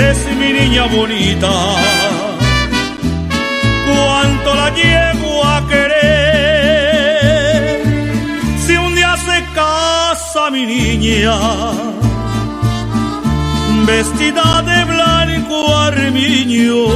es 0.07 0.19
mi 0.39 0.49
niña 0.59 0.85
bonita. 0.85 1.51
Llevo 4.75 5.43
a 5.43 5.67
querer, 5.67 6.01
si 8.65 8.77
un 8.77 8.95
día 8.95 9.15
se 9.17 9.43
casa 9.53 10.49
mi 10.51 10.65
niña 10.65 11.37
vestida 13.85 14.61
de 14.61 14.85
blanco 14.85 15.75
armiño, 15.75 16.87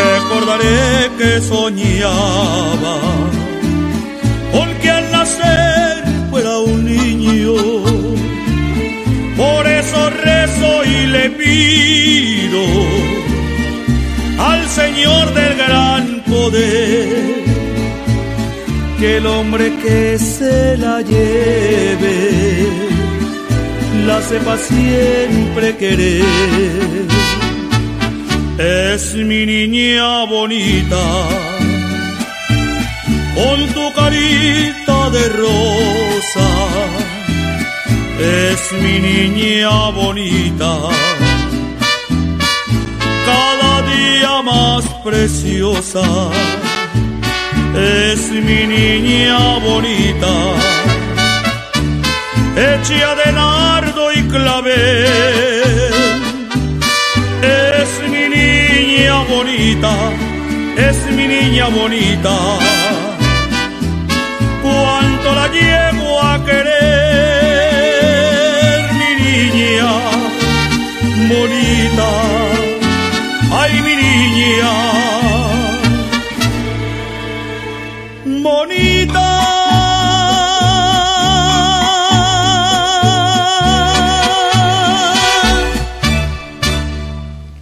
recordaré 0.00 1.10
que 1.18 1.40
soñaba, 1.40 2.96
porque 4.52 4.90
al 4.90 5.10
nacer 5.12 6.04
fuera 6.30 6.58
un 6.58 6.84
niño, 6.84 7.54
por 9.36 9.66
eso 9.66 10.10
rezo 10.10 10.84
y 10.84 11.06
le 11.14 11.30
pido 11.30 12.62
Señor 14.74 15.34
del 15.34 15.56
gran 15.56 16.22
poder 16.24 17.48
que 18.98 19.16
el 19.18 19.26
hombre 19.26 19.72
que 19.82 20.18
se 20.18 20.76
la 20.76 21.00
lleve 21.02 22.68
la 24.08 24.22
sepa 24.22 24.56
siempre 24.56 25.76
querer. 25.76 26.24
Es 28.58 29.14
mi 29.14 29.46
niña 29.46 30.24
bonita, 30.24 31.04
con 33.36 33.58
tu 33.74 33.92
carita 34.00 35.10
de 35.10 35.24
rosa. 35.44 36.48
Es 38.18 38.60
mi 38.82 38.98
niña 39.10 39.90
bonita, 39.90 40.72
más 44.50 44.84
preciosa. 45.04 46.04
Es 47.74 48.20
mi 48.30 48.60
niña 48.76 49.38
bonita, 49.68 50.32
hecha 52.66 53.10
de 53.20 53.28
nardo 53.32 54.02
y 54.18 54.20
clavel. 54.34 55.84
Es 57.80 57.90
mi 58.12 58.24
niña 58.36 59.16
bonita, 59.32 59.92
es 60.88 60.98
mi 61.16 61.26
niña 61.34 61.66
bonita. 61.80 62.36
Cuánto 64.62 65.28
la 65.38 65.46
llevo 65.56 65.87
Ay, 73.68 73.82
mi 73.82 73.94
niña 73.96 75.08
bonita. 78.42 79.24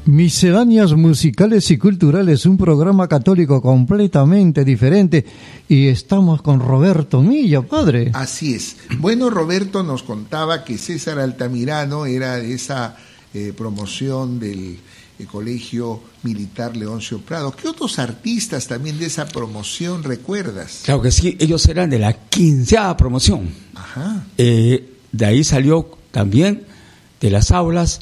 Misceláneas 0.05 0.93
musicales 0.95 1.71
y 1.71 1.79
culturales, 1.79 2.47
un 2.47 2.57
programa 2.57 3.09
católico 3.09 3.61
completamente 3.61 4.65
diferente. 4.65 5.27
Y 5.69 5.89
estamos 5.89 6.41
con 6.43 6.61
Roberto 6.61 7.21
Milla, 7.21 7.63
padre. 7.63 8.13
Así 8.15 8.55
es. 8.55 8.77
Bueno, 8.99 9.31
Roberto 9.31 9.83
nos 9.83 10.05
contaba 10.05 10.65
que 10.65 10.79
César 10.79 11.19
Altamirano 11.19 12.07
era 12.07 12.37
de 12.37 12.55
esa 12.55 12.97
eh, 13.35 13.53
promoción 13.57 14.39
del 14.39 14.79
eh, 15.19 15.25
Colegio 15.27 16.01
Militar 16.23 16.77
Leoncio 16.77 17.21
Prado. 17.21 17.53
¿Qué 17.53 17.69
otros 17.69 17.99
artistas 17.99 18.67
también 18.67 18.99
de 18.99 19.07
esa 19.07 19.27
promoción 19.27 20.03
recuerdas? 20.03 20.83
Claro 20.85 21.03
que 21.03 21.11
sí, 21.11 21.37
ellos 21.41 21.67
eran 21.67 21.91
de 21.91 21.99
la 21.99 22.13
quinceava 22.13 22.97
promoción. 22.97 23.49
Ajá. 23.75 24.25
Eh, 24.39 24.93
de 25.13 25.27
ahí 25.27 25.45
salió 25.45 25.89
también 26.11 26.65
de 27.21 27.31
las 27.31 27.51
aulas 27.51 28.01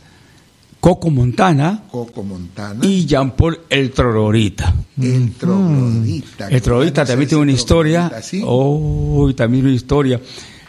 Coco 0.80 1.08
Montana 1.10 1.84
Coco 1.90 2.22
Montana. 2.22 2.84
y 2.84 3.06
Jean-Paul 3.06 3.60
El 3.70 3.90
Trolorita. 3.92 4.74
el 5.00 5.32
Troglodita. 5.32 6.48
El 6.48 6.60
Trolorita 6.60 7.04
también 7.06 7.28
tiene 7.28 7.42
una 7.42 7.52
historia. 7.52 8.12
¿sí? 8.22 8.42
Oh, 8.44 9.32
también 9.34 9.64
una 9.64 9.74
historia. 9.74 10.20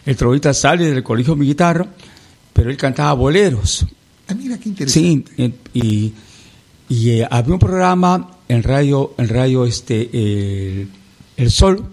El 0.06 0.16
Trolorita 0.16 0.54
sale 0.54 0.86
del 0.90 1.02
colegio 1.02 1.36
militar, 1.36 1.86
pero 2.52 2.70
él 2.70 2.76
cantaba 2.78 3.12
boleros. 3.12 3.84
Ah, 4.28 4.34
mira 4.34 4.56
qué 4.58 4.70
interesante. 4.70 5.32
Sí, 5.36 5.54
y, 5.74 6.12
y 6.88 7.10
eh, 7.10 7.28
había 7.30 7.52
un 7.54 7.58
programa 7.58 8.30
en 8.48 8.62
radio, 8.62 9.14
en 9.18 9.28
radio 9.28 9.64
este, 9.66 10.08
el, 10.12 10.88
El 11.36 11.50
Sol, 11.50 11.84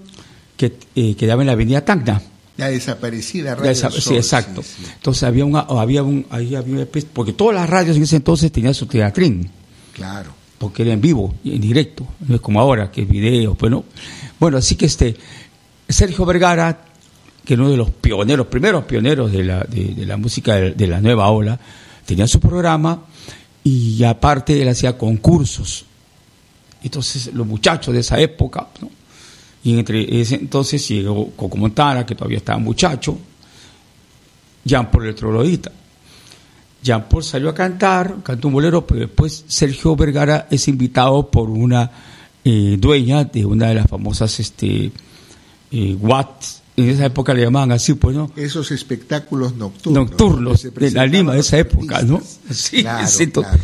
que, 0.57 0.73
eh, 0.95 1.15
que 1.15 1.25
daba 1.27 1.41
en 1.41 1.47
la 1.47 1.53
avenida 1.53 1.83
Tacna. 1.83 2.21
La 2.57 2.67
desaparecida 2.69 3.55
Radio 3.55 3.71
esa- 3.71 3.89
Sol, 3.89 4.01
sí, 4.01 4.15
exacto. 4.15 4.61
sí, 4.61 4.69
sí. 4.85 4.91
Entonces 4.95 5.23
había 5.23 5.43
una, 5.45 5.61
había 5.61 6.03
un, 6.03 6.25
ahí 6.29 6.53
había 6.55 6.73
una 6.73 6.83
especie- 6.83 7.09
porque 7.11 7.33
todas 7.33 7.55
las 7.55 7.67
radios 7.69 7.97
en 7.97 8.03
ese 8.03 8.17
entonces 8.17 8.51
tenían 8.51 8.73
su 8.75 8.85
teatrín, 8.85 9.49
Claro. 9.93 10.31
porque 10.59 10.83
era 10.83 10.93
en 10.93 11.01
vivo, 11.01 11.33
y 11.43 11.55
en 11.55 11.61
directo, 11.61 12.07
no 12.27 12.35
es 12.35 12.41
como 12.41 12.59
ahora, 12.61 12.91
que 12.91 13.01
es 13.01 13.09
video, 13.09 13.55
pues 13.55 13.71
no. 13.71 13.83
Bueno, 14.39 14.57
así 14.57 14.75
que 14.75 14.85
este, 14.85 15.15
Sergio 15.89 16.25
Vergara, 16.25 16.85
que 17.43 17.55
uno 17.55 17.69
de 17.71 17.77
los 17.77 17.89
pioneros, 17.89 18.45
primeros 18.47 18.85
pioneros 18.85 19.31
de 19.31 19.43
la, 19.43 19.61
de, 19.63 19.85
de 19.95 20.05
la 20.05 20.17
música 20.17 20.55
de, 20.55 20.71
de 20.71 20.87
la 20.87 21.01
nueva 21.01 21.29
ola, 21.31 21.59
tenía 22.05 22.27
su 22.27 22.39
programa 22.39 23.03
y 23.63 24.03
aparte 24.03 24.61
él 24.61 24.67
hacía 24.67 24.97
concursos. 24.97 25.85
Entonces 26.83 27.33
los 27.33 27.47
muchachos 27.47 27.93
de 27.93 28.01
esa 28.01 28.19
época, 28.19 28.67
y 29.63 29.77
entre 29.77 30.21
ese 30.21 30.35
entonces 30.35 30.85
llegó 30.87 31.31
Coco 31.31 31.57
Montana, 31.57 32.05
que 32.05 32.15
todavía 32.15 32.37
estaba 32.37 32.59
muchacho, 32.59 33.17
Jean 34.65 34.91
Paul 34.91 35.07
el 35.07 35.15
Troglodita. 35.15 35.71
Jean 36.81 37.07
Paul 37.07 37.23
salió 37.23 37.49
a 37.49 37.55
cantar, 37.55 38.17
cantó 38.23 38.49
un 38.49 38.55
bolero, 38.55 38.85
pero 38.85 39.01
después 39.01 39.45
Sergio 39.47 39.95
Vergara 39.95 40.47
es 40.51 40.67
invitado 40.67 41.31
por 41.31 41.49
una 41.49 41.89
eh, 42.43 42.75
dueña 42.77 43.23
de 43.23 43.45
una 43.45 43.67
de 43.67 43.75
las 43.75 43.87
famosas 43.87 44.37
este, 44.41 44.91
eh, 45.71 45.97
Watts, 45.99 46.62
en 46.75 46.89
esa 46.89 47.05
época 47.05 47.33
le 47.33 47.43
llamaban 47.43 47.71
así, 47.71 47.93
pues, 47.93 48.15
¿no? 48.15 48.31
Esos 48.35 48.71
espectáculos 48.71 49.55
nocturnos. 49.55 50.09
Nocturnos 50.09 50.63
de 50.73 50.91
la 50.91 51.05
Lima 51.05 51.33
de 51.33 51.41
esa 51.41 51.59
época, 51.59 52.01
¿no? 52.01 52.21
Sí, 52.51 52.81
Claro, 52.81 53.07
sí, 53.07 53.27
to- 53.27 53.41
claro, 53.41 53.59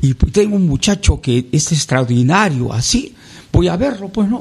Y 0.00 0.14
pues, 0.14 0.32
tengo 0.32 0.56
un 0.56 0.66
muchacho 0.66 1.20
que 1.20 1.46
es 1.52 1.72
extraordinario, 1.72 2.72
así, 2.72 3.14
voy 3.52 3.68
a 3.68 3.76
verlo, 3.76 4.08
pues, 4.08 4.28
¿no? 4.28 4.40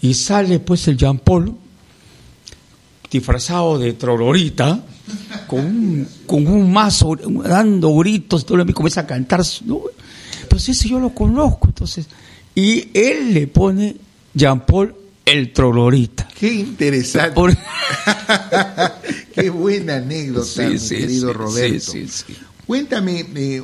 Y 0.00 0.14
sale, 0.14 0.58
pues, 0.58 0.88
el 0.88 0.96
Jean 0.96 1.18
Paul, 1.18 1.54
disfrazado 3.10 3.78
de 3.78 3.92
trolorita, 3.92 4.82
con 5.46 5.60
un, 5.60 6.08
con 6.26 6.46
un 6.46 6.72
mazo, 6.72 7.16
dando 7.44 7.94
gritos, 7.96 8.44
todo 8.46 8.56
lo 8.58 8.66
que 8.66 8.72
comienza 8.72 9.02
a 9.02 9.06
cantar, 9.06 9.42
¿no? 9.66 9.80
Pues 10.48 10.68
ese 10.68 10.88
yo 10.88 10.98
lo 10.98 11.10
conozco, 11.14 11.68
entonces. 11.68 12.06
Y 12.54 12.88
él 12.94 13.32
le 13.34 13.46
pone 13.46 13.96
Jean 14.34 14.64
Paul 14.64 14.94
el 15.24 15.52
trolorita. 15.52 16.28
Qué 16.38 16.52
interesante. 16.52 17.34
Por- 17.34 17.56
Qué 19.34 19.50
buena 19.50 19.96
anécdota, 19.96 20.46
Sí, 20.46 20.72
mi 20.72 20.78
sí, 20.78 20.96
querido 20.96 21.28
sí, 21.28 21.34
Roberto. 21.34 21.92
Cuéntame 22.66 23.26
eh, 23.34 23.62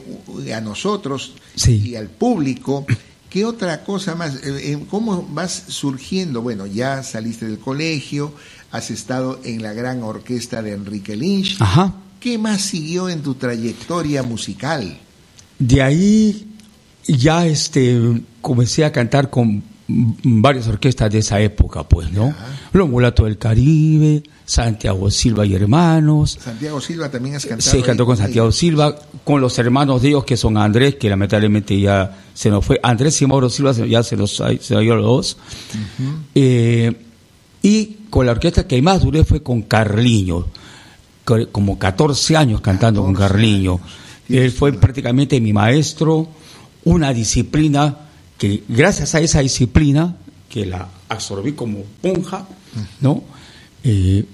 a 0.54 0.60
nosotros 0.60 1.34
y 1.66 1.94
al 1.94 2.08
público, 2.08 2.84
¿qué 3.30 3.44
otra 3.44 3.84
cosa 3.84 4.14
más? 4.14 4.36
Eh, 4.36 4.72
eh, 4.72 4.78
¿Cómo 4.90 5.26
vas 5.30 5.64
surgiendo? 5.68 6.42
Bueno, 6.42 6.66
ya 6.66 7.02
saliste 7.02 7.46
del 7.46 7.58
colegio, 7.58 8.32
has 8.70 8.90
estado 8.90 9.40
en 9.44 9.62
la 9.62 9.72
gran 9.72 10.02
orquesta 10.02 10.62
de 10.62 10.72
Enrique 10.72 11.16
Lynch. 11.16 11.56
Ajá. 11.60 11.94
¿Qué 12.20 12.38
más 12.38 12.60
siguió 12.62 13.08
en 13.08 13.22
tu 13.22 13.34
trayectoria 13.34 14.22
musical? 14.24 14.98
De 15.58 15.82
ahí 15.82 16.46
ya 17.06 17.46
este 17.46 18.20
comencé 18.40 18.84
a 18.84 18.92
cantar 18.92 19.30
con 19.30 19.62
varias 19.88 20.68
orquestas 20.68 21.10
de 21.10 21.18
esa 21.20 21.40
época, 21.40 21.82
pues, 21.82 22.12
¿no? 22.12 22.34
Los 22.72 22.88
Mulatos 22.88 23.24
del 23.26 23.38
Caribe, 23.38 24.22
Santiago 24.44 25.10
Silva 25.10 25.46
y 25.46 25.54
Hermanos. 25.54 26.38
Santiago 26.42 26.80
Silva 26.80 27.10
también 27.10 27.36
has 27.36 27.46
cantado. 27.46 27.70
Sí, 27.70 27.78
ahí 27.78 27.82
cantó 27.82 28.04
con. 28.04 28.16
Santiago 28.16 28.52
Silva, 28.52 28.94
con 29.24 29.40
los 29.40 29.58
hermanos 29.58 30.02
de 30.02 30.08
ellos 30.08 30.24
que 30.24 30.36
son 30.36 30.58
Andrés, 30.58 30.96
que 30.96 31.08
lamentablemente 31.08 31.78
ya 31.80 32.18
se 32.34 32.50
nos 32.50 32.64
fue. 32.64 32.78
Andrés 32.82 33.20
y 33.22 33.26
Mauro 33.26 33.48
Silva 33.48 33.72
se- 33.72 33.88
ya 33.88 34.02
se 34.02 34.16
nos 34.16 34.32
se 34.36 34.74
nos 34.74 34.82
dio 34.82 34.94
los 34.96 35.04
dos. 35.04 35.36
Eh, 36.34 36.92
y 37.62 37.86
con 38.10 38.26
la 38.26 38.32
orquesta 38.32 38.66
que 38.66 38.80
más 38.82 39.02
duré 39.02 39.24
fue 39.24 39.42
con 39.42 39.62
Carliño, 39.62 40.46
co- 41.24 41.48
como 41.50 41.78
14 41.78 42.36
años 42.36 42.60
cantando 42.60 43.02
con 43.02 43.14
14 43.14 43.32
Carliño. 43.34 43.80
Él 44.28 44.50
fue 44.52 44.72
prácticamente 44.74 45.40
mi 45.40 45.52
maestro, 45.54 46.28
una 46.84 47.12
disciplina 47.14 47.96
que 48.38 48.62
gracias 48.68 49.14
a 49.14 49.20
esa 49.20 49.40
disciplina, 49.40 50.16
que 50.48 50.64
la 50.64 50.88
absorbí 51.08 51.52
como 51.52 51.82
ponja, 52.00 52.46
¿no? 53.00 53.22
Eh, 53.84 54.24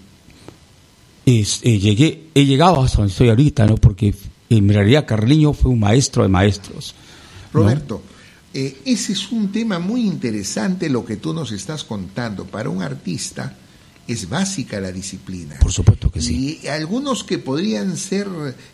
es- 1.27 1.61
eh, 1.63 1.79
llegué, 1.79 2.29
he 2.35 2.45
llegado 2.45 2.83
hasta 2.83 2.99
donde 2.99 3.13
estoy 3.13 3.29
ahorita, 3.31 3.67
¿no? 3.67 3.77
Porque 3.77 4.15
en 4.51 4.69
realidad 4.69 5.07
Carliño 5.07 5.53
fue 5.53 5.71
un 5.71 5.81
maestro 5.81 6.23
de 6.23 6.29
maestros. 6.29 6.95
Roberto, 7.53 8.03
eh, 8.53 8.79
ese 8.85 9.13
es 9.15 9.33
un 9.33 9.51
tema 9.51 9.79
muy 9.79 10.03
interesante 10.03 10.89
lo 10.89 11.05
que 11.05 11.17
tú 11.17 11.33
nos 11.33 11.51
estás 11.53 11.83
contando. 11.85 12.45
Para 12.45 12.69
un 12.69 12.83
artista 12.83 13.57
es 14.07 14.29
básica 14.29 14.81
la 14.81 14.93
disciplina. 14.93 15.57
Por 15.61 15.73
supuesto 15.73 16.11
que 16.11 16.21
sí. 16.21 16.61
Y 16.63 16.67
algunos 16.67 17.25
que 17.25 17.39
podrían 17.39 17.97
ser 17.97 18.29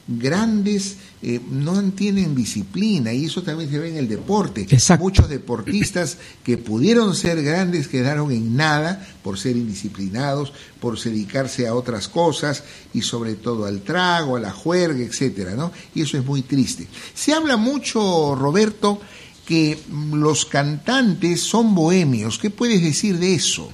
grandes 0.08 0.96
eh, 1.22 1.40
no 1.50 1.80
tienen 1.92 2.34
disciplina 2.34 3.12
y 3.12 3.26
eso 3.26 3.42
también 3.42 3.70
se 3.70 3.78
ve 3.78 3.90
en 3.90 3.96
el 3.96 4.08
deporte. 4.08 4.66
Exacto. 4.68 5.04
Muchos 5.04 5.28
deportistas 5.28 6.18
que 6.42 6.58
pudieron 6.58 7.14
ser 7.14 7.42
grandes 7.42 7.86
quedaron 7.86 8.32
en 8.32 8.56
nada 8.56 9.06
por 9.22 9.38
ser 9.38 9.56
indisciplinados, 9.56 10.52
por 10.80 11.00
dedicarse 11.00 11.68
a 11.68 11.74
otras 11.74 12.08
cosas 12.08 12.64
y 12.92 13.02
sobre 13.02 13.34
todo 13.34 13.66
al 13.66 13.82
trago, 13.82 14.36
a 14.36 14.40
la 14.40 14.52
juerga, 14.52 15.04
etcétera, 15.04 15.54
¿no? 15.54 15.70
Y 15.94 16.02
eso 16.02 16.18
es 16.18 16.24
muy 16.24 16.42
triste. 16.42 16.88
Se 17.14 17.32
habla 17.32 17.56
mucho, 17.56 18.34
Roberto, 18.34 19.00
que 19.46 19.78
los 20.12 20.44
cantantes 20.44 21.40
son 21.40 21.74
bohemios. 21.74 22.38
¿Qué 22.38 22.50
puedes 22.50 22.82
decir 22.82 23.18
de 23.18 23.34
eso? 23.34 23.72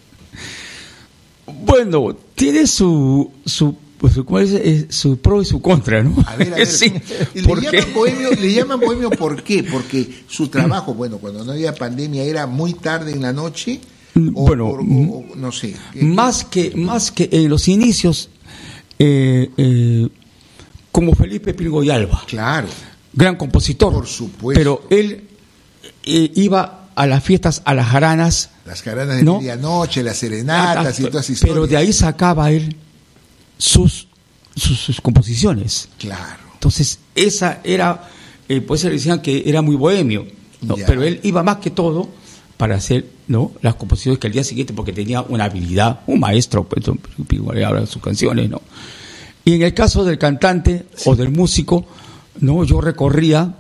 Bueno, 1.65 2.17
tiene 2.35 2.67
su, 2.67 3.31
su 3.45 3.75
pues, 3.99 4.15
¿cómo 4.27 4.39
es? 4.41 4.51
Eh, 4.53 4.87
su 4.91 5.19
pro 5.19 5.41
y 5.41 5.45
su 5.45 5.61
contra, 5.63 6.03
¿no? 6.03 6.15
A 6.27 6.37
ver, 6.37 6.53
a 6.53 6.57
ver. 6.59 6.67
sí, 6.67 6.93
le, 7.35 7.43
porque- 7.45 7.71
llaman 7.71 7.95
bohemio, 7.95 8.31
le 8.33 8.53
llaman 8.53 8.81
bohemio 8.81 9.11
¿por 9.11 9.43
qué? 9.43 9.63
Porque 9.65 10.07
su 10.29 10.49
trabajo, 10.51 10.95
bueno, 10.95 11.19
cuando 11.19 11.45
no 11.45 11.53
había 11.53 11.75
pandemia 11.75 12.23
era 12.25 12.47
muy 12.47 12.75
tarde 12.75 13.13
en 13.13 13.23
la 13.23 13.33
noche. 13.33 13.81
O, 14.35 14.47
Bueno, 14.47 14.69
por- 14.71 14.81
o- 14.81 14.85
o 15.33 15.37
no 15.37 15.53
sé. 15.53 15.75
más 16.01 16.45
que 16.45 16.73
más 16.75 17.11
que 17.13 17.29
en 17.33 17.49
los 17.51 17.69
inicios 17.69 18.31
eh, 18.99 19.51
eh, 19.57 20.09
como 20.91 21.15
Felipe 21.15 21.53
Pingo 21.53 21.83
y 21.85 21.91
Alba 21.91 22.23
Claro. 22.27 22.67
gran 23.13 23.37
compositor 23.37 23.93
Por 23.93 24.07
supuesto. 24.07 24.59
pero 24.59 24.83
él 24.89 25.23
eh, 26.05 26.33
iba 26.35 26.86
a 26.97 27.07
las 27.07 27.23
fiestas 27.23 27.63
a 27.65 27.75
las 27.75 27.87
jaranas 27.89 28.51
Las 28.65 28.83
caranas 28.83 29.17
de 29.19 29.23
No. 29.23 29.39
medianoche, 29.39 30.03
las 30.03 30.17
serenatas 30.17 30.99
y 30.99 31.05
todas 31.05 31.27
esas 31.27 31.31
historias. 31.31 31.55
pero 31.55 31.67
de 31.69 31.77
ahí 31.77 31.93
sacaba 31.93 32.51
él 32.51 32.77
sus 33.59 34.09
sus, 34.57 34.79
sus 34.81 35.01
composiciones. 35.03 35.89
Claro. 35.99 36.43
entonces 36.55 36.99
esa 37.15 37.61
era 37.63 38.09
eh, 38.49 38.61
pues 38.63 38.81
se 38.81 38.89
le 38.89 38.95
decían 38.95 39.21
que 39.21 39.43
era 39.47 39.61
muy 39.63 39.77
bohemio 39.77 40.27
pero 40.87 41.03
él 41.03 41.21
iba 41.23 41.43
más 41.43 41.59
que 41.59 41.71
todo 41.71 42.09
para 42.57 42.77
hacer 42.77 43.07
no 43.29 43.53
las 43.61 43.75
composiciones 43.75 44.19
que 44.19 44.27
al 44.29 44.33
día 44.33 44.43
siguiente 44.45 44.73
porque 44.73 44.93
tenía 44.93 45.21
una 45.23 45.45
habilidad 45.45 46.01
un 46.07 46.21
maestro 46.21 46.65
pues 46.65 46.85
igual 47.31 47.63
habla 47.65 47.87
sus 47.87 48.01
canciones 48.03 48.49
no 48.49 48.63
y 49.45 49.53
en 49.55 49.63
el 49.63 49.75
caso 49.75 50.05
del 50.05 50.19
cantante 50.19 50.87
o 51.05 51.15
del 51.15 51.31
músico 51.31 51.85
no 52.41 52.65
yo 52.65 52.81
recorría 52.81 53.55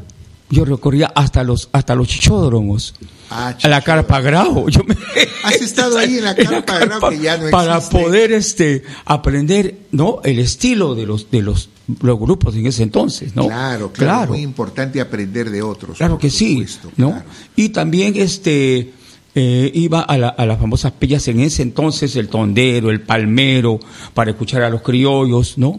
yo 0.50 0.64
recorría 0.64 1.12
hasta 1.14 1.42
los 1.42 1.68
hasta 1.72 1.94
los 1.94 2.08
chichódromos 2.08 2.94
Ah, 3.28 3.56
a 3.60 3.68
la 3.68 3.80
carpa 3.82 4.20
grau 4.20 4.68
yo 4.68 4.84
me 4.84 4.94
Has 5.42 5.56
estado 5.60 5.98
ahí 5.98 6.18
en 6.18 6.24
la 6.24 6.34
carpa 6.36 6.78
grau 6.78 7.10
que 7.10 7.18
ya 7.18 7.36
no 7.36 7.50
para 7.50 7.78
existe. 7.78 7.98
poder 8.04 8.30
este 8.32 8.82
aprender 9.04 9.78
no 9.90 10.20
el 10.22 10.38
estilo 10.38 10.94
de 10.94 11.06
los 11.06 11.28
de 11.32 11.42
los, 11.42 11.68
los 12.02 12.18
grupos 12.20 12.54
en 12.54 12.66
ese 12.68 12.84
entonces 12.84 13.34
no 13.34 13.46
Claro, 13.48 13.92
claro, 13.92 14.32
Muy 14.32 14.42
importante 14.42 15.00
aprender 15.00 15.50
de 15.50 15.62
otros. 15.62 15.98
Claro 15.98 16.18
que 16.18 16.30
sí, 16.30 16.64
¿no? 16.96 17.10
claro. 17.10 17.24
Y 17.56 17.70
también 17.70 18.14
este 18.16 18.92
eh, 19.34 19.70
iba 19.74 20.00
a, 20.00 20.16
la- 20.16 20.28
a 20.28 20.46
las 20.46 20.58
famosas 20.60 20.92
pillas 20.92 21.26
en 21.28 21.40
ese 21.40 21.62
entonces, 21.62 22.16
el 22.16 22.28
tondero, 22.28 22.90
el 22.90 23.02
palmero, 23.02 23.78
para 24.14 24.30
escuchar 24.30 24.62
a 24.62 24.70
los 24.70 24.80
criollos, 24.80 25.58
¿no? 25.58 25.78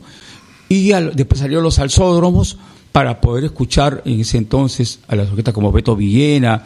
Y 0.70 0.92
al- 0.92 1.16
después 1.16 1.40
salieron 1.40 1.64
los 1.64 1.76
salsódromos 1.76 2.58
para 2.98 3.22
poder 3.22 3.44
escuchar 3.44 4.02
en 4.06 4.22
ese 4.22 4.40
entonces 4.40 5.02
a 5.08 5.16
las 5.16 5.30
orquestas 5.30 5.54
como 5.54 5.72
Beto 5.72 5.96
Villena, 5.96 6.64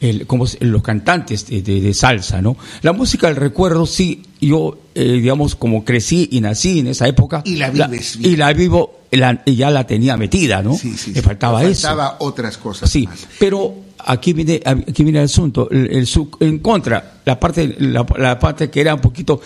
el- 0.00 0.26
como 0.26 0.46
los 0.60 0.82
cantantes 0.82 1.46
de, 1.46 1.60
de- 1.60 1.82
de 1.82 1.92
salsa, 1.92 2.40
¿no? 2.40 2.56
La 2.80 2.94
música 2.94 3.26
del 3.26 3.36
recuerdo, 3.36 3.84
sí, 3.84 4.22
yo, 4.40 4.78
eh, 4.94 5.04
digamos, 5.20 5.54
como 5.54 5.84
crecí 5.84 6.26
y 6.32 6.40
nací 6.40 6.78
en 6.78 6.86
esa 6.86 7.06
época. 7.06 7.42
Y 7.44 7.56
la 7.56 7.68
vives 7.68 8.16
bien. 8.16 8.32
y 8.32 8.36
la 8.36 8.50
vivo, 8.54 9.00
la- 9.10 9.42
y 9.44 9.56
ya 9.56 9.70
la 9.70 9.86
tenía 9.86 10.16
metida, 10.16 10.62
¿no? 10.62 10.74
Sí, 10.74 10.96
sí, 10.96 11.10
Le 11.12 11.20
sí. 11.20 11.22
faltaba 11.22 11.62
Le 11.62 11.72
eso. 11.72 11.82
faltaba 11.86 12.16
otras 12.20 12.56
cosas 12.56 12.88
Sí, 12.88 13.04
más. 13.06 13.28
pero 13.38 13.74
aquí 14.06 14.32
viene, 14.32 14.62
aquí 14.64 15.04
viene 15.04 15.18
el 15.18 15.26
asunto, 15.26 15.68
el, 15.70 15.90
el 15.94 16.06
su- 16.06 16.30
en 16.40 16.60
contra, 16.60 17.20
la 17.26 17.38
parte, 17.38 17.76
la, 17.78 18.06
la 18.16 18.38
parte 18.38 18.70
que 18.70 18.80
era 18.80 18.94
un 18.94 19.02
poquito, 19.02 19.42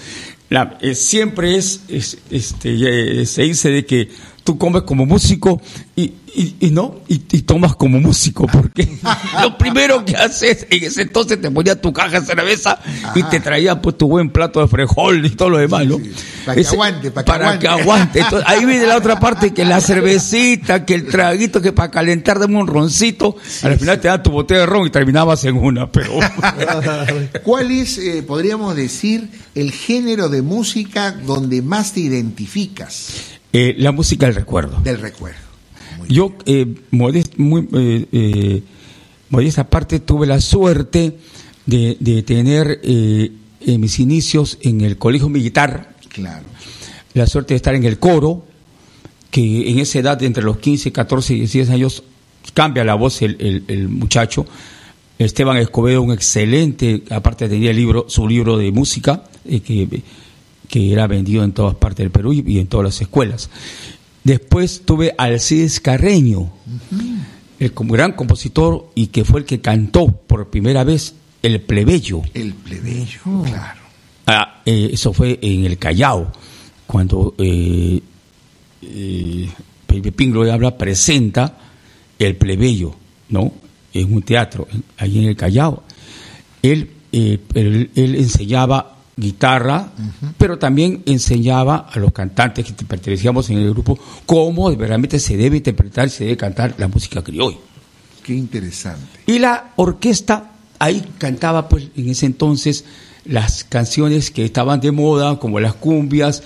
la, 0.50 0.78
eh, 0.80 0.94
siempre 0.94 1.56
es, 1.56 1.80
es, 1.88 2.16
este, 2.30 3.22
eh, 3.22 3.26
se 3.26 3.42
dice 3.42 3.70
de 3.70 3.84
que 3.84 4.08
tú 4.48 4.56
comes 4.56 4.80
como 4.84 5.04
músico 5.04 5.60
y, 5.94 6.04
y, 6.34 6.56
y 6.60 6.70
no, 6.70 7.00
y, 7.06 7.16
y 7.32 7.42
tomas 7.42 7.76
como 7.76 8.00
músico, 8.00 8.46
porque 8.46 8.88
lo 9.42 9.58
primero 9.58 10.06
que 10.06 10.16
haces 10.16 10.66
en 10.70 10.84
ese 10.84 11.02
entonces 11.02 11.38
te 11.38 11.50
ponía 11.50 11.78
tu 11.78 11.92
caja 11.92 12.20
de 12.20 12.26
cerveza 12.26 12.80
y 13.14 13.22
te 13.24 13.40
traía 13.40 13.82
pues 13.82 13.98
tu 13.98 14.08
buen 14.08 14.30
plato 14.30 14.60
de 14.62 14.68
frijol 14.68 15.26
y 15.26 15.30
todo 15.30 15.50
lo 15.50 15.58
demás, 15.58 15.84
¿no? 15.84 15.98
Para 16.46 16.54
que 16.54 16.62
Ese- 16.62 16.76
aguante, 16.76 17.10
para 17.10 17.24
que 17.26 17.32
aguante. 17.32 17.58
que 17.58 17.68
aguante. 17.68 18.20
Entonces, 18.20 18.48
ahí 18.48 18.64
viene 18.64 18.86
la 18.86 18.96
otra 18.96 19.20
parte, 19.20 19.52
que 19.52 19.66
la 19.66 19.80
cervecita, 19.82 20.86
que 20.86 20.94
el 20.94 21.08
traguito, 21.08 21.60
que 21.60 21.72
para 21.74 21.90
calentar 21.90 22.38
dame 22.38 22.56
un 22.56 22.68
roncito, 22.68 23.36
al 23.62 23.78
final 23.78 24.00
te 24.00 24.08
dan 24.08 24.22
tu 24.22 24.30
botella 24.30 24.60
de 24.60 24.66
ron 24.66 24.86
y 24.86 24.90
terminabas 24.90 25.44
en 25.44 25.58
una, 25.58 25.92
pero... 25.92 26.12
¿Cuál 27.44 27.70
es, 27.70 27.98
eh, 27.98 28.22
podríamos 28.26 28.74
decir, 28.74 29.28
el 29.54 29.72
género 29.72 30.30
de 30.30 30.40
música 30.40 31.12
donde 31.12 31.60
más 31.60 31.92
te 31.92 32.00
identificas 32.00 33.37
Eh, 33.52 33.74
la 33.78 33.92
música 33.92 34.26
del 34.26 34.34
recuerdo. 34.34 34.80
del 34.82 34.98
recuerdo? 35.00 35.38
Muy 35.98 36.08
Yo, 36.08 36.34
eh, 36.46 36.66
modest- 36.92 37.36
muy, 37.38 37.66
eh, 37.72 38.06
eh, 38.12 38.62
modesta 39.30 39.68
parte, 39.68 40.00
tuve 40.00 40.26
la 40.26 40.40
suerte 40.40 41.16
de, 41.66 41.96
de 42.00 42.22
tener 42.22 42.80
eh, 42.82 43.32
en 43.60 43.80
mis 43.80 43.98
inicios 43.98 44.58
en 44.62 44.82
el 44.82 44.96
colegio 44.98 45.28
militar, 45.28 45.94
Claro. 46.10 46.44
la 47.14 47.26
suerte 47.26 47.54
de 47.54 47.56
estar 47.56 47.74
en 47.74 47.84
el 47.84 47.98
coro, 47.98 48.44
que 49.30 49.70
en 49.70 49.78
esa 49.78 49.98
edad, 49.98 50.22
entre 50.22 50.42
los 50.42 50.58
15, 50.58 50.92
14 50.92 51.34
y 51.34 51.38
16 51.40 51.70
años, 51.70 52.02
cambia 52.54 52.84
la 52.84 52.94
voz 52.94 53.20
el, 53.22 53.36
el- 53.40 53.64
el 53.68 53.88
muchacho. 53.88 54.46
Esteban 55.18 55.56
Escobedo, 55.56 56.00
un 56.02 56.12
excelente, 56.12 57.02
aparte 57.10 57.48
tenía 57.48 57.70
el 57.70 57.76
libro, 57.76 58.06
su 58.08 58.28
libro 58.28 58.56
de 58.56 58.70
música, 58.70 59.24
que, 59.44 60.02
que 60.68 60.92
era 60.92 61.06
vendido 61.06 61.42
en 61.42 61.52
todas 61.52 61.74
partes 61.74 62.04
del 62.04 62.10
Perú 62.10 62.32
y, 62.32 62.58
en 62.58 62.66
todas 62.66 62.84
las 62.84 63.00
escuelas. 63.00 63.50
Después 64.22 64.82
tuve 64.84 65.14
a 65.16 65.24
Alcides 65.24 65.80
Carreño, 65.80 66.50
el 67.58 67.72
gran 67.74 68.12
compositor 68.12 68.90
y 68.94 69.08
que 69.08 69.24
fue 69.24 69.40
el 69.40 69.46
que 69.46 69.60
cantó 69.60 70.06
por 70.06 70.48
primera 70.50 70.84
vez 70.84 71.14
El 71.42 71.60
Plebeyo. 71.60 72.22
El 72.34 72.52
plebeyo, 72.52 73.20
claro. 73.44 73.80
Ah, 74.26 74.60
eh, 74.66 74.90
eso 74.92 75.14
fue 75.14 75.38
en 75.40 75.64
el 75.64 75.78
Callao, 75.78 76.30
cuando 76.86 77.34
eh, 77.38 78.00
eh, 78.82 79.48
Pepe 79.86 80.12
Pinglo 80.12 80.52
habla, 80.52 80.76
presenta 80.76 81.56
el 82.18 82.36
plebeyo, 82.36 82.94
¿no? 83.30 83.52
En 83.94 84.12
un 84.12 84.22
teatro, 84.22 84.68
ahí 84.98 85.18
en 85.18 85.24
el 85.24 85.36
Callao. 85.36 85.82
Él, 86.62 86.90
eh, 87.12 87.38
él, 87.54 87.90
él 87.94 88.14
enseñaba 88.16 88.97
guitarra, 89.18 89.88
pero 90.38 90.58
también 90.58 91.02
enseñaba 91.06 91.88
a 91.92 91.98
los 91.98 92.12
cantantes 92.12 92.64
que 92.72 92.84
pertenecíamos 92.84 93.50
en 93.50 93.58
el 93.58 93.70
grupo 93.70 93.98
cómo 94.24 94.70
realmente 94.70 95.18
se 95.18 95.36
debe 95.36 95.56
interpretar 95.58 96.06
y 96.06 96.10
se 96.10 96.24
debe 96.24 96.36
cantar 96.36 96.74
la 96.78 96.88
música 96.88 97.22
criolla. 97.22 97.56
Qué 98.22 98.34
interesante. 98.34 99.20
Y 99.26 99.38
la 99.38 99.72
orquesta 99.76 100.52
ahí 100.78 101.04
cantaba 101.18 101.68
pues 101.68 101.88
en 101.96 102.08
ese 102.10 102.26
entonces 102.26 102.84
las 103.24 103.64
canciones 103.64 104.30
que 104.30 104.44
estaban 104.44 104.80
de 104.80 104.92
moda, 104.92 105.38
como 105.38 105.58
las 105.60 105.74
cumbias 105.74 106.42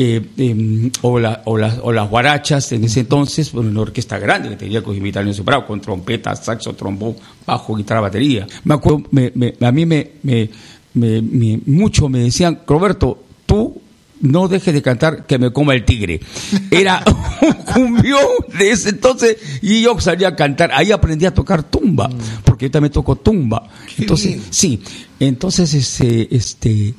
eh, 0.00 0.24
em, 0.36 0.90
o, 1.02 1.18
la- 1.18 1.42
o 1.44 1.56
las, 1.58 1.78
o 1.82 1.90
las 1.92 2.08
guarachas 2.08 2.70
en 2.72 2.84
ese 2.84 3.00
entonces, 3.00 3.50
bueno, 3.52 3.70
una 3.70 3.80
orquesta 3.80 4.16
grande 4.18 4.48
que 4.50 4.56
tenía 4.56 4.80
con 4.82 4.96
Vitalio 5.02 5.34
Soprano, 5.34 5.66
con 5.66 5.80
trompeta, 5.80 6.36
saxo, 6.36 6.72
trombón, 6.74 7.16
bajo, 7.44 7.74
guitarra, 7.74 8.02
batería. 8.02 8.46
Me 8.64 8.74
acuerdo, 8.74 9.02
me- 9.10 9.32
me- 9.34 9.54
a 9.60 9.72
mí 9.72 9.86
me, 9.86 10.12
me, 10.22 10.50
me- 10.98 11.22
me- 11.22 11.60
mucho 11.66 12.08
me 12.08 12.18
decían, 12.20 12.60
Roberto, 12.66 13.22
tú 13.46 13.80
no 14.20 14.48
dejes 14.48 14.74
de 14.74 14.82
cantar 14.82 15.26
que 15.26 15.38
me 15.38 15.52
coma 15.52 15.74
el 15.74 15.84
tigre. 15.84 16.20
Era 16.70 17.02
un 17.40 17.52
cumbión 17.64 18.20
de 18.58 18.70
ese 18.72 18.88
entonces 18.90 19.36
y 19.62 19.82
yo 19.82 19.98
salía 20.00 20.28
a 20.28 20.36
cantar. 20.36 20.70
Ahí 20.74 20.90
aprendí 20.90 21.24
a 21.24 21.32
tocar 21.32 21.62
tumba, 21.62 22.10
porque 22.44 22.66
yo 22.66 22.70
también 22.72 22.92
toco 22.92 23.16
tumba. 23.16 23.68
Qué 23.94 24.02
Entonces, 24.02 24.26
bien. 24.32 24.42
sí, 24.50 24.82
entonces 25.20 25.72
este, 25.74 26.34
este, 26.34 26.94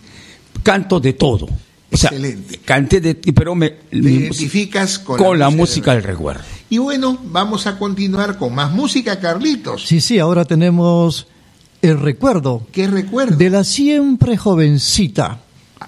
canto 0.64 1.00
de 1.00 1.14
todo. 1.14 1.48
O 1.92 1.98
sea, 1.98 2.12
Excelente. 2.12 2.60
canté 2.60 3.02
de 3.02 3.16
pero 3.16 3.56
me, 3.56 3.72
Te 3.72 3.98
mi- 3.98 4.12
identificas 4.12 5.00
con, 5.00 5.18
con 5.18 5.40
la 5.40 5.48
música 5.50 5.62
música 5.62 5.94
del 5.96 6.04
recuerdo. 6.04 6.42
Y 6.70 6.78
bueno, 6.78 7.18
vamos 7.26 7.66
a 7.66 7.80
continuar 7.80 8.38
con 8.38 8.54
más 8.54 8.72
música, 8.72 9.20
Carlitos. 9.20 9.88
Sí, 9.88 10.00
sí, 10.00 10.20
ahora 10.20 10.46
tenemos 10.46 11.26
el 11.82 12.00
recuerdo 12.00 12.64
¿Qué 12.72 12.88
recuerdo? 12.88 13.36
de 13.38 13.50
la 13.50 13.64
siempre 13.64 14.38
jovencita 14.38 15.40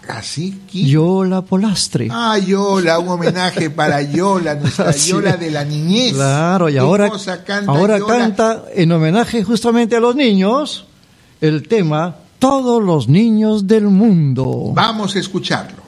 ¿Así? 0.08 0.62
¿Quién? 0.72 0.88
Yola 0.88 1.42
Polastre. 1.42 2.08
Ah, 2.10 2.38
Yola, 2.38 2.98
un 3.00 3.10
homenaje 3.10 3.70
para 3.70 4.02
Yola, 4.02 4.56
nuestra 4.56 4.90
Así 4.90 5.12
Yola 5.12 5.32
es. 5.32 5.40
de 5.42 5.52
la 5.52 5.64
niñez. 5.66 6.14
Claro, 6.14 6.70
y 6.70 6.74
¿Qué 6.74 6.80
ahora, 6.80 7.12
canta 7.46 7.72
ahora 7.72 7.98
Yola? 8.00 8.18
canta 8.18 8.64
en 8.74 8.92
homenaje 8.92 9.44
justamente 9.44 9.96
a 9.96 10.00
los 10.00 10.16
niños 10.16 10.86
el 11.42 11.68
tema 11.68 12.16
Todos 12.40 12.82
los 12.82 13.08
niños 13.10 13.68
del 13.68 13.84
mundo. 13.86 14.72
Vamos 14.74 15.16
a 15.16 15.20
escucharlo. 15.20 15.82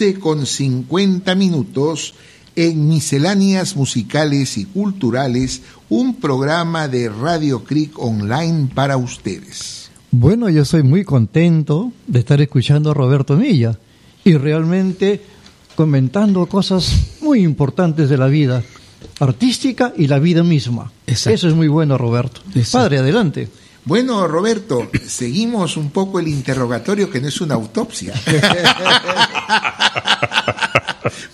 11 0.00 0.18
con 0.18 0.46
50 0.46 1.34
minutos 1.34 2.14
en 2.56 2.88
Misceláneas 2.88 3.76
Musicales 3.76 4.56
y 4.56 4.64
Culturales, 4.64 5.60
un 5.90 6.14
programa 6.14 6.88
de 6.88 7.10
Radio 7.10 7.64
Creek 7.64 7.98
Online 7.98 8.70
para 8.74 8.96
ustedes. 8.96 9.90
Bueno, 10.10 10.48
yo 10.48 10.64
soy 10.64 10.82
muy 10.82 11.04
contento 11.04 11.92
de 12.06 12.20
estar 12.20 12.40
escuchando 12.40 12.90
a 12.90 12.94
Roberto 12.94 13.36
Milla 13.36 13.78
y 14.24 14.38
realmente 14.38 15.20
comentando 15.76 16.46
cosas 16.46 17.18
muy 17.20 17.42
importantes 17.42 18.08
de 18.08 18.16
la 18.16 18.28
vida 18.28 18.62
artística 19.18 19.92
y 19.94 20.06
la 20.06 20.18
vida 20.18 20.42
misma. 20.42 20.90
Exacto. 21.06 21.34
Eso 21.34 21.48
es 21.48 21.54
muy 21.54 21.68
bueno, 21.68 21.98
Roberto. 21.98 22.40
Exacto. 22.54 22.78
Padre, 22.78 22.98
adelante. 23.00 23.48
Bueno, 23.84 24.26
Roberto, 24.28 24.90
seguimos 25.08 25.76
un 25.76 25.90
poco 25.90 26.20
el 26.20 26.28
interrogatorio 26.28 27.10
que 27.10 27.20
no 27.20 27.28
es 27.28 27.40
una 27.40 27.54
autopsia. 27.54 28.12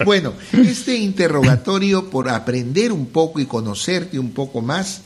bueno, 0.04 0.32
este 0.52 0.96
interrogatorio 0.96 2.08
por 2.08 2.28
aprender 2.28 2.92
un 2.92 3.06
poco 3.06 3.40
y 3.40 3.46
conocerte 3.46 4.18
un 4.18 4.30
poco 4.30 4.60
más 4.62 5.00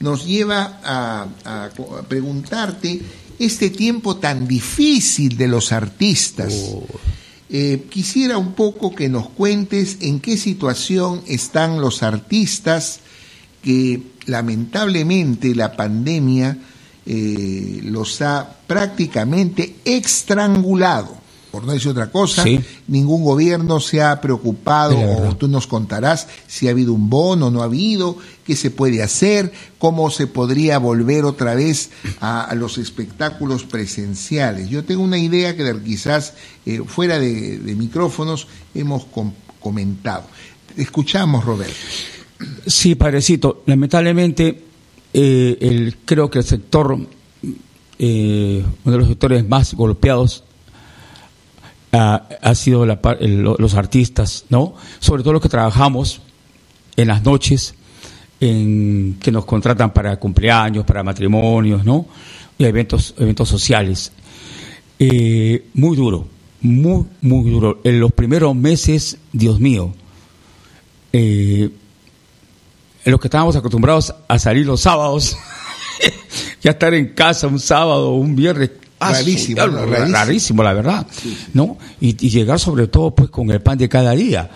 nos 0.00 0.26
lleva 0.26 0.80
a, 0.84 1.26
a 1.44 1.70
co- 1.76 1.96
a 1.96 2.02
preguntarte 2.02 3.00
este 3.38 3.70
tiempo 3.70 4.16
tan 4.16 4.46
difícil 4.46 5.36
de 5.36 5.48
los 5.48 5.72
artistas. 5.72 6.54
Eh, 7.48 7.86
quisiera 7.90 8.38
un 8.38 8.52
poco 8.52 8.94
que 8.94 9.08
nos 9.08 9.28
cuentes 9.30 9.98
en 10.00 10.20
qué 10.20 10.36
situación 10.36 11.22
están 11.26 11.80
los 11.80 12.02
artistas 12.02 13.00
que 13.62 14.02
lamentablemente 14.26 15.54
la 15.54 15.76
pandemia 15.76 16.58
eh, 17.06 17.80
los 17.84 18.20
ha 18.22 18.48
prácticamente 18.66 19.76
estrangulado. 19.84 21.20
Por 21.50 21.64
no 21.64 21.72
decir 21.72 21.90
otra 21.90 22.10
cosa, 22.10 22.44
Sí. 22.44 22.58
ningún 22.88 23.22
gobierno 23.24 23.78
se 23.78 24.00
ha 24.02 24.22
preocupado, 24.22 24.98
o 24.98 25.36
tú 25.36 25.48
nos 25.48 25.66
contarás 25.66 26.26
si 26.46 26.66
ha 26.66 26.70
habido 26.70 26.94
un 26.94 27.10
bono, 27.10 27.50
no 27.50 27.60
ha 27.60 27.64
habido, 27.66 28.16
qué 28.46 28.56
se 28.56 28.70
puede 28.70 29.02
hacer, 29.02 29.52
cómo 29.78 30.08
se 30.10 30.26
podría 30.26 30.78
volver 30.78 31.26
otra 31.26 31.54
vez 31.54 31.90
a, 32.20 32.42
a 32.44 32.54
los 32.54 32.78
espectáculos 32.78 33.64
presenciales. 33.64 34.70
Yo 34.70 34.82
tengo 34.84 35.02
una 35.02 35.18
idea 35.18 35.54
que 35.54 35.76
quizás 35.84 36.32
eh, 36.64 36.80
fuera 36.86 37.18
de, 37.18 37.58
de 37.58 37.74
micrófonos 37.74 38.46
hemos 38.74 39.04
com- 39.04 39.34
comentado. 39.60 40.24
Escuchamos, 40.74 41.44
Roberto. 41.44 41.74
Sí, 42.66 42.94
padrecito. 42.94 43.62
Lamentablemente, 43.66 44.58
eh, 45.14 45.58
el, 45.60 45.96
creo 46.04 46.30
que 46.30 46.38
el 46.38 46.44
sector, 46.44 46.98
eh, 47.98 48.64
uno 48.84 48.92
de 48.92 48.98
los 48.98 49.08
sectores 49.08 49.46
más 49.48 49.74
golpeados 49.74 50.44
ah, 51.92 52.26
ha 52.40 52.54
sido 52.54 52.86
la 52.86 52.98
el- 53.20 53.42
lo- 53.42 53.56
los 53.58 53.74
artistas, 53.74 54.44
¿no? 54.48 54.74
Sobre 55.00 55.22
todo 55.22 55.34
los 55.34 55.42
que 55.42 55.48
trabajamos 55.48 56.20
en 56.96 57.08
las 57.08 57.22
noches, 57.24 57.74
en, 58.40 59.16
que 59.20 59.30
nos 59.30 59.44
contratan 59.44 59.92
para 59.92 60.16
cumpleaños, 60.18 60.84
para 60.84 61.02
matrimonios, 61.02 61.84
¿no? 61.84 62.06
Y 62.58 62.64
eventos, 62.64 63.14
eventos 63.18 63.48
sociales. 63.48 64.12
Eh, 64.98 65.66
muy 65.74 65.96
duro, 65.96 66.26
muy, 66.60 67.04
muy 67.22 67.50
duro. 67.50 67.80
En 67.84 67.98
los 68.00 68.12
primeros 68.12 68.54
meses, 68.54 69.18
Dios 69.32 69.58
mío, 69.60 69.92
eh, 71.12 71.70
en 73.04 73.10
los 73.12 73.20
que 73.20 73.26
estábamos 73.28 73.56
acostumbrados 73.56 74.14
a 74.28 74.38
salir 74.38 74.66
los 74.66 74.80
sábados, 74.82 75.36
ya 76.62 76.72
estar 76.72 76.94
en 76.94 77.08
casa 77.14 77.46
un 77.48 77.58
sábado 77.60 78.10
o 78.10 78.16
un 78.16 78.34
viernes. 78.36 78.70
ah, 79.00 79.12
Rarísimo, 79.12 79.60
Rarísimo. 79.66 80.12
rarísimo, 80.16 80.62
la 80.62 80.72
verdad, 80.72 81.06
¿no? 81.54 81.78
Y, 82.00 82.10
y 82.26 82.30
llegar 82.30 82.58
sobre 82.60 82.86
todo 82.86 83.12
pues 83.14 83.30
con 83.30 83.50
el 83.50 83.60
pan 83.60 83.78
de 83.78 83.88
cada 83.88 84.12
día. 84.12 84.48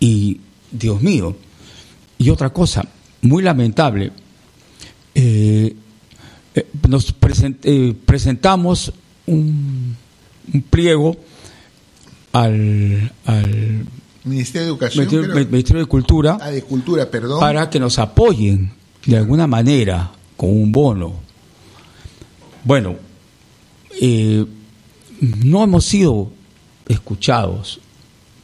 Y, 0.00 0.40
Dios 0.70 1.00
mío, 1.00 1.36
y 2.18 2.30
otra 2.30 2.50
cosa, 2.50 2.84
muy 3.22 3.42
lamentable, 3.42 4.10
eh, 5.14 5.74
eh, 6.54 6.66
nos 6.88 7.14
presen- 7.20 7.58
eh, 7.62 7.94
presentamos 8.04 8.92
un, 9.26 9.96
un 10.52 10.62
pliego 10.62 11.16
al, 12.32 13.12
al 13.24 13.86
Ministerio 14.24 14.62
de 14.66 14.68
Educación. 14.72 15.06
Ministerio, 15.50 15.80
de 15.80 15.86
Cultura 15.86 16.38
Ah, 16.40 16.50
de 16.50 16.62
Cultura, 16.62 17.10
perdón. 17.10 17.40
para 17.40 17.68
que 17.68 17.78
nos 17.78 17.98
apoyen 17.98 18.72
de 19.06 19.16
alguna 19.18 19.46
manera 19.46 20.10
con 20.36 20.50
un 20.50 20.72
bono. 20.72 21.12
Bueno, 22.64 22.96
eh, 24.00 24.44
no 25.44 25.62
hemos 25.64 25.84
sido 25.84 26.30
escuchados, 26.88 27.80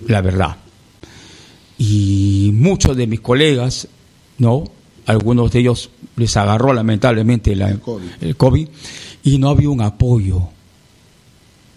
la 0.07 0.21
verdad. 0.21 0.57
Y 1.79 2.51
muchos 2.55 2.97
de 2.97 3.07
mis 3.07 3.21
colegas, 3.21 3.89
¿no? 4.39 4.65
Algunos 5.07 5.51
de 5.51 5.61
ellos 5.61 5.91
les 6.17 6.37
agarró 6.37 6.73
lamentablemente 6.75 7.57
la- 7.57 7.71
El 7.71 7.81
COVID. 7.81 8.07
el 8.21 8.37
COVID 8.37 8.69
y 9.25 9.39
no 9.39 9.49
había 9.49 9.71
un 9.71 9.81
apoyo. 9.81 10.49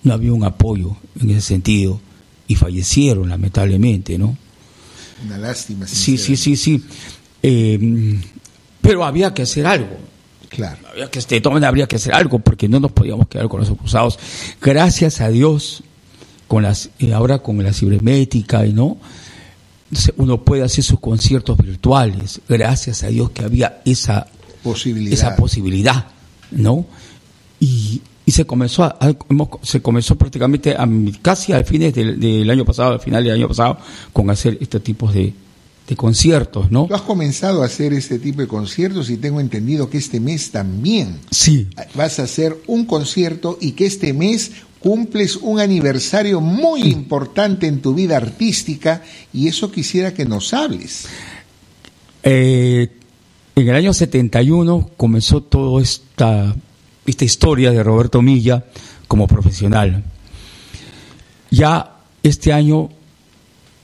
No 0.04 0.14
había 0.14 0.34
un 0.34 0.43
apoyo 0.43 0.97
en 1.22 1.30
ese 1.30 1.41
sentido. 1.41 2.01
Y 2.54 2.56
fallecieron 2.56 3.30
lamentablemente, 3.30 4.16
¿no? 4.16 4.38
Una 5.26 5.39
lástima. 5.39 5.88
Sí, 5.88 6.20
sí, 6.20 6.38
sí, 6.38 6.56
sí. 6.56 6.84
Eh, 7.41 8.20
pero 8.80 9.04
había 9.04 9.34
que 9.34 9.41
hacer 9.41 9.66
algo. 9.66 9.97
Claro. 10.49 10.78
Había 10.91 11.10
que, 11.10 11.20
de 11.20 11.41
todas 11.41 11.56
maneras 11.56 11.70
habría 11.70 11.88
que 11.88 11.95
hacer 11.95 12.14
algo 12.14 12.38
porque 12.38 12.70
no 12.70 12.80
nos 12.80 12.91
podíamos 12.91 13.28
quedar 13.28 13.47
con 13.47 13.62
los 13.62 13.72
cruzados. 13.72 14.20
Gracias 14.62 15.20
a 15.20 15.30
Dios, 15.30 15.82
con 16.47 16.62
las, 16.62 16.91
eh, 16.99 17.12
ahora 17.12 17.39
con 17.39 17.64
la 17.64 17.74
cibernética 17.74 18.68
y 18.68 18.74
no, 18.74 18.97
uno 20.18 20.43
puede 20.43 20.62
hacer 20.62 20.84
sus 20.84 20.99
conciertos 20.99 21.58
virtuales. 21.58 22.39
Gracias 22.47 23.01
a 23.01 23.08
Dios 23.08 23.32
que 23.32 23.43
había 23.43 23.82
esa 23.84 24.28
Posibilidad. 24.62 25.14
esa 25.14 25.36
posibilidad, 25.36 26.06
¿no? 26.51 26.86
Y, 27.60 28.01
y 28.26 28.32
se 28.32 28.45
comenzó 28.45 28.84
a, 28.84 28.97
a- 28.99 29.13
hemos- 29.30 29.49
se 29.63 29.82
comenzó 29.82 30.15
prácticamente 30.15 30.76
a, 30.76 30.88
casi 31.21 31.51
al 31.53 31.65
fines 31.65 31.93
del, 31.93 32.19
del 32.19 32.49
año 32.49 32.63
pasado, 32.65 32.93
al 32.93 32.99
final 32.99 33.24
del 33.24 33.34
año 33.34 33.47
pasado, 33.47 33.78
con 34.13 34.30
hacer 34.30 34.57
este 34.61 34.80
tipo 34.80 35.11
de, 35.11 35.34
de 35.88 35.95
conciertos, 35.97 36.71
¿no? 36.71 36.86
Tú 36.88 36.95
has 36.95 37.01
comenzado 37.01 37.63
a 37.63 37.65
hacer 37.65 37.91
este 37.93 38.19
tipo 38.19 38.41
de 38.41 38.47
conciertos 38.47 39.09
y 39.09 39.17
tengo 39.17 39.39
entendido 39.41 39.89
que 39.89 39.97
este 39.97 40.19
mes 40.21 40.51
también 40.51 41.19
Sí, 41.32 41.67
vas 41.95 42.19
a 42.19 42.24
hacer 42.24 42.55
un 42.67 42.86
concierto 42.86 43.57
y 43.59 43.71
que 43.74 43.86
este 43.86 44.13
mes 44.13 44.51
cumples 44.80 45.38
un 45.38 45.59
aniversario 45.61 46.39
muy 46.41 46.84
importante 46.84 47.67
en 47.67 47.82
tu 47.82 47.93
vida 47.93 48.17
artística 48.17 49.01
y 49.34 49.47
eso 49.47 49.71
quisiera 49.71 50.13
que 50.13 50.26
nos 50.26 50.53
hables. 50.53 51.05
Eh, 52.24 52.89
en 53.55 53.67
el 53.69 53.76
año 53.76 53.93
71 53.93 54.89
comenzó 54.97 55.41
toda 55.43 55.82
esta, 55.82 56.55
esta 57.06 57.26
historia 57.26 57.72
de 57.72 57.84
Roberto 57.84 58.22
Milla 58.22 58.66
como 59.08 59.28
profesional. 59.28 60.04
Ya 61.51 61.97
este 62.24 62.54
año, 62.54 62.89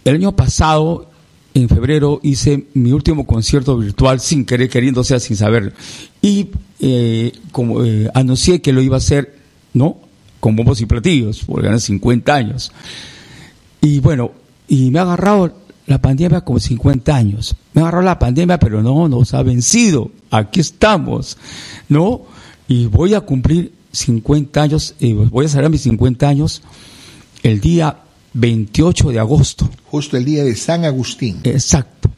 el 0.06 0.16
año 0.16 0.36
pasado, 0.36 1.10
en 1.54 1.70
febrero, 1.70 2.20
hice 2.24 2.68
mi 2.74 2.92
último 2.92 3.26
concierto 3.26 3.78
virtual 3.78 4.20
sin 4.20 4.46
querer, 4.46 4.70
queriendo, 4.70 5.02
o 5.02 5.04
sea, 5.04 5.20
sin 5.20 5.36
saber. 5.36 5.74
Y 6.22 6.50
eh, 6.80 7.34
como 7.52 7.84
eh, 7.84 8.10
anuncié 8.14 8.62
que 8.62 8.74
lo 8.74 8.82
iba 8.82 8.96
a 8.96 9.00
hacer, 9.00 9.36
¿no? 9.74 9.98
Con 10.40 10.56
bombos 10.56 10.82
y 10.82 10.86
platillos, 10.86 11.44
porque 11.46 11.68
gané 11.68 11.80
50 11.80 12.34
años. 12.34 12.72
Y 13.82 14.00
bueno, 14.00 14.32
y 14.68 14.90
me 14.92 15.00
ha 15.00 15.04
agarrado 15.04 15.54
la 15.86 16.00
pandemia 16.00 16.42
como 16.42 16.60
50 16.60 17.16
años. 17.16 17.56
Me 17.74 17.82
ha 17.82 17.86
agarrado 17.86 18.06
la 18.06 18.20
pandemia, 18.20 18.60
pero 18.60 18.82
no 18.82 19.10
nos 19.10 19.34
ha 19.34 19.44
vencido. 19.44 20.12
Aquí 20.32 20.60
estamos, 20.60 21.38
¿no? 21.90 22.22
Y 22.70 22.86
voy 22.86 23.16
a 23.16 23.22
cumplir 23.22 23.74
50 23.92 24.62
años, 24.62 24.96
eh, 25.00 25.14
voy 25.14 25.46
a 25.46 25.50
celebrar 25.50 25.72
mis 25.72 25.82
50 25.82 26.30
años 26.30 26.62
el 27.42 27.60
día 27.60 27.98
28 28.34 29.10
de 29.10 29.20
agosto. 29.20 29.68
Justo 29.88 30.16
el 30.16 30.24
día 30.24 30.44
de 30.44 30.56
San 30.56 30.86
Agustín. 30.86 31.40
Exacto. 31.44 32.12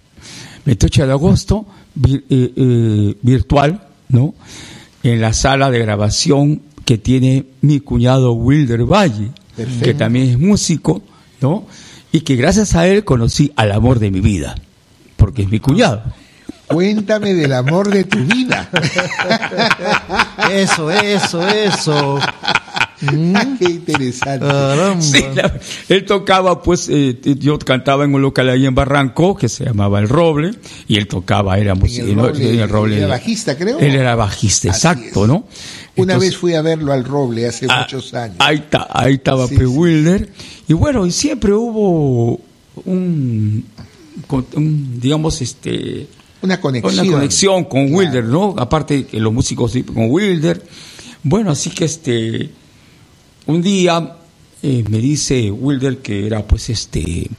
28 0.65 1.07
de 1.07 1.11
agosto, 1.13 1.65
eh, 2.05 2.21
eh, 2.29 3.15
virtual, 3.21 3.87
¿no? 4.09 4.35
En 5.03 5.21
la 5.21 5.31
sala 5.31 5.71
de 5.71 5.79
grabación 5.79 6.61
que 6.83 6.97
tiene 6.97 7.45
mi 7.61 7.79
cuñado 7.79 8.33
Wilder 8.33 8.83
Valle, 8.83 9.31
Perfecto. 9.55 9.85
que 9.85 9.93
también 9.93 10.29
es 10.31 10.37
músico, 10.37 11.01
¿no? 11.39 11.65
Y 12.11 12.21
que 12.21 12.35
gracias 12.35 12.75
a 12.75 12.87
él 12.87 13.05
conocí 13.05 13.53
al 13.55 13.71
amor 13.71 13.99
de 13.99 14.11
mi 14.11 14.19
vida, 14.19 14.55
porque 15.15 15.43
es 15.43 15.49
mi 15.49 15.61
cuñado. 15.61 16.03
Cuéntame 16.71 17.33
del 17.33 17.53
amor 17.53 17.89
de 17.89 18.03
tu 18.03 18.19
vida. 18.19 18.69
Eso, 20.51 20.91
eso, 20.91 21.47
eso. 21.47 22.19
Qué 23.59 23.65
interesante. 23.65 24.45
Caramba. 24.45 25.01
Sí, 25.01 25.23
la- 25.33 25.59
él 25.89 26.05
tocaba, 26.05 26.61
pues, 26.61 26.87
eh, 26.89 27.17
yo 27.39 27.57
cantaba 27.57 28.05
en 28.05 28.13
un 28.13 28.21
local 28.21 28.47
ahí 28.49 28.65
en 28.67 28.75
Barranco 28.75 29.35
que 29.35 29.49
se 29.49 29.65
llamaba 29.65 29.99
El 29.99 30.07
Roble, 30.07 30.51
y 30.87 30.97
él 30.97 31.07
tocaba, 31.07 31.57
era 31.57 31.73
música, 31.73 32.03
el. 32.03 32.15
Roble, 32.15 32.53
en 32.53 32.59
el 32.59 32.69
Roble. 32.69 32.97
era 32.99 33.07
bajista, 33.07 33.57
creo. 33.57 33.79
Él 33.79 33.95
era 33.95 34.15
bajista, 34.15 34.69
Así 34.69 34.77
exacto, 34.87 35.23
es. 35.23 35.27
¿no? 35.27 35.45
Una 35.95 36.13
Entonces- 36.13 36.29
vez 36.31 36.37
fui 36.37 36.53
a 36.53 36.61
verlo 36.61 36.93
al 36.93 37.03
Roble 37.03 37.47
hace 37.47 37.65
Ah, 37.69 37.81
muchos 37.81 38.13
años. 38.13 38.35
Ahí, 38.39 38.57
está, 38.57 38.87
ahí 38.91 39.15
estaba 39.15 39.47
Sí, 39.47 39.55
P. 39.55 39.61
sí. 39.61 39.65
Wilder. 39.65 40.29
Y 40.67 40.73
bueno, 40.73 41.05
y 41.07 41.11
siempre 41.11 41.53
hubo 41.53 42.39
un, 42.85 43.65
digamos, 45.01 45.41
este, 45.41 46.07
Una 46.41 46.59
conexión. 46.59 47.05
una 47.07 47.11
conexión 47.17 47.63
con 47.65 47.87
Claro. 47.87 47.97
Wilder, 47.97 48.23
¿no? 48.25 48.55
Aparte 48.57 49.05
que 49.05 49.19
los 49.19 49.31
músicos 49.33 49.73
con 49.93 50.09
Wilder. 50.09 50.63
Bueno, 51.23 51.51
así 51.51 51.69
que 51.69 51.85
este, 51.85 52.49
un 53.47 53.61
día 53.61 54.15
eh, 54.63 54.83
me 54.89 54.97
dice 54.97 55.51
Wilder 55.51 55.99
que 55.99 56.25
era 56.25 56.45
pues 56.45 56.69
este, 56.69 57.29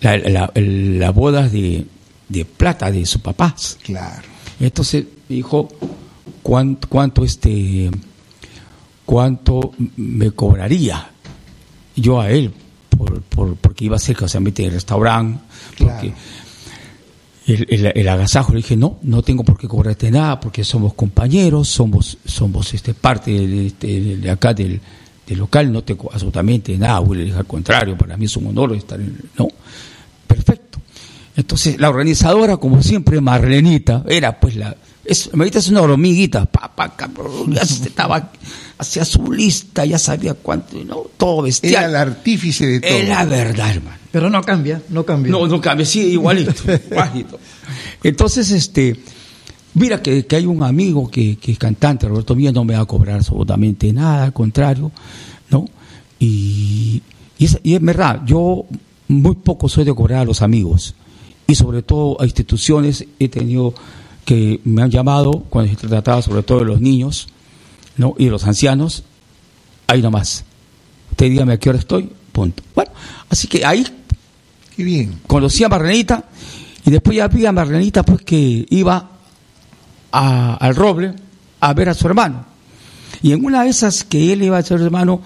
la, 0.00 0.16
la, 0.18 0.52
la 0.54 1.10
boda 1.10 1.48
de, 1.48 1.84
de 2.28 2.44
plata 2.44 2.90
de 2.90 3.04
su 3.04 3.20
papá. 3.20 3.54
Claro. 3.82 4.22
Entonces 4.58 5.04
me 5.28 5.36
dijo 5.36 5.68
cuánto, 6.42 6.88
cuánto 6.88 7.24
este 7.24 7.90
cuánto 9.04 9.72
me 9.96 10.30
cobraría 10.32 11.10
yo 11.94 12.20
a 12.20 12.30
él 12.30 12.52
por, 12.90 13.20
por- 13.22 13.56
porque 13.56 13.84
iba 13.84 13.96
a 13.96 14.00
ser 14.00 14.16
casamente 14.16 14.64
el 14.64 14.72
restaurante 14.72 15.40
porque 15.78 16.12
el, 17.46 17.66
el- 17.70 17.92
el 17.94 18.08
agasajo. 18.08 18.52
Le 18.52 18.58
dije 18.58 18.76
no 18.76 18.98
no 19.02 19.22
tengo 19.22 19.44
por 19.44 19.56
qué 19.58 19.68
cobrarte 19.68 20.10
nada 20.10 20.38
porque 20.40 20.64
somos 20.64 20.94
compañeros 20.94 21.68
somos 21.68 22.18
somos 22.24 22.74
este 22.74 22.94
parte 22.94 23.30
de, 23.30 23.66
este, 23.68 24.16
de 24.16 24.30
acá 24.30 24.52
del, 24.54 24.80
del 25.26 25.38
local 25.38 25.72
no 25.72 25.82
tengo 25.84 26.10
absolutamente 26.12 26.76
nada 26.78 27.00
Willy, 27.00 27.20
le 27.22 27.26
dije, 27.26 27.38
al 27.38 27.46
contrario 27.46 27.96
para 27.96 28.16
mí 28.16 28.24
es 28.26 28.36
un 28.36 28.46
honor 28.48 28.74
estar 28.74 29.00
en 29.00 29.16
no 29.38 29.48
perfecto. 30.26 30.78
Entonces, 31.36 31.78
la 31.78 31.90
organizadora, 31.90 32.56
como 32.56 32.82
siempre, 32.82 33.20
Marlenita, 33.20 34.02
era 34.08 34.40
pues 34.40 34.56
la. 34.56 34.74
Es, 35.08 35.32
Marlenita 35.32 35.58
es 35.58 35.68
una 35.68 35.82
hormiguita, 35.82 36.46
pa, 36.46 36.74
pa, 36.74 36.94
cabrón, 36.96 37.52
ya 37.52 37.64
se 37.64 37.88
estaba, 37.88 38.32
hacía 38.78 39.04
su 39.04 39.30
lista, 39.32 39.84
ya 39.84 39.98
sabía 39.98 40.34
cuánto, 40.34 40.76
¿no? 40.84 41.04
Todo 41.16 41.42
bestial. 41.42 41.84
Era 41.84 41.86
el 41.86 41.96
artífice 41.96 42.66
de 42.66 42.80
todo. 42.80 42.90
Es 42.90 43.08
la 43.08 43.24
verdad, 43.24 43.70
hermano. 43.70 43.96
Pero 44.10 44.30
no 44.30 44.42
cambia, 44.42 44.82
no 44.88 45.04
cambia. 45.04 45.30
No, 45.30 45.46
no 45.46 45.60
cambia, 45.60 45.86
sí, 45.86 46.00
igualito, 46.00 46.52
igualito. 46.90 47.38
Entonces, 48.02 48.50
este, 48.50 48.98
mira 49.74 50.02
que, 50.02 50.26
que 50.26 50.36
hay 50.36 50.46
un 50.46 50.62
amigo 50.62 51.10
que, 51.10 51.36
que 51.36 51.52
es 51.52 51.58
cantante, 51.58 52.08
Roberto 52.08 52.34
Mía, 52.34 52.50
no 52.50 52.64
me 52.64 52.74
va 52.74 52.80
a 52.80 52.86
cobrar 52.86 53.16
absolutamente 53.16 53.92
nada, 53.92 54.24
al 54.24 54.32
contrario, 54.32 54.90
¿no? 55.50 55.66
Y, 56.18 57.02
y, 57.38 57.44
es, 57.44 57.58
y 57.62 57.74
es 57.74 57.82
verdad, 57.82 58.22
yo 58.26 58.64
muy 59.08 59.34
poco 59.36 59.68
soy 59.68 59.84
de 59.84 59.94
cobrar 59.94 60.20
a 60.20 60.24
los 60.24 60.42
amigos, 60.42 60.94
y 61.46 61.54
sobre 61.54 61.82
todo 61.82 62.20
a 62.20 62.24
instituciones 62.24 63.04
he 63.18 63.28
tenido 63.28 63.74
que 64.26 64.60
me 64.64 64.82
han 64.82 64.90
llamado 64.90 65.46
cuando 65.48 65.70
se 65.74 65.86
trataba 65.88 66.20
sobre 66.20 66.42
todo 66.42 66.58
de 66.58 66.64
los 66.66 66.80
niños, 66.82 67.28
¿no? 67.96 68.14
Y 68.18 68.26
de 68.26 68.30
los 68.32 68.44
ancianos, 68.44 69.04
ahí 69.86 70.02
nomás. 70.02 70.44
Usted 71.12 71.30
dígame 71.30 71.54
a 71.54 71.58
qué 71.58 71.70
hora 71.70 71.78
estoy, 71.78 72.10
punto. 72.32 72.62
Bueno, 72.74 72.90
así 73.30 73.48
que 73.48 73.64
ahí 73.64 73.86
Qué 74.76 74.84
bien. 74.84 75.20
conocí 75.26 75.64
a 75.64 75.68
Marlenita 75.70 76.24
y 76.84 76.90
después 76.90 77.16
ya 77.16 77.28
vi 77.28 77.46
a 77.46 77.52
Marlenita 77.52 78.02
pues 78.02 78.20
que 78.20 78.66
iba 78.68 79.08
a- 80.12 80.54
al 80.56 80.74
roble 80.74 81.14
a 81.60 81.72
ver 81.72 81.88
a 81.88 81.94
su 81.94 82.06
hermano. 82.06 82.44
Y 83.22 83.32
en 83.32 83.44
una 83.44 83.62
de 83.62 83.70
esas 83.70 84.04
que 84.04 84.32
él 84.32 84.42
iba 84.42 84.58
a 84.58 84.62
ser 84.62 84.80
hermano, 84.82 85.22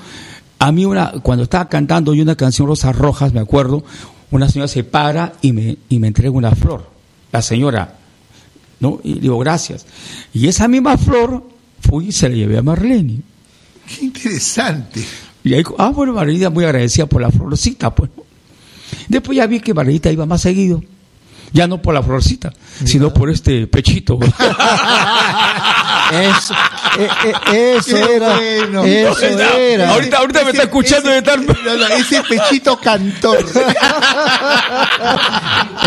a 0.58 0.70
mí 0.72 0.84
una, 0.84 1.12
cuando 1.22 1.44
estaba 1.44 1.68
cantando 1.68 2.14
yo 2.14 2.22
una 2.22 2.36
canción 2.36 2.68
Rosas 2.68 2.94
Rojas, 2.94 3.32
me 3.32 3.40
acuerdo, 3.40 3.82
una 4.30 4.48
señora 4.48 4.68
se 4.68 4.84
para 4.84 5.32
y 5.42 5.52
me, 5.52 5.78
y 5.88 5.98
me 5.98 6.06
entrega 6.08 6.30
una 6.30 6.54
flor. 6.54 6.88
La 7.32 7.42
señora, 7.42 7.96
¿no? 8.80 9.00
Y 9.04 9.20
digo, 9.20 9.38
gracias. 9.38 9.86
Y 10.32 10.48
esa 10.48 10.66
misma 10.66 10.98
flor 10.98 11.46
fui 11.80 12.08
y 12.08 12.12
se 12.12 12.28
la 12.28 12.34
llevé 12.34 12.58
a 12.58 12.62
Marlene. 12.62 13.20
Qué 13.86 14.06
interesante. 14.06 15.04
Y 15.44 15.54
ahí, 15.54 15.62
ah, 15.78 15.90
bueno, 15.90 16.14
Marlenita 16.14 16.50
muy 16.50 16.64
agradecida 16.64 17.06
por 17.06 17.22
la 17.22 17.30
florcita, 17.30 17.94
pues. 17.94 18.10
Después 19.08 19.36
ya 19.36 19.46
vi 19.46 19.60
que 19.60 19.74
Marlenita 19.74 20.10
iba 20.10 20.26
más 20.26 20.42
seguido. 20.42 20.82
Ya 21.52 21.66
no 21.66 21.82
por 21.82 21.94
la 21.94 22.02
florcita, 22.02 22.52
sino 22.84 23.12
por 23.12 23.28
este 23.28 23.66
pechito. 23.66 24.18
Eso, 26.12 26.54
eh, 26.98 27.08
eh, 27.52 27.74
eso 27.78 27.96
era. 27.96 28.36
bueno. 28.36 28.84
Eso 28.84 29.28
era. 29.28 29.92
Ahorita, 29.92 30.18
ahorita 30.18 30.44
me 30.44 30.50
está 30.50 30.62
escuchando 30.64 31.10
de 31.10 31.18
estar... 31.18 31.38
No, 31.40 31.76
no, 31.76 31.86
ese 31.88 32.22
pechito 32.22 32.78
cantor. 32.78 33.44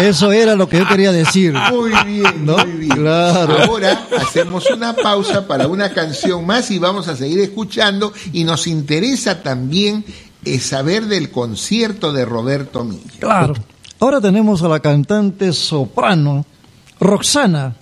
Eso 0.02 0.32
era 0.32 0.56
lo 0.56 0.68
que 0.68 0.80
yo 0.80 0.88
quería 0.88 1.12
decir. 1.12 1.54
Muy 1.54 1.92
bien, 2.06 2.46
muy 2.46 2.72
bien. 2.72 2.98
Claro. 2.98 3.64
Ahora 3.64 4.08
hacemos 4.18 4.70
una 4.70 4.96
pausa 4.96 5.48
para 5.48 5.68
una 5.68 5.90
canción 5.92 6.46
más 6.46 6.72
y 6.72 6.80
vamos 6.80 7.08
a 7.08 7.16
seguir 7.16 7.40
escuchando. 7.40 8.14
Y 8.32 8.44
nos 8.44 8.68
interesa 8.68 9.42
también 9.42 10.06
eh, 10.46 10.60
saber 10.60 11.06
del 11.06 11.32
concierto 11.32 12.12
de 12.12 12.26
Roberto 12.26 12.84
Milla. 12.84 13.20
Claro. 13.20 13.54
Ahora 14.00 14.20
tenemos 14.20 14.62
a 14.64 14.68
la 14.68 14.80
cantante 14.80 15.54
soprano 15.54 16.46
Roxana, 17.00 17.76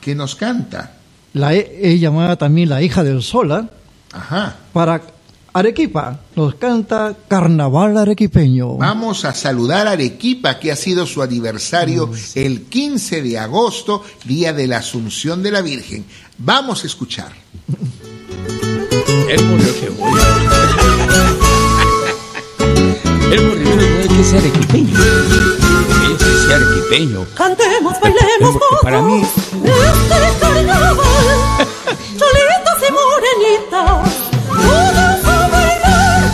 que 0.00 0.14
nos 0.14 0.36
canta. 0.36 0.97
La 1.32 1.54
e- 1.54 1.78
es 1.94 2.00
llamada 2.00 2.36
también 2.36 2.68
la 2.68 2.82
hija 2.82 3.02
del 3.04 3.22
Sola, 3.22 3.68
Ajá. 4.12 4.56
para 4.72 5.02
Arequipa. 5.52 6.20
Nos 6.36 6.54
canta 6.56 7.14
Carnaval 7.26 7.96
Arequipeño. 7.96 8.76
Vamos 8.76 9.24
a 9.24 9.34
saludar 9.34 9.86
a 9.88 9.92
Arequipa, 9.92 10.58
que 10.58 10.70
ha 10.70 10.76
sido 10.76 11.06
su 11.06 11.22
aniversario 11.22 12.10
el 12.34 12.62
15 12.62 13.22
de 13.22 13.38
agosto, 13.38 14.04
día 14.24 14.52
de 14.52 14.66
la 14.66 14.78
Asunción 14.78 15.42
de 15.42 15.50
la 15.50 15.60
Virgen. 15.62 16.04
Vamos 16.38 16.84
a 16.84 16.86
escuchar. 16.86 17.32
Él 19.28 19.44
murió 19.44 19.80
que 19.80 19.90
murió. 19.98 20.22
Él 23.32 23.42
murió 23.46 24.08
que 24.16 24.24
ser 24.24 24.38
arequipeño. 24.38 24.94
Ser. 26.48 26.62
Cantemos, 27.34 28.00
bailemos 28.00 28.56
Porque 28.58 28.76
para 28.82 29.02
mí, 29.02 29.20
este 29.20 30.18
carnaval. 30.40 30.96
Cholitas 32.16 32.80
y 32.80 32.90
morenitas, 32.96 34.08
todos 34.48 35.24
a 35.26 35.48
bailar. 35.48 36.24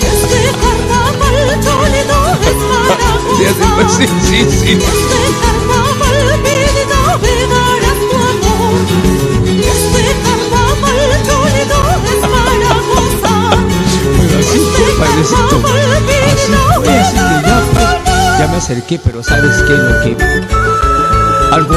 Este 0.00 0.40
carnaval, 0.62 1.36
cholito, 1.62 2.18
es 2.40 2.56
para 2.88 3.10
gozar. 3.20 3.90
sí, 3.90 4.04
sí, 4.22 4.38
sí. 4.50 4.72
Este 4.72 5.20
carnaval, 5.42 6.18
vida, 6.40 7.00
verás 7.20 8.00
tu 8.08 8.16
amor. 8.16 8.74
Este 9.60 10.02
carnaval, 10.24 11.00
cholito, 11.26 11.78
es 12.08 12.20
para 12.32 12.72
gozar. 12.88 13.58
Pero 14.16 14.34
así 14.40 14.58
fue, 14.58 14.88
padrecito. 14.98 15.44
Así 15.44 15.60
fue, 16.80 16.98
así 16.98 17.18
que 17.44 17.53
ya, 18.44 18.50
me 18.50 18.56
acerqué, 18.56 18.98
pero 19.02 19.22
¿sabes 19.22 19.62
qué? 19.66 19.72
Lo 19.72 20.00
que. 20.02 20.16
Algo. 21.52 21.74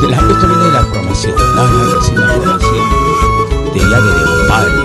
De 0.00 0.08
la, 0.08 0.16
esto 0.16 0.46
viene 0.48 0.64
de 0.64 0.72
la 0.72 0.82
promoción. 0.90 1.34
La, 1.36 1.62
la, 1.62 1.68
la 1.68 2.34
promoción 2.34 2.86
de 3.72 3.80
llave 3.80 4.10
de 4.12 4.20
los 4.20 4.48
padres, 4.48 4.74
¿no? 4.74 4.82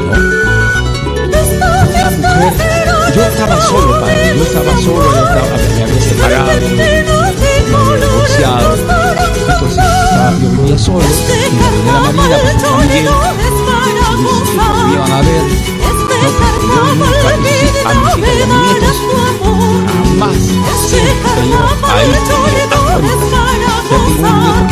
Una 2.18 2.36
mujer. 2.36 2.88
Yo 3.16 3.22
estaba 3.24 3.62
solo, 3.62 4.00
padre. 4.00 4.34
Yo 4.38 4.44
estaba 4.44 4.78
solo, 4.78 5.04
yo 5.12 5.18
estaba, 5.18 5.42
me 5.78 5.84
había 5.84 6.02
separado, 6.02 6.46
me 6.46 6.52
había 7.76 7.98
divorciado. 8.06 8.76
Entonces, 8.76 9.70
estaba- 9.72 10.32
yo 10.40 10.48
vivía 10.52 10.78
solo. 10.78 11.00
Y 11.00 11.02
me 11.56 11.70
venía 11.72 11.94
la 11.94 12.00
marina, 12.00 12.38
pues, 12.44 12.64
con 12.64 12.78
Miguel. 12.80 13.06
Me 14.88 14.94
iban 14.94 15.12
a 15.12 15.22
ver. 15.22 15.44
No, 15.88 16.30
porque 16.38 16.68
yo 16.68 16.80
nunca 16.96 17.30
visité 17.38 17.80
a 17.86 17.94
mis 17.94 18.18
hijas 18.18 18.36
y 18.38 18.42
a 18.42 18.46
mis 18.48 18.60
nietos. 18.62 18.98
Jamás. 20.20 20.36
Siempre 20.88 21.48
yo 21.48 21.60
ahí. 21.86 22.12
hasta 22.12 22.34
ahorita. 22.38 22.78
Ya 23.62 23.88
tengo 23.90 24.68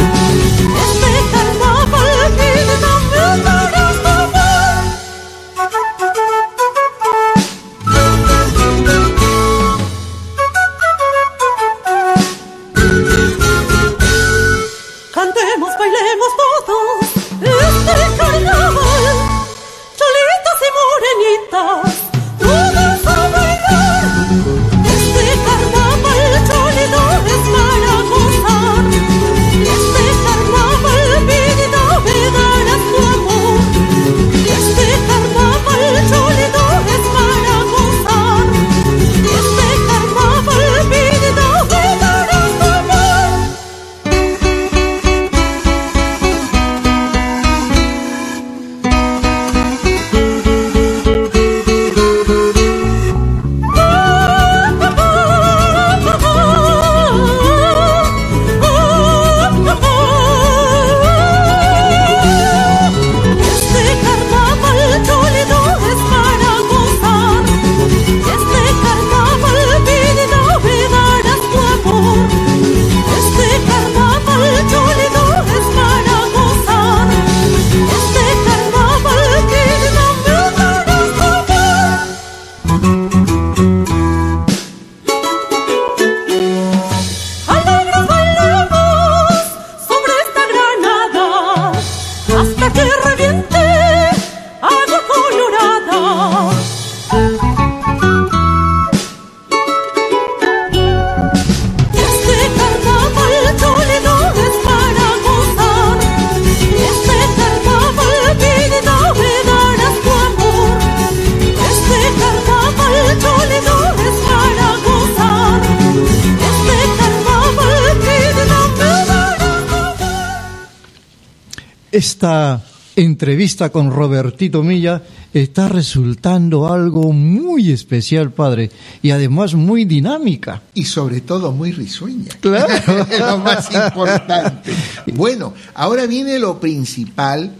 Esta 121.96 122.62
entrevista 122.98 123.70
con 123.70 123.90
Robertito 123.90 124.64
Milla 124.64 125.02
está 125.34 125.70
resultando 125.70 126.68
algo 126.68 127.14
muy 127.14 127.72
especial, 127.72 128.34
padre, 128.34 128.70
y 129.02 129.12
además 129.12 129.54
muy 129.54 129.86
dinámica. 129.86 130.62
Y 130.74 130.84
sobre 130.84 131.22
todo 131.22 131.54
muy 131.54 131.72
risueña. 131.72 132.32
Claro. 132.42 132.68
lo 133.18 133.38
más 133.38 133.74
importante. 133.74 134.74
Bueno, 135.14 135.54
ahora 135.74 136.06
viene 136.06 136.38
lo 136.38 136.60
principal, 136.60 137.56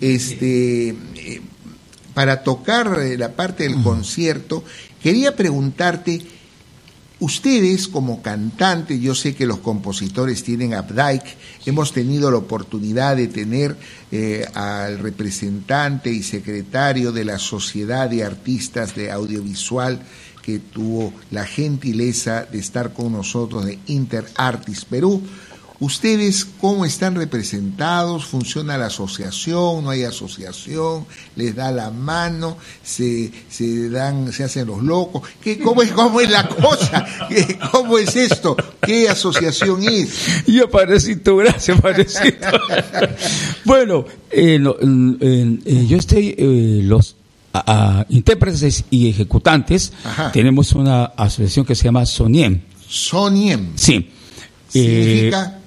este, 0.00 0.90
eh, 0.90 1.42
para 2.14 2.44
tocar 2.44 2.96
eh, 3.00 3.18
la 3.18 3.32
parte 3.32 3.64
del 3.64 3.82
concierto, 3.82 4.62
quería 5.02 5.34
preguntarte, 5.34 6.22
ustedes 7.20 7.86
como 7.86 8.22
cantantes, 8.22 9.00
yo 9.00 9.14
sé 9.14 9.34
que 9.34 9.46
los 9.46 9.58
compositores 9.58 10.42
tienen 10.42 10.74
Updike, 10.74 11.36
hemos 11.66 11.92
tenido 11.92 12.30
la 12.30 12.38
oportunidad 12.38 13.16
de 13.16 13.28
tener 13.28 13.76
eh, 14.10 14.46
al 14.54 14.98
representante 14.98 16.10
y 16.10 16.22
secretario 16.22 17.12
de 17.12 17.24
la 17.24 17.38
Sociedad 17.38 18.10
de 18.10 18.24
Artistas 18.24 18.94
de 18.94 19.10
Audiovisual 19.10 20.00
que 20.42 20.58
tuvo 20.58 21.12
la 21.30 21.44
gentileza 21.44 22.44
de 22.44 22.58
estar 22.58 22.92
con 22.92 23.12
nosotros 23.12 23.66
de 23.66 23.78
Inter 23.86 24.24
Artis 24.36 24.84
Perú. 24.84 25.22
¿Ustedes 25.80 26.46
cómo 26.60 26.84
están 26.84 27.14
representados? 27.14 28.26
¿Funciona 28.26 28.76
la 28.76 28.86
asociación? 28.86 29.82
¿No 29.82 29.88
hay 29.88 30.02
asociación? 30.04 31.06
¿Les 31.36 31.56
da 31.56 31.72
la 31.72 31.90
mano? 31.90 32.58
¿Se, 32.84 33.32
se 33.48 33.88
dan, 33.88 34.30
se 34.30 34.44
hacen 34.44 34.66
los 34.66 34.82
locos? 34.82 35.22
¿Qué, 35.42 35.58
cómo, 35.58 35.80
es, 35.80 35.90
¿Cómo 35.92 36.20
es 36.20 36.28
la 36.30 36.46
cosa? 36.46 37.06
¿Qué- 37.30 37.58
¿Cómo 37.72 37.96
es 37.96 38.14
esto? 38.14 38.56
¿Qué 38.82 39.08
asociación 39.08 39.82
es? 39.84 40.44
Yo 40.46 40.68
parecito, 40.70 41.36
gracias, 41.36 41.80
parecito. 41.80 42.46
bueno, 43.64 44.04
eh, 44.30 44.56
en- 44.80 45.16
en- 45.20 45.62
eh, 45.64 45.86
yo 45.86 45.96
estoy, 45.96 46.34
eh, 46.36 46.80
los 46.84 47.16
a- 47.52 48.00
a 48.00 48.06
intérpretes 48.10 48.84
y 48.90 49.08
ejecutantes, 49.08 49.92
Ajá. 50.04 50.30
tenemos 50.30 50.72
una 50.72 51.04
asociación 51.06 51.64
que 51.64 51.74
se 51.74 51.84
llama 51.84 52.04
SONIEM. 52.06 52.60
Soniem. 52.86 53.70
Sí. 53.76 54.10
Eh, 54.74 55.30
Significa, 55.30 55.59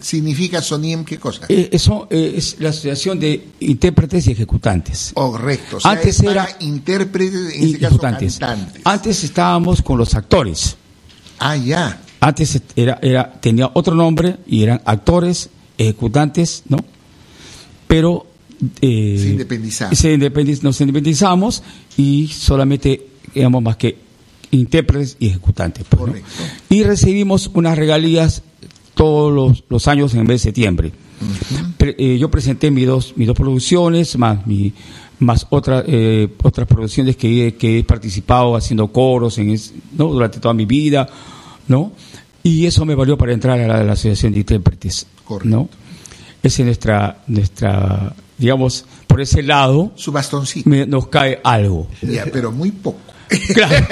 significa 0.00 0.60
Soniem, 0.62 1.04
¿qué 1.04 1.18
cosa? 1.18 1.42
eh, 1.48 1.68
eso 1.72 2.06
eh, 2.10 2.34
es 2.36 2.56
la 2.58 2.70
asociación 2.70 3.18
de 3.20 3.48
intérpretes 3.60 4.26
y 4.26 4.32
ejecutantes. 4.32 5.12
Correcto. 5.14 5.76
O 5.76 5.80
sea, 5.80 5.92
Antes 5.92 6.20
era- 6.20 6.48
intérpretes, 6.60 7.54
en 7.54 7.62
y 7.62 7.66
este 7.66 7.78
caso 7.80 7.94
ejecutantes. 7.96 8.38
cantantes. 8.38 8.82
Antes 8.84 9.24
estábamos 9.24 9.82
con 9.82 9.98
los 9.98 10.14
actores. 10.14 10.76
Ah, 11.38 11.56
ya. 11.56 12.02
Antes 12.20 12.60
era, 12.76 12.98
era, 13.02 13.32
tenía 13.40 13.70
otro 13.74 13.94
nombre 13.94 14.36
y 14.46 14.62
eran 14.62 14.82
actores, 14.84 15.48
ejecutantes, 15.78 16.64
¿no? 16.68 16.78
Pero 17.86 18.26
eh, 18.82 19.16
Se 19.20 19.28
independizaron. 19.30 19.96
se 19.96 20.14
independiz- 20.16 20.62
nos 20.62 20.80
independizamos 20.80 21.62
y 21.96 22.28
solamente 22.28 23.06
éramos 23.34 23.62
más 23.62 23.76
que 23.76 23.96
intérpretes 24.50 25.16
y 25.18 25.28
ejecutantes. 25.28 25.84
pues, 25.88 26.00
¿no? 26.00 26.06
Correcto. 26.08 26.28
Y 26.68 26.82
recibimos 26.82 27.50
unas 27.54 27.78
regalías 27.78 28.42
todos 29.00 29.32
los, 29.32 29.64
los 29.70 29.88
años 29.88 30.12
en 30.12 30.20
el 30.20 30.26
mes 30.26 30.42
de 30.42 30.48
septiembre. 30.50 30.92
Pre- 31.78 31.96
eh, 31.98 32.18
yo 32.18 32.30
presenté 32.30 32.70
mis 32.70 32.86
dos, 32.86 33.14
mis 33.16 33.26
dos 33.26 33.36
producciones, 33.36 34.16
más 34.18 34.46
mi, 34.46 34.72
más 35.20 35.46
otra, 35.48 35.82
eh, 35.86 36.28
otras 36.42 36.66
producciones 36.66 37.16
que, 37.16 37.46
he- 37.48 37.54
que 37.54 37.78
he 37.78 37.84
participado 37.84 38.54
haciendo 38.56 38.88
coros 38.88 39.38
en 39.38 39.50
es- 39.50 39.72
¿no? 39.96 40.08
durante 40.08 40.38
toda 40.38 40.52
mi 40.52 40.66
vida, 40.66 41.08
¿no? 41.68 41.92
Y 42.42 42.66
eso 42.66 42.84
me 42.84 42.94
valió 42.94 43.16
para 43.16 43.32
entrar 43.32 43.58
a 43.58 43.66
la, 43.66 43.76
a 43.80 43.84
la 43.84 43.92
Asociación 43.92 44.32
de 44.34 44.40
Intérpretes, 44.40 45.06
Correcto. 45.24 45.48
¿no? 45.48 45.68
Esa 46.42 46.62
es 46.62 46.66
nuestra, 46.66 47.22
nuestra, 47.26 48.14
digamos, 48.38 48.84
por 49.06 49.20
ese 49.20 49.42
lado 49.42 49.92
Su 49.94 50.12
bastoncito. 50.12 50.68
me- 50.68 50.86
nos 50.86 51.08
cae 51.08 51.40
algo. 51.44 51.86
Ya, 52.02 52.26
pero 52.32 52.50
muy 52.52 52.70
poco. 52.70 52.98
Claro. 53.54 53.86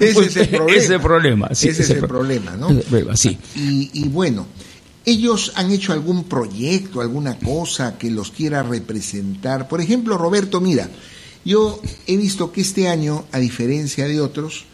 ese 0.00 0.20
es 0.26 0.36
el 0.36 0.48
problema. 0.48 0.72
Ese 0.74 0.84
es 0.84 0.90
el 0.90 1.00
problema, 1.00 1.48
sí, 1.54 1.68
ese 1.68 1.82
es 1.82 1.90
el 1.90 1.98
pro- 2.00 2.08
problema, 2.08 2.56
¿no? 2.56 2.68
ese 2.70 2.78
es 2.80 2.84
el 2.84 2.90
problema, 2.90 3.16
sí. 3.16 3.38
Y, 3.56 3.90
y 3.94 4.08
bueno, 4.08 4.46
ellos 5.04 5.52
han 5.56 5.70
hecho 5.70 5.92
algún 5.92 6.24
proyecto, 6.24 7.00
alguna 7.00 7.38
cosa 7.38 7.96
que 7.98 8.10
los 8.10 8.30
quiera 8.30 8.62
representar. 8.62 9.68
Por 9.68 9.80
ejemplo, 9.80 10.16
Roberto, 10.18 10.60
mira, 10.60 10.88
yo 11.44 11.80
he 12.06 12.16
visto 12.16 12.52
que 12.52 12.60
este 12.62 12.88
año, 12.88 13.24
a 13.32 13.38
diferencia 13.38 14.06
de 14.06 14.20
otros, 14.20 14.64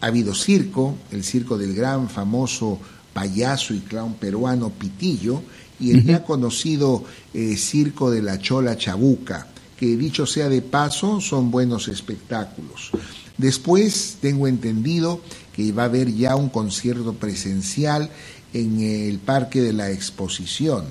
ha 0.00 0.06
habido 0.06 0.34
circo, 0.34 0.96
el 1.10 1.24
circo 1.24 1.56
del 1.58 1.74
gran 1.74 2.08
famoso 2.10 2.78
payaso 3.12 3.72
y 3.74 3.80
clown 3.80 4.14
peruano 4.14 4.70
Pitillo, 4.70 5.42
y 5.80 5.90
el 5.90 6.04
ya 6.04 6.22
conocido 6.24 7.04
eh, 7.34 7.56
circo 7.56 8.10
de 8.10 8.22
la 8.22 8.38
Chola 8.38 8.76
Chabuca, 8.76 9.48
que 9.76 9.96
dicho 9.96 10.24
sea 10.24 10.48
de 10.48 10.62
paso, 10.62 11.20
son 11.20 11.50
buenos 11.50 11.88
espectáculos. 11.88 12.90
Después 13.36 14.18
tengo 14.20 14.46
entendido 14.46 15.20
que 15.54 15.72
va 15.72 15.82
a 15.82 15.86
haber 15.86 16.12
ya 16.14 16.36
un 16.36 16.48
concierto 16.48 17.14
presencial 17.14 18.10
en 18.52 18.80
el 18.80 19.18
Parque 19.18 19.60
de 19.60 19.72
la 19.72 19.90
Exposición 19.90 20.84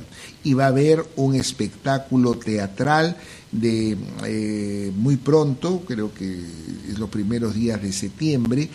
y 0.43 0.53
va 0.53 0.65
a 0.65 0.67
haber 0.67 1.05
un 1.15 1.35
espectáculo 1.35 2.35
teatral 2.35 3.15
de 3.51 3.95
eh, 4.25 4.91
muy 4.97 5.15
pronto, 5.15 5.83
creo 5.87 6.13
que 6.13 6.41
es 6.89 6.99
los 6.99 7.09
primeros 7.09 7.55
días 7.55 7.81
de 7.81 7.93
septiembre, 7.93 8.69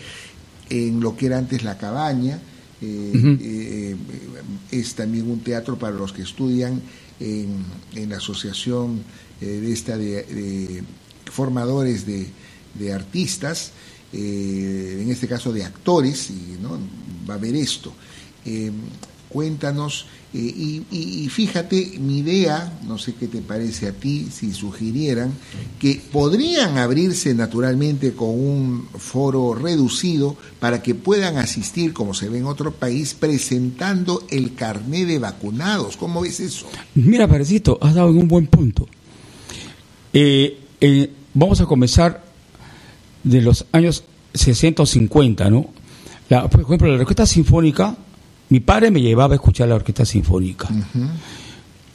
en 0.69 0.99
lo 0.99 1.15
que 1.15 1.27
era 1.27 1.37
antes 1.37 1.63
la 1.63 1.77
cabaña. 1.77 2.39
eh, 2.81 3.37
eh, 3.41 3.95
es 4.71 4.95
también 4.95 5.29
un 5.29 5.41
teatro 5.41 5.77
para 5.77 5.95
los 5.95 6.13
que 6.13 6.21
estudian 6.23 6.81
en, 7.19 7.57
en 7.93 8.09
la 8.09 8.17
asociación 8.17 9.03
de 9.41 9.71
esta 9.71 9.97
de, 9.97 10.23
de 10.23 10.83
formadores 11.25 12.05
de, 12.05 12.27
de 12.79 12.93
artistas, 12.93 13.71
eh, 14.13 14.99
en 15.03 15.11
este 15.11 15.27
caso 15.27 15.51
de 15.53 15.63
actores, 15.63 16.29
y 16.31 16.57
¿no? 16.61 16.79
va 17.29 17.35
a 17.35 17.37
haber 17.37 17.55
esto. 17.55 17.93
Eh, 18.45 18.71
cuéntanos, 19.29 20.07
eh, 20.33 20.37
y, 20.39 20.81
y- 20.89 21.23
y 21.25 21.29
fíjate, 21.29 21.99
mi 21.99 22.19
idea, 22.19 22.79
no 22.87 22.97
sé 22.97 23.13
qué 23.13 23.27
te 23.27 23.41
parece 23.41 23.87
a 23.87 23.91
ti, 23.91 24.27
si 24.31 24.51
sugirieran, 24.53 25.31
que 25.79 26.01
podrían 26.11 26.79
abrirse 26.79 27.35
naturalmente 27.35 28.13
con 28.13 28.29
un 28.29 28.87
foro 28.97 29.53
reducido 29.53 30.35
para 30.59 30.81
que 30.81 30.95
puedan 30.95 31.37
asistir, 31.37 31.93
como 31.93 32.15
se 32.15 32.27
ve 32.29 32.39
en 32.39 32.45
otro 32.45 32.71
país, 32.73 33.13
presentando 33.13 34.23
el 34.31 34.55
carné 34.55 35.05
de 35.05 35.19
vacunados. 35.19 35.95
¿Cómo 35.97 36.21
ves 36.21 36.39
eso? 36.39 36.65
Mira, 36.95 37.27
Parecito, 37.27 37.77
has 37.81 37.93
dado 37.93 38.09
un 38.09 38.27
buen 38.27 38.47
punto. 38.47 38.87
Eh, 40.13 40.57
vamos 41.35 41.61
a 41.61 41.65
comenzar 41.65 42.23
de 43.23 43.41
los 43.41 43.65
años 43.71 44.03
60 44.33 44.83
o 44.83 44.85
50, 44.85 45.49
¿no? 45.49 45.67
La- 46.29 46.47
por 46.49 46.61
ejemplo, 46.61 46.87
la 46.87 46.99
orquesta 46.99 47.25
sinfónica, 47.25 47.95
mi 48.49 48.59
padre 48.59 48.91
me 48.91 49.01
llevaba 49.01 49.33
a 49.33 49.35
escuchar 49.35 49.67
la 49.69 49.75
orquesta 49.75 50.05
sinfónica. 50.05 50.67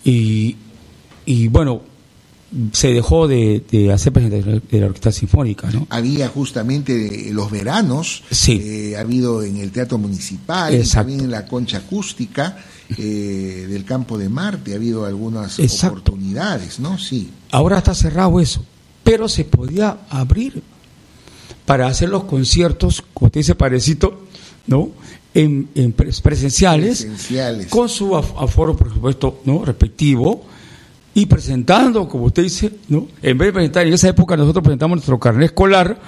y, 0.05 0.56
y 1.26 1.48
bueno, 1.48 1.82
se 2.72 2.92
dejó 2.92 3.26
de, 3.26 3.64
de 3.70 3.92
hacer 3.92 4.12
presentaciones 4.12 4.62
de 4.70 4.80
la 4.80 4.86
orquesta 4.86 5.10
sinfónica, 5.10 5.70
¿no? 5.70 5.86
Había 5.90 6.28
justamente 6.28 7.30
los 7.32 7.51
veranos, 7.51 8.22
Sí. 8.30 8.60
eh, 8.62 8.96
ha 8.96 9.01
habido 9.01 9.42
en 9.42 9.56
el 9.56 9.72
Teatro 9.72 9.98
Municipal, 9.98 10.74
y 10.74 10.86
también 10.88 11.20
en 11.20 11.30
la 11.30 11.46
concha 11.46 11.78
acústica 11.78 12.56
eh, 12.98 13.66
del 13.68 13.84
Campo 13.84 14.18
de 14.18 14.28
Marte, 14.28 14.72
ha 14.72 14.76
habido 14.76 15.05
algunas 15.06 15.59
Exacto. 15.59 15.98
oportunidades, 16.01 16.78
¿no? 16.78 16.98
Sí. 16.98 17.30
Ahora 17.51 17.78
está 17.78 17.94
cerrado 17.94 18.38
eso, 18.40 18.64
pero 19.02 19.28
se 19.28 19.44
podía 19.44 19.98
abrir 20.10 20.62
para 21.66 21.86
hacer 21.86 22.09
los 22.09 22.24
conciertos, 22.24 23.03
como 23.15 23.31
te 23.31 23.41
dice 23.41 23.55
Parecito, 23.55 24.23
¿no? 24.66 24.91
En, 25.35 25.69
en 25.74 25.97
pres- 25.97 26.20
presenciales, 26.20 27.01
Presenciales. 27.03 27.66
con 27.69 27.89
su 27.89 28.11
af- 28.11 28.35
aforo, 28.39 28.77
por 28.77 28.93
supuesto, 28.93 29.41
¿no? 29.45 29.65
Respectivo, 29.65 30.45
y 31.15 31.27
presentando, 31.27 32.09
como 32.09 32.24
usted 32.24 32.43
dice, 32.45 32.70
¿no? 32.89 33.09
En 33.23 33.39
vez 33.39 33.49
de 33.49 33.53
presentar, 33.53 33.86
en 33.86 33.95
esa 33.95 34.09
época 34.09 34.36
nosotros 34.36 34.62
presentamos 34.62 34.97
nuestro 34.97 35.19
carnet 35.19 35.47
escolar, 35.47 35.99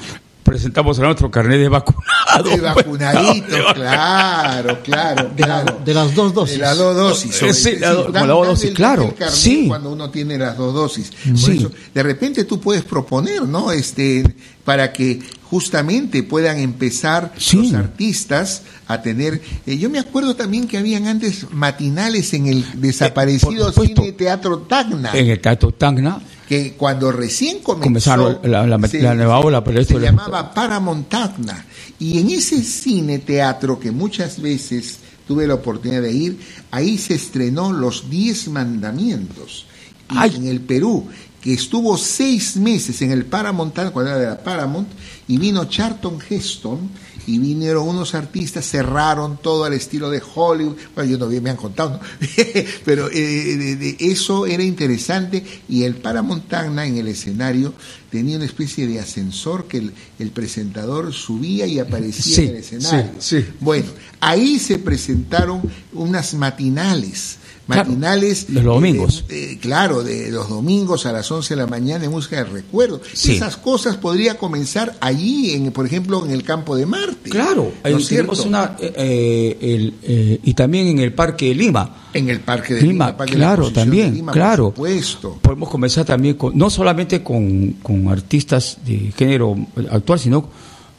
presentamos 0.45 0.99
nuestro 1.01 1.29
carnet 1.31 1.59
de 1.59 1.69
vacunado. 1.69 2.51
De 2.51 2.61
vacunadito, 2.61 3.57
claro, 3.75 4.79
claro, 4.85 5.31
claro. 5.35 5.79
De 5.85 5.93
las 5.95 6.15
dos 6.15 6.33
dosis. 6.35 6.55
De 6.57 6.61
las 6.63 6.79
dos 6.79 6.95
dosis. 6.97 7.35
sobre- 7.35 7.53
Sí, 7.53 7.77
la 7.81 7.95
dan- 7.95 8.13
la 8.13 8.27
dos 8.27 8.47
dosis, 8.47 8.69
el- 8.71 8.75
claro, 8.75 9.03
el 9.05 9.15
carnet 9.15 9.35
sí. 9.35 9.65
Cuando 9.67 9.91
uno 9.91 10.11
tiene 10.11 10.39
las 10.39 10.57
dos 10.57 10.73
dosis. 10.73 11.11
Por 11.11 11.37
Sí. 11.39 11.57
eso, 11.59 11.73
de 11.93 12.03
repente 12.05 12.45
tú 12.45 12.61
puedes 12.61 12.85
proponer, 12.85 13.43
¿no? 13.43 13.73
Este, 13.73 14.23
para 14.65 14.93
que 14.93 15.21
justamente 15.51 16.23
puedan 16.23 16.59
empezar 16.59 17.33
Sí. 17.39 17.57
los 17.57 17.75
artistas 17.75 18.63
a 18.89 19.03
tener. 19.03 19.41
eh, 19.67 19.79
yo 19.79 19.89
me 19.91 19.99
acuerdo 19.99 20.35
también 20.37 20.67
que 20.67 20.79
habían 20.79 21.07
antes 21.07 21.47
matinales 21.53 22.33
en 22.35 22.47
el 22.47 22.65
desaparecido 22.81 23.69
Eh, 23.69 23.73
supuesto. 23.73 24.03
cine 24.03 24.13
Teatro 24.13 24.59
Tacna. 24.61 25.11
En 25.15 25.29
el 25.29 25.41
Teatro 25.41 25.73
Tacna 25.73 26.21
que 26.49 26.75
cuando 26.75 27.11
recién 27.11 27.59
comenzó 27.59 27.83
Comenzaron 27.85 28.39
la- 28.45 28.67
la- 28.67 28.79
la 28.79 29.15
nueva 29.17 29.41
ola, 29.41 29.65
pero 29.65 29.81
esto 29.81 29.95
se 29.99 30.05
llamaba 30.05 30.53
Paramount 30.55 31.09
Tacna 31.09 31.65
y 31.99 32.19
en 32.21 32.31
ese 32.31 32.63
cine 32.63 33.19
teatro 33.19 33.81
que 33.81 33.91
muchas 33.91 34.41
veces 34.41 34.99
tuve 35.27 35.47
la 35.49 35.55
oportunidad 35.55 36.03
de 36.03 36.13
ir 36.13 36.39
ahí 36.71 36.99
se 36.99 37.15
estrenó 37.15 37.73
los 37.73 38.09
Diez 38.11 38.47
Mandamientos 38.49 39.67
y 40.09 40.15
Ay. 40.17 40.37
en 40.37 40.47
el 40.47 40.61
Perú 40.61 41.09
que 41.47 41.53
estuvo 41.55 41.97
seis 41.97 42.57
meses 42.57 43.01
en 43.03 43.13
el 43.13 43.25
Paramount 43.25 43.73
cuando 43.93 44.11
era 44.11 44.19
de 44.19 44.27
la 44.27 44.43
Paramount 44.43 44.89
y 45.29 45.39
vino 45.39 45.65
Charlton 45.67 46.19
Heston 46.29 46.91
y 47.29 47.39
vinieron 47.39 47.87
unos 47.89 48.17
artistas, 48.17 48.69
cerraron 48.69 49.39
todo 49.41 49.65
al 49.65 49.73
estilo 49.73 50.11
de 50.11 50.21
Hollywood. 50.35 50.75
Bueno, 50.97 51.09
yo 51.11 51.19
no 51.19 51.29
vi, 51.29 51.41
me 51.41 51.51
han 51.51 51.57
contado, 51.57 51.91
¿no? 51.91 52.01
pero 52.85 53.09
eh, 53.13 53.57
de- 53.57 53.77
de- 53.77 53.97
eso 54.01 54.45
era 54.47 54.65
interesante 54.65 55.45
y 55.69 55.85
el 55.85 55.95
Paramount 55.95 56.49
Tacna 56.49 56.85
en 56.85 56.97
el 56.99 57.07
escenario 57.07 57.75
tenía 58.11 58.37
una 58.37 58.45
especie 58.47 58.89
de 58.89 58.99
ascensor 58.99 59.69
que 59.69 59.79
el, 59.79 59.93
el 60.19 60.31
presentador 60.33 61.13
subía 61.13 61.67
y 61.69 61.79
aparecía 61.79 62.35
Sí, 62.37 62.43
en 62.43 62.49
el 62.51 62.57
escenario. 62.57 63.11
sí, 63.21 63.41
sí. 63.41 63.47
Bueno, 63.61 63.87
ahí 64.19 64.59
se 64.59 64.79
presentaron 64.81 65.63
unas 65.93 66.35
matinales. 66.35 67.39
Claro, 67.67 67.89
Matinales. 67.89 68.49
los 68.51 68.63
domingos. 68.63 69.25
eh, 69.29 69.51
eh, 69.55 69.59
claro, 69.61 70.05
de 70.05 70.31
los 70.31 70.49
domingos 70.49 71.05
a 71.05 71.13
las 71.13 71.29
11 71.33 71.55
de 71.55 71.61
la 71.63 71.67
mañana 71.67 72.05
en 72.05 72.13
música 72.13 72.37
del 72.37 72.53
recuerdo. 72.53 73.01
Sí. 73.13 73.33
Esas 73.35 73.57
cosas 73.57 73.97
podría 73.97 74.39
comenzar 74.39 74.97
allí, 75.01 75.51
en, 75.53 75.73
por 75.73 75.85
ejemplo, 75.85 76.25
en 76.25 76.31
el 76.31 76.45
campo 76.45 76.77
de 76.77 76.87
Marte. 76.87 77.29
Claro, 77.31 77.73
¿No 77.83 77.97
es 77.99 78.07
cierto? 78.07 78.41
una 78.45 78.77
eh, 78.81 79.59
eh, 79.61 79.93
el, 80.05 80.41
y 80.45 80.55
también 80.55 80.87
en 80.87 80.99
el 81.01 81.13
Parque 81.13 81.47
de 81.49 81.55
Lima. 81.57 82.07
En 82.15 82.31
el 82.31 82.39
Parque 82.39 82.75
de 82.75 82.83
Lima, 82.83 82.93
Lima, 83.09 83.17
Parque 83.17 83.33
de 83.33 83.39
la 83.41 83.47
claro, 83.57 83.71
también, 83.73 84.11
de 84.11 84.17
Lima, 84.17 84.31
claro. 84.33 84.71
Por 84.73 84.87
supuesto. 84.89 85.39
Podemos 85.43 85.69
comenzar 85.69 86.05
también 86.05 86.37
con, 86.37 86.57
no 86.57 86.71
solamente 86.71 87.23
con, 87.25 87.73
con 87.83 88.07
artistas 88.09 88.79
de 88.87 89.13
género 89.17 89.57
actual, 89.91 90.21
sino 90.21 90.49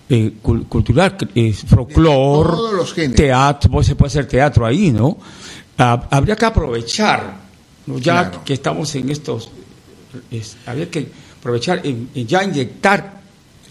eh, 0.10 0.34
cul- 0.44 0.68
cultural, 0.68 1.16
eh, 1.34 1.54
teatro, 3.16 3.72
pues, 3.72 3.88
se 3.88 3.96
puede 3.96 4.08
hacer 4.10 4.28
teatro 4.28 4.66
ahí, 4.66 4.92
¿no? 4.92 5.18
Ah, 5.78 6.08
habría 6.12 6.36
que 6.36 6.46
aprovechar, 6.46 7.38
¿no? 7.86 7.98
ya 8.00 8.30
Claro. 8.30 8.44
que 8.44 8.54
estamos 8.54 8.94
en 8.96 9.10
estos, 9.10 9.50
es- 10.32 10.58
habría 10.66 10.90
que 10.90 11.08
aprovechar 11.40 11.82
en, 11.86 12.10
en 12.16 12.28
ya 12.28 12.44
inyectar 12.44 13.18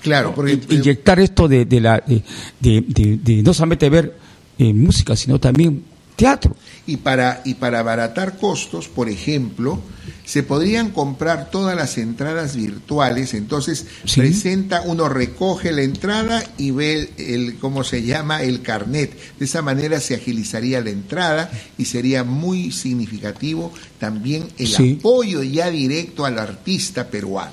Claro, 0.03 0.29
¿no? 0.29 0.35
porque 0.35 0.53
In- 0.53 0.67
inyectar 0.71 1.19
esto 1.19 1.49
de, 1.49 1.65
de 1.65 1.81
la 1.81 1.99
de, 2.07 2.23
de- 2.61 2.85
de- 2.87 3.17
de 3.17 3.43
no 3.43 3.53
solamente 3.53 3.89
ver 3.91 4.17
eh, 4.59 4.73
música 4.73 5.17
sino 5.17 5.39
también 5.41 5.83
teatro 6.15 6.55
Y 6.87 6.99
para, 6.99 7.43
y 7.45 7.55
para 7.55 7.81
abaratar 7.81 8.39
costos, 8.39 8.87
por 8.89 9.09
ejemplo, 9.09 9.81
se 10.25 10.43
podrían 10.45 10.91
comprar 10.91 11.51
todas 11.51 11.75
las 11.77 11.99
entradas 11.99 12.55
virtuales, 12.57 13.35
entonces 13.35 13.87
Sí. 14.05 14.21
presenta, 14.21 14.83
uno 14.83 15.09
recoge 15.09 15.73
la 15.73 15.83
entrada 15.83 16.45
y 16.59 16.71
ve 16.71 17.11
el, 17.19 17.57
¿cómo 17.59 17.83
se 17.85 18.03
llama? 18.03 18.43
El 18.43 18.63
carnet. 18.63 19.17
De 19.39 19.45
esa 19.45 19.63
manera 19.63 19.99
se 20.01 20.15
agilizaría 20.15 20.81
la 20.81 20.91
entrada 20.91 21.51
y 21.79 21.87
sería 21.87 22.23
muy 22.25 22.71
significativo 22.73 23.73
también 23.99 24.45
el 24.59 24.69
Sí. 24.69 24.97
apoyo 25.01 25.43
ya 25.43 25.71
directo 25.71 26.25
al 26.25 26.39
artista 26.39 27.09
peruano. 27.09 27.53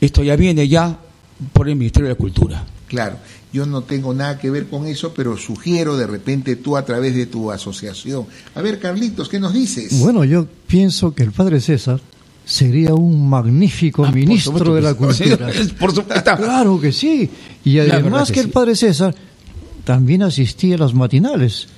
esto 0.00 0.22
ya 0.22 0.36
viene 0.36 0.68
ya 0.68 0.98
por 1.52 1.68
el 1.68 1.76
Ministerio 1.76 2.08
de 2.10 2.14
Cultura 2.16 2.66
Claro, 2.86 3.16
yo 3.54 3.66
no 3.66 3.82
tengo 3.82 4.12
nada 4.12 4.36
que 4.36 4.50
ver 4.50 4.66
con 4.66 4.84
eso, 4.88 5.14
pero 5.14 5.36
sugiero 5.36 5.96
de 5.96 6.08
repente 6.08 6.56
tú 6.56 6.76
a 6.76 6.84
través 6.84 7.14
de 7.14 7.26
tu 7.26 7.52
asociación. 7.52 8.26
A 8.56 8.60
ver, 8.60 8.80
Carlitos, 8.80 9.28
¿qué 9.28 9.38
nos 9.38 9.54
dices? 9.54 9.96
Bueno, 10.00 10.24
yo 10.24 10.48
pienso 10.66 11.14
que 11.14 11.22
el 11.22 11.30
padre 11.30 11.60
César 11.60 12.00
sería 12.44 12.94
un 12.94 13.28
magnífico 13.28 14.04
Ah, 14.04 14.10
ministro 14.10 14.50
supuesto 14.50 14.74
de 14.74 14.82
la 14.82 14.94
cultura. 14.94 15.52
Por 15.78 15.94
supuesto 15.94 16.36
Claro 16.36 16.80
que 16.80 16.90
sí. 16.90 17.30
Y 17.64 17.78
además 17.78 18.26
que 18.26 18.34
que 18.34 18.40
el 18.40 18.48
padre 18.50 18.74
César 18.74 19.14
también 19.84 20.24
asistía 20.24 20.74
a 20.74 20.78
las 20.78 20.92
matinales. 20.92 21.68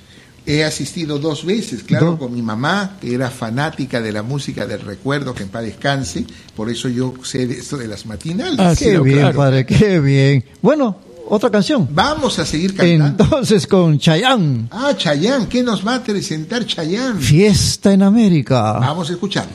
He 0.47 0.63
asistido 0.63 1.19
dos 1.19 1.45
veces, 1.45 1.83
claro, 1.83 2.17
con 2.17 2.33
mi 2.33 2.41
mamá, 2.41 2.97
que 2.99 3.13
era 3.13 3.29
fanática 3.29 4.01
de 4.01 4.11
la 4.11 4.23
música 4.23 4.65
del 4.65 4.81
recuerdo, 4.81 5.35
que 5.35 5.43
en 5.43 5.49
paz 5.49 5.61
descanse, 5.63 6.25
por 6.55 6.71
eso 6.71 6.89
yo 6.89 7.13
sé 7.21 7.45
de 7.45 7.55
esto 7.55 7.77
de 7.77 7.87
las 7.87 8.07
matinales. 8.07 8.57
Ah, 8.57 8.73
qué 8.75 8.97
bien, 8.97 9.19
claro. 9.19 9.37
padre, 9.37 9.65
qué 9.65 9.99
bien. 9.99 10.43
Bueno, 10.61 11.05
otra 11.29 11.49
canción. 11.49 11.87
Vamos 11.91 12.39
a 12.39 12.45
seguir 12.45 12.75
cantando. 12.75 13.23
Entonces 13.23 13.67
con 13.67 13.97
Chayán, 13.99 14.67
Ah, 14.71 14.93
Chayán, 14.97 15.47
¿qué 15.47 15.63
nos 15.63 15.85
va 15.85 15.95
a 15.95 16.03
presentar 16.03 16.65
Chayán? 16.65 17.19
Fiesta 17.19 17.91
en 17.93 18.03
América. 18.03 18.73
Vamos 18.79 19.09
a 19.09 19.13
escucharlo. 19.13 19.51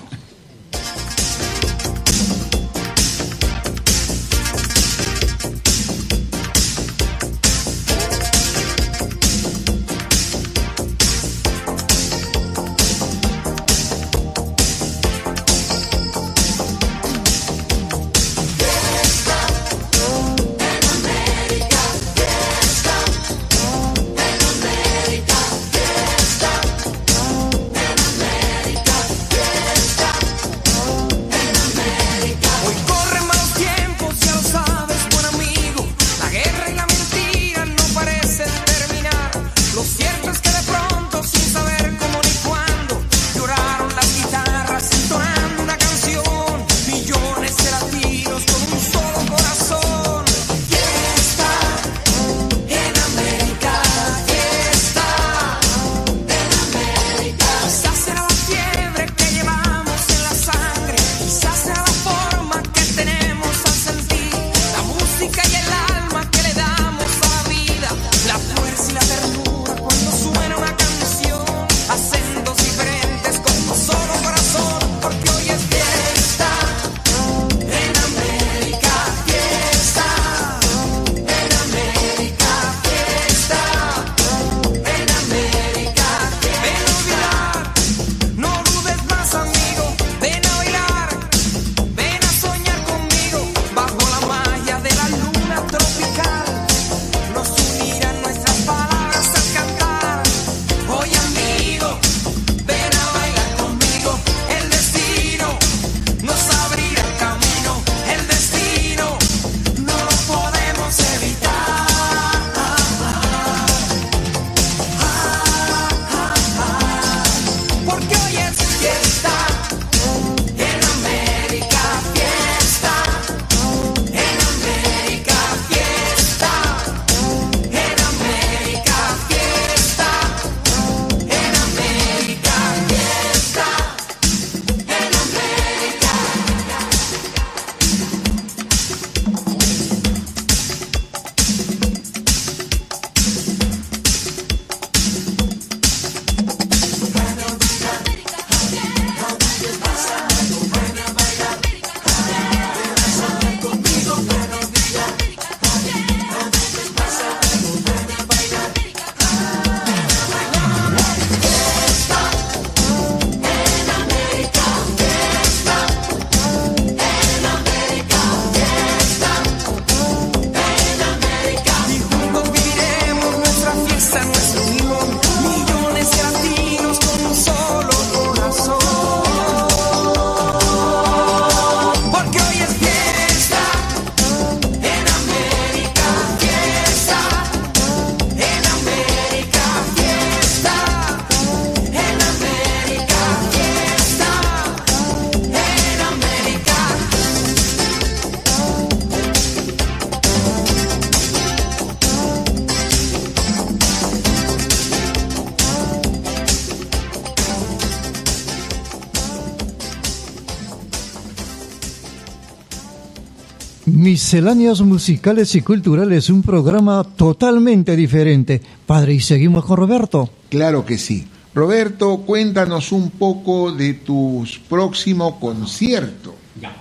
Misceláneas 214.32 214.80
musicales 214.80 215.54
y 215.56 215.60
culturales, 215.60 216.30
un 216.30 216.40
programa 216.40 217.04
totalmente 217.04 217.94
diferente. 217.94 218.62
Padre, 218.86 219.12
y 219.12 219.20
seguimos 219.20 219.62
con 219.66 219.76
Roberto. 219.76 220.30
Claro 220.48 220.86
que 220.86 220.96
sí. 220.96 221.28
Roberto, 221.54 222.16
cuéntanos 222.24 222.92
un 222.92 223.10
poco 223.10 223.72
de 223.72 223.92
tu 223.92 224.42
próximo 224.70 225.38
concierto. 225.38 226.34
Ya. 226.58 226.74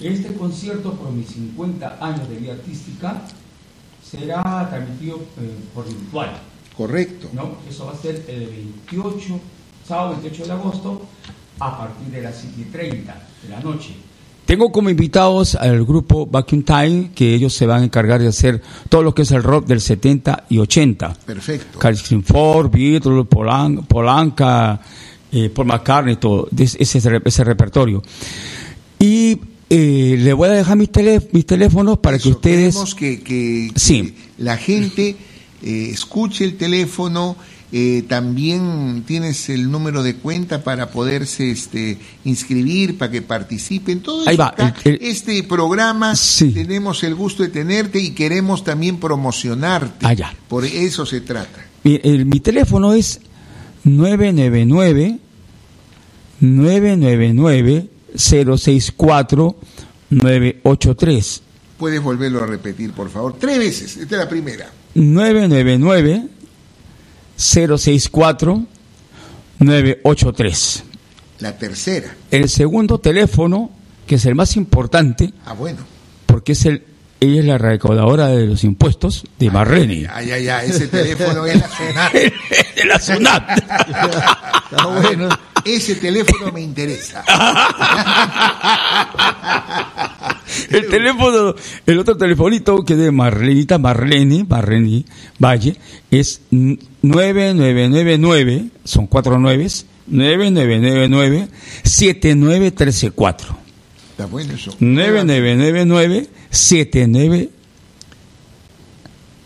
Este 0.00 0.34
concierto 0.34 0.92
por 0.94 1.12
mis 1.12 1.28
50 1.28 1.98
años 2.00 2.28
de 2.28 2.34
vida 2.34 2.54
artística 2.54 3.22
será 4.02 4.66
transmitido 4.68 5.18
eh, 5.40 5.54
por 5.72 5.86
virtual. 5.86 6.32
Correcto. 6.76 7.28
¿no? 7.32 7.58
Eso 7.70 7.86
va 7.86 7.92
a 7.92 7.96
ser 7.96 8.24
el 8.26 8.72
28, 8.90 9.38
sábado 9.86 10.16
28 10.20 10.46
de 10.46 10.52
agosto, 10.52 11.02
a 11.60 11.78
partir 11.78 12.08
de 12.08 12.22
las 12.22 12.44
7.30 12.44 13.04
de 13.44 13.48
la 13.50 13.60
noche. 13.60 13.94
Tengo 14.48 14.72
como 14.72 14.88
invitados 14.88 15.54
al 15.56 15.84
grupo 15.84 16.24
Vacuum 16.24 16.62
Time, 16.62 17.10
que 17.14 17.34
ellos 17.34 17.52
se 17.52 17.66
van 17.66 17.82
a 17.82 17.84
encargar 17.84 18.18
de 18.18 18.28
hacer 18.28 18.62
todo 18.88 19.02
lo 19.02 19.14
que 19.14 19.20
es 19.20 19.30
el 19.32 19.42
rock 19.42 19.66
del 19.66 19.82
70 19.82 20.44
y 20.48 20.56
80. 20.56 21.12
Perfecto. 21.26 21.78
Harrison 21.86 22.22
Ford, 22.24 22.70
Beatles, 22.70 23.26
Polan- 23.28 23.84
Polanca, 23.86 24.80
eh, 25.30 25.50
Paul 25.50 25.66
McCartney, 25.66 26.16
todo 26.16 26.48
ese, 26.56 26.82
ese, 26.82 27.20
ese 27.26 27.44
repertorio. 27.44 28.02
Y 28.98 29.38
eh, 29.68 30.16
le 30.18 30.32
voy 30.32 30.48
a 30.48 30.52
dejar 30.52 30.78
mis, 30.78 30.90
tele- 30.90 31.28
mis 31.32 31.44
teléfonos 31.44 31.98
para 31.98 32.18
que 32.18 32.30
ustedes... 32.30 32.74
Queremos 32.74 32.94
que, 32.94 33.20
que- 33.22 33.70
Sí. 33.76 34.14
la 34.38 34.56
gente 34.56 35.14
eh, 35.62 35.90
escuche 35.92 36.44
el 36.46 36.56
teléfono. 36.56 37.36
Eh, 37.70 38.02
también 38.08 39.04
tienes 39.06 39.48
el 39.50 39.70
número 39.70 40.02
de 40.02 40.14
cuenta 40.16 40.64
para 40.64 40.90
poderse 40.90 41.50
este, 41.50 41.98
inscribir, 42.24 42.96
para 42.96 43.10
que 43.12 43.20
participen. 43.22 44.00
Todo 44.00 44.26
Ahí 44.28 44.36
va, 44.36 44.48
acá. 44.48 44.74
el- 44.84 44.94
el- 44.94 44.98
este 45.02 45.42
programa 45.42 46.14
tenemos 46.54 47.02
el 47.04 47.14
gusto 47.14 47.42
de 47.42 47.50
tenerte 47.50 48.00
y 48.00 48.10
queremos 48.12 48.64
también 48.64 48.98
promocionarte. 48.98 50.06
Ah, 50.06 50.14
ya. 50.14 50.34
Por 50.48 50.64
eso 50.64 51.04
se 51.04 51.20
trata. 51.20 51.66
Mi, 51.84 52.00
el- 52.02 52.24
mi 52.26 52.40
teléfono 52.40 52.94
es 52.94 53.20
999 53.84 55.18
999 56.40 57.88
064 58.16 59.56
983 60.10 61.42
Puedes 61.78 62.02
volverlo 62.02 62.42
a 62.42 62.46
repetir, 62.46 62.92
por 62.92 63.08
favor. 63.10 63.36
Tres 63.38 63.58
veces. 63.58 63.96
Esta 63.98 64.16
es 64.16 64.20
la 64.22 64.28
primera. 64.28 64.68
999 64.94 66.24
064 67.38 68.64
983 69.60 70.84
La 71.40 71.56
tercera. 71.56 72.14
El 72.30 72.48
segundo 72.48 72.98
teléfono, 72.98 73.70
que 74.06 74.16
es 74.16 74.26
el 74.26 74.34
más 74.34 74.56
importante, 74.56 75.32
Ah, 75.46 75.52
bueno. 75.54 75.78
porque 76.26 76.52
es 76.52 76.66
el 76.66 76.84
ella 77.20 77.40
es 77.40 77.46
la 77.46 77.58
recaudadora 77.58 78.28
de 78.28 78.46
los 78.46 78.64
impuestos 78.64 79.24
de 79.38 79.50
Marreni. 79.50 80.06
Ay, 80.10 80.30
ay, 80.30 80.48
ay. 80.48 80.70
Ese 80.70 80.88
teléfono 80.88 81.44
es 81.46 81.60
la 81.60 81.68
SUNAT. 81.68 82.12
de 82.12 82.84
la 82.84 83.00
SUNAT. 83.00 83.64
Bueno. 85.02 85.28
Ese 85.64 85.96
teléfono 85.96 86.52
me 86.52 86.60
interesa. 86.60 87.24
El 90.70 90.86
teléfono, 90.88 91.54
el 91.86 91.98
otro 91.98 92.16
telefonito 92.16 92.84
que 92.84 92.94
es 92.94 92.98
de 92.98 93.10
Marlenita 93.10 93.78
Marlene, 93.78 94.44
Marlene 94.48 95.04
Valle, 95.38 95.76
es 96.10 96.40
9999, 96.50 98.66
son 98.84 99.06
cuatro 99.06 99.38
nueves, 99.38 99.86
9999 100.06 101.48
7934. 101.84 103.57
Está 104.18 104.26
bueno 104.26 104.52
eso. 104.52 104.74
9999 104.80 106.26
79 106.50 107.50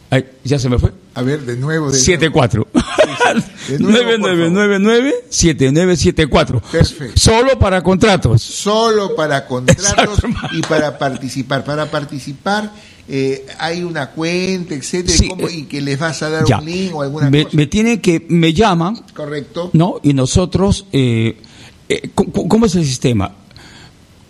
Ay, 0.09 0.24
ya 0.44 0.59
se 0.59 0.70
me 0.70 0.78
fue. 0.78 0.93
A 1.15 1.20
ver, 1.20 1.43
de 1.43 1.57
nuevo. 1.59 1.90
De 1.90 1.99
74. 1.99 2.66
De 3.69 3.78
nuevo, 3.78 3.99
por 4.23 4.31
favor. 4.31 4.51
9999 4.51 5.15
7974. 5.28 6.61
Perfecto. 6.73 7.20
Solo 7.20 7.59
para 7.59 7.82
contratos. 7.82 8.40
Solo 8.40 9.15
para 9.15 9.47
contratos 9.47 10.20
y 10.53 10.62
para 10.62 10.97
participar. 10.97 11.65
Para 11.65 11.90
participar 11.90 12.73
eh, 13.09 13.44
hay 13.59 13.82
una 13.82 14.09
cuenta, 14.12 14.74
etcétera, 14.74 15.19
Sí, 15.19 15.27
y, 15.27 15.28
cómo- 15.28 15.49
eh, 15.49 15.53
y 15.55 15.62
que 15.65 15.82
les 15.82 15.99
vas 15.99 16.23
a 16.23 16.31
dar 16.31 16.47
Ya. 16.47 16.61
un 16.61 16.65
link 16.65 16.94
o 16.94 17.03
alguna 17.03 17.28
me, 17.28 17.44
cosa. 17.44 17.57
me 17.59 17.66
tienen 17.66 18.01
que, 18.01 18.24
me 18.31 18.55
llaman, 18.55 18.97
Correcto. 19.15 19.69
¿no? 19.74 20.01
Y 20.03 20.15
nosotros, 20.15 20.86
eh, 20.93 21.36
eh, 21.90 22.09
¿cómo, 22.15 22.49
cómo 22.49 22.65
es 22.66 22.74
el 22.74 22.86
sistema? 22.86 23.35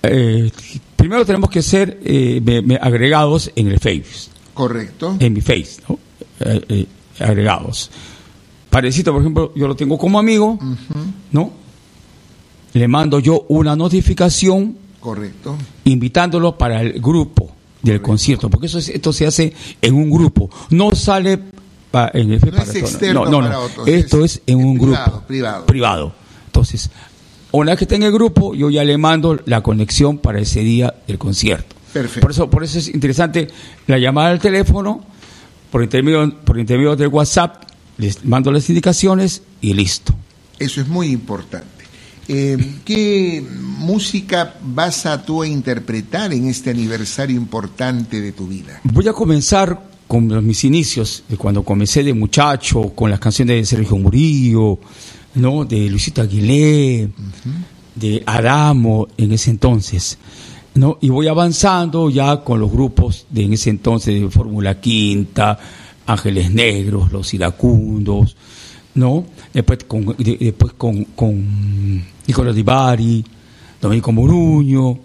Eh, 0.02 0.50
primero 0.96 1.24
tenemos 1.24 1.48
que 1.50 1.62
ser 1.62 2.00
eh, 2.04 2.40
me- 2.44 2.62
me- 2.62 2.76
agregados 2.76 3.50
en 3.54 3.68
el 3.68 3.78
Face, 3.78 4.30
Correcto. 4.54 5.16
en 5.20 5.32
mi 5.32 5.40
Face, 5.40 5.80
¿no? 5.88 5.98
Eh, 6.40 6.60
eh, 6.68 6.86
agregados. 7.20 7.90
Parecito, 8.68 9.12
por 9.12 9.20
ejemplo, 9.20 9.52
yo 9.54 9.68
lo 9.68 9.76
tengo 9.76 9.98
como 9.98 10.18
amigo, 10.18 10.58
¿no? 11.30 11.52
Le 12.72 12.88
mando 12.88 13.18
yo 13.18 13.44
una 13.48 13.76
notificación 13.76 14.76
Correcto. 14.98 15.56
invitándolo 15.84 16.56
para 16.56 16.80
el 16.80 17.00
grupo 17.00 17.52
del 17.82 18.00
concierto, 18.00 18.48
porque 18.48 18.66
eso 18.66 18.78
es- 18.78 18.88
esto 18.88 19.12
se 19.12 19.26
hace 19.26 19.52
en 19.80 19.94
un 19.94 20.10
grupo, 20.10 20.48
no 20.70 20.92
sale 20.94 21.38
pa- 21.90 22.10
en 22.14 22.32
el 22.32 22.40
No 22.40 22.46
es 22.46 22.50
para 22.50 22.64
todo, 22.64 22.78
externo 22.78 23.24
no, 23.26 23.30
no, 23.30 23.38
para 23.40 23.52
no. 23.54 23.60
otros, 23.60 23.88
esto 23.88 24.24
es 24.24 24.36
es, 24.36 24.42
en 24.46 24.64
un 24.64 24.78
privado, 24.78 25.04
grupo 25.12 25.26
privado. 25.26 25.66
privado. 25.66 26.12
Entonces, 26.46 26.90
una 27.60 27.72
vez 27.72 27.78
que 27.78 27.84
esté 27.84 27.96
en 27.96 28.04
el 28.04 28.12
grupo, 28.12 28.54
yo 28.54 28.70
ya 28.70 28.84
le 28.84 28.96
mando 28.98 29.40
la 29.46 29.62
conexión 29.62 30.18
para 30.18 30.40
ese 30.40 30.60
día 30.60 30.94
del 31.06 31.18
concierto. 31.18 31.76
Perfecto. 31.92 32.20
Por 32.20 32.30
eso, 32.30 32.50
por 32.50 32.64
eso 32.64 32.78
es 32.78 32.88
interesante 32.88 33.48
la 33.86 33.98
llamada 33.98 34.30
al 34.30 34.40
teléfono, 34.40 35.04
por 35.70 35.82
intermedio, 35.82 36.34
por 36.44 36.58
intermedio 36.58 36.96
del 36.96 37.08
WhatsApp, 37.08 37.64
les 37.98 38.24
mando 38.24 38.50
las 38.50 38.68
indicaciones 38.68 39.42
y 39.60 39.74
listo. 39.74 40.14
Eso 40.58 40.80
es 40.80 40.88
muy 40.88 41.08
importante. 41.08 41.68
Eh, 42.28 42.56
¿Qué 42.84 43.44
música 43.60 44.54
vas 44.62 45.06
a 45.06 45.22
tú 45.22 45.42
a 45.42 45.46
interpretar 45.46 46.32
en 46.32 46.48
este 46.48 46.70
aniversario 46.70 47.36
importante 47.36 48.20
de 48.20 48.32
tu 48.32 48.46
vida? 48.46 48.80
Voy 48.84 49.08
a 49.08 49.12
comenzar 49.12 49.92
con 50.06 50.46
mis 50.46 50.64
inicios, 50.64 51.24
de 51.28 51.36
cuando 51.36 51.62
comencé 51.64 52.02
de 52.02 52.12
muchacho, 52.12 52.90
con 52.94 53.10
las 53.10 53.18
canciones 53.18 53.56
de 53.56 53.76
Sergio 53.76 53.96
Murillo, 53.96 54.78
¿no? 55.34 55.64
de 55.64 55.88
Luisito 55.90 56.22
Aguilé, 56.22 57.08
de 57.94 58.22
Adamo 58.26 59.08
en 59.16 59.32
ese 59.32 59.50
entonces. 59.50 60.18
¿no? 60.74 60.98
Y 61.00 61.10
voy 61.10 61.28
avanzando 61.28 62.08
ya 62.10 62.42
con 62.42 62.60
los 62.60 62.70
grupos 62.70 63.26
de 63.30 63.44
en 63.44 63.52
ese 63.52 63.70
entonces 63.70 64.20
de 64.20 64.28
Fórmula 64.30 64.80
Quinta, 64.80 65.58
Ángeles 66.06 66.50
Negros, 66.50 67.12
Los 67.12 67.32
Iracundos, 67.34 68.36
¿no? 68.94 69.24
Después 69.52 69.84
con, 69.84 70.04
de- 70.18 70.36
después 70.40 70.72
con, 70.74 71.04
con 71.14 72.02
Nicolás 72.26 72.54
Di 72.54 72.62
Bari, 72.62 73.24
Domenico 73.80 74.12
Moruño, 74.12 74.98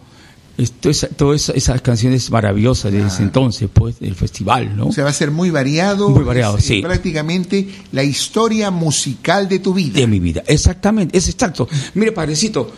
esto, 0.57 0.89
esa- 0.89 1.07
todas 1.09 1.49
esas, 1.49 1.81
canciones 1.81 2.29
maravillosas 2.31 2.91
de 2.91 3.05
ese 3.05 3.21
entonces, 3.23 3.69
pues, 3.71 3.99
del 3.99 4.15
festival, 4.15 4.75
¿no? 4.75 4.87
O 4.87 4.91
sea, 4.91 5.03
va 5.03 5.11
a 5.11 5.13
ser 5.13 5.29
muy 5.31 5.49
variado. 5.51 6.09
Muy 6.09 6.23
variado, 6.23 6.57
es, 6.57 6.63
eh, 6.65 6.67
sí. 6.67 6.81
Prácticamente 6.81 7.67
la 7.91 8.03
historia 8.03 8.71
musical 8.71 9.47
de 9.47 9.59
tu 9.59 9.73
vida. 9.73 9.99
de 9.99 10.07
mi 10.07 10.19
vida. 10.19 10.43
Exactamente, 10.47 11.17
es 11.17 11.29
exacto. 11.29 11.67
Mire, 11.93 12.11
padrecito, 12.11 12.71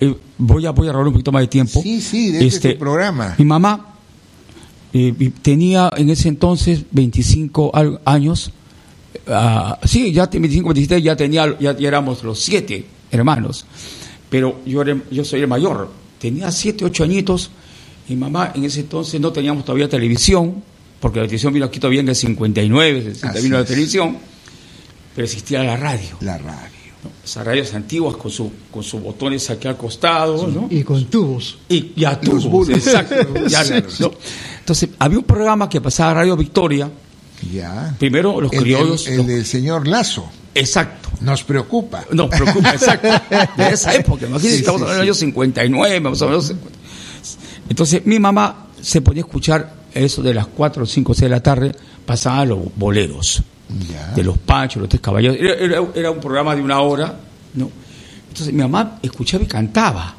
eh, 0.00 0.14
voy 0.38 0.66
a 0.66 0.70
voy 0.70 0.88
a 0.88 0.92
robar 0.92 1.08
un 1.08 1.12
poquito 1.14 1.32
más 1.32 1.42
de 1.42 1.48
tiempo. 1.48 1.80
Sí, 1.82 2.00
sí, 2.00 2.30
de 2.32 2.46
este, 2.46 2.74
tu 2.74 2.78
programa. 2.78 3.34
Mi 3.38 3.44
mamá 3.44 3.94
eh, 4.92 5.32
tenía 5.42 5.90
en 5.96 6.10
ese 6.10 6.28
entonces 6.28 6.82
25 6.92 7.70
al- 7.74 8.00
años. 8.04 8.52
ah, 9.26 9.78
sí, 9.84 10.12
ya 10.12 10.28
te- 10.28 10.38
25, 10.38 10.68
26, 10.68 11.02
ya 11.02 11.16
tenía, 11.16 11.58
ya, 11.58 11.76
ya 11.76 11.88
éramos 11.88 12.22
los 12.22 12.40
siete 12.40 12.84
hermanos. 13.10 13.64
Pero 14.30 14.60
yo, 14.66 14.82
era- 14.82 15.00
yo 15.10 15.24
soy 15.24 15.40
el 15.40 15.48
mayor. 15.48 15.90
Tenía 16.24 16.50
siete, 16.50 16.86
ocho 16.86 17.04
añitos. 17.04 17.50
Mi 18.08 18.16
mamá 18.16 18.52
en 18.54 18.64
ese 18.64 18.80
entonces 18.80 19.20
no 19.20 19.30
teníamos 19.30 19.62
todavía 19.62 19.90
televisión, 19.90 20.62
porque 21.00 21.18
la 21.18 21.26
televisión 21.26 21.52
vino 21.52 21.66
aquí 21.66 21.78
todavía 21.78 22.00
en 22.00 22.08
el 22.08 22.16
59, 22.16 23.02
60 23.02 23.28
Así 23.28 23.42
vino 23.42 23.58
la 23.58 23.64
televisión, 23.66 24.16
pero 25.14 25.26
existía 25.26 25.62
la 25.62 25.76
radio. 25.76 26.16
La 26.22 26.38
radio. 26.38 26.70
¿no? 27.04 27.10
Esas 27.22 27.44
radios 27.46 27.74
antiguas 27.74 28.16
con, 28.16 28.30
su, 28.30 28.50
con 28.70 28.82
sus 28.82 29.02
botones 29.02 29.50
aquí 29.50 29.68
al 29.68 29.76
costado, 29.76 30.46
¿no? 30.48 30.66
Y 30.70 30.82
con 30.82 31.04
tubos. 31.10 31.58
Y 31.68 31.92
ya 31.94 32.18
Los 32.22 32.44
tubos, 32.44 32.70
exacto. 32.70 33.16
ya, 33.46 33.62
Sí, 33.62 33.74
¿no? 34.00 34.12
Entonces, 34.60 34.88
había 34.98 35.18
un 35.18 35.24
programa 35.24 35.68
que 35.68 35.82
pasaba 35.82 36.14
Radio 36.14 36.38
Victoria, 36.38 36.90
Ya. 37.52 37.94
primero 37.98 38.40
los 38.40 38.50
El, 38.50 38.60
criollos. 38.60 39.06
el- 39.08 39.12
el 39.12 39.18
los- 39.18 39.26
del 39.26 39.44
señor 39.44 39.86
Lazo. 39.86 40.24
Exacto. 40.54 41.08
Nos 41.20 41.42
preocupa. 41.44 42.04
Nos 42.12 42.28
preocupa, 42.28 42.70
exacto. 42.72 43.08
De 43.56 43.68
esa 43.70 43.94
época, 43.94 44.26
imagínense, 44.26 44.56
Sí, 44.56 44.60
estamos 44.62 44.80
sí, 44.80 44.84
hablando 44.84 45.04
del 45.04 45.14
sí. 45.14 45.24
año 45.24 45.32
59, 45.32 46.00
más 46.00 46.22
o 46.22 46.26
menos. 46.28 46.46
50. 46.48 46.78
Entonces, 47.68 48.04
mi 48.06 48.18
mamá 48.18 48.66
se 48.80 49.00
ponía 49.00 49.22
a 49.22 49.26
escuchar 49.26 49.74
eso 49.94 50.22
de 50.22 50.34
las 50.34 50.46
4, 50.48 50.84
5, 50.86 51.14
6 51.14 51.20
de 51.22 51.28
la 51.28 51.42
tarde, 51.42 51.72
pasaban 52.04 52.48
los 52.50 52.58
boleros. 52.76 53.42
Ya. 53.90 54.12
de 54.14 54.22
los 54.22 54.36
Panchos, 54.38 54.80
los 54.82 54.88
Tres 54.90 55.00
Caballeros. 55.00 55.38
Era, 55.40 55.54
era- 55.54 55.82
era 55.94 56.10
un 56.10 56.20
programa 56.20 56.54
de 56.54 56.60
una 56.62 56.80
hora, 56.80 57.18
¿no? 57.54 57.70
Entonces 58.28 58.52
mi 58.54 58.60
mamá 58.60 58.98
escuchaba 59.02 59.42
y 59.42 59.46
cantaba. 59.46 60.14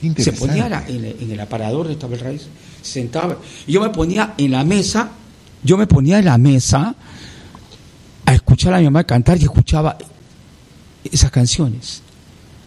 Qué 0.00 0.22
Se 0.22 0.32
ponía 0.32 0.68
la- 0.68 0.86
en, 0.86 1.04
el- 1.04 1.16
en 1.20 1.30
el 1.32 1.40
aparador 1.40 1.88
de 1.88 1.96
Tabel 1.96 2.20
Raíz, 2.20 2.42
sentaba. 2.80 3.38
Y 3.66 3.72
yo 3.72 3.80
me 3.82 3.88
ponía 3.90 4.34
en 4.38 4.52
la 4.52 4.62
mesa, 4.64 5.10
yo 5.64 5.76
me 5.76 5.86
ponía 5.88 6.20
en 6.20 6.26
la 6.26 6.38
mesa 6.38 6.94
escuchar 8.56 8.74
a 8.74 8.78
mi 8.78 8.84
mamá 8.84 9.04
cantar 9.04 9.38
y 9.38 9.42
escuchaba 9.44 9.98
esas 11.12 11.30
canciones. 11.30 12.00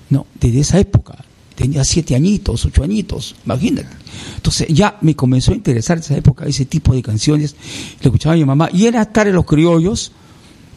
No, 0.09 0.25
desde 0.39 0.59
esa 0.59 0.79
época. 0.79 1.15
Tenía 1.55 1.83
siete 1.83 2.15
añitos, 2.15 2.63
ocho 2.65 2.83
añitos, 2.83 3.35
imagínate. 3.43 3.89
Entonces 4.35 4.67
ya 4.69 4.97
me 5.01 5.13
comenzó 5.15 5.51
a 5.51 5.55
interesar 5.55 5.97
esa 5.97 6.15
época 6.15 6.45
ese 6.45 6.65
tipo 6.65 6.93
de 6.93 7.01
canciones. 7.01 7.55
Le 7.99 8.05
escuchaba 8.05 8.33
a 8.35 8.37
mi 8.37 8.45
mamá. 8.45 8.69
Y 8.71 8.85
era 8.85 9.01
estar 9.01 9.27
en 9.27 9.33
los 9.35 9.45
criollos, 9.45 10.11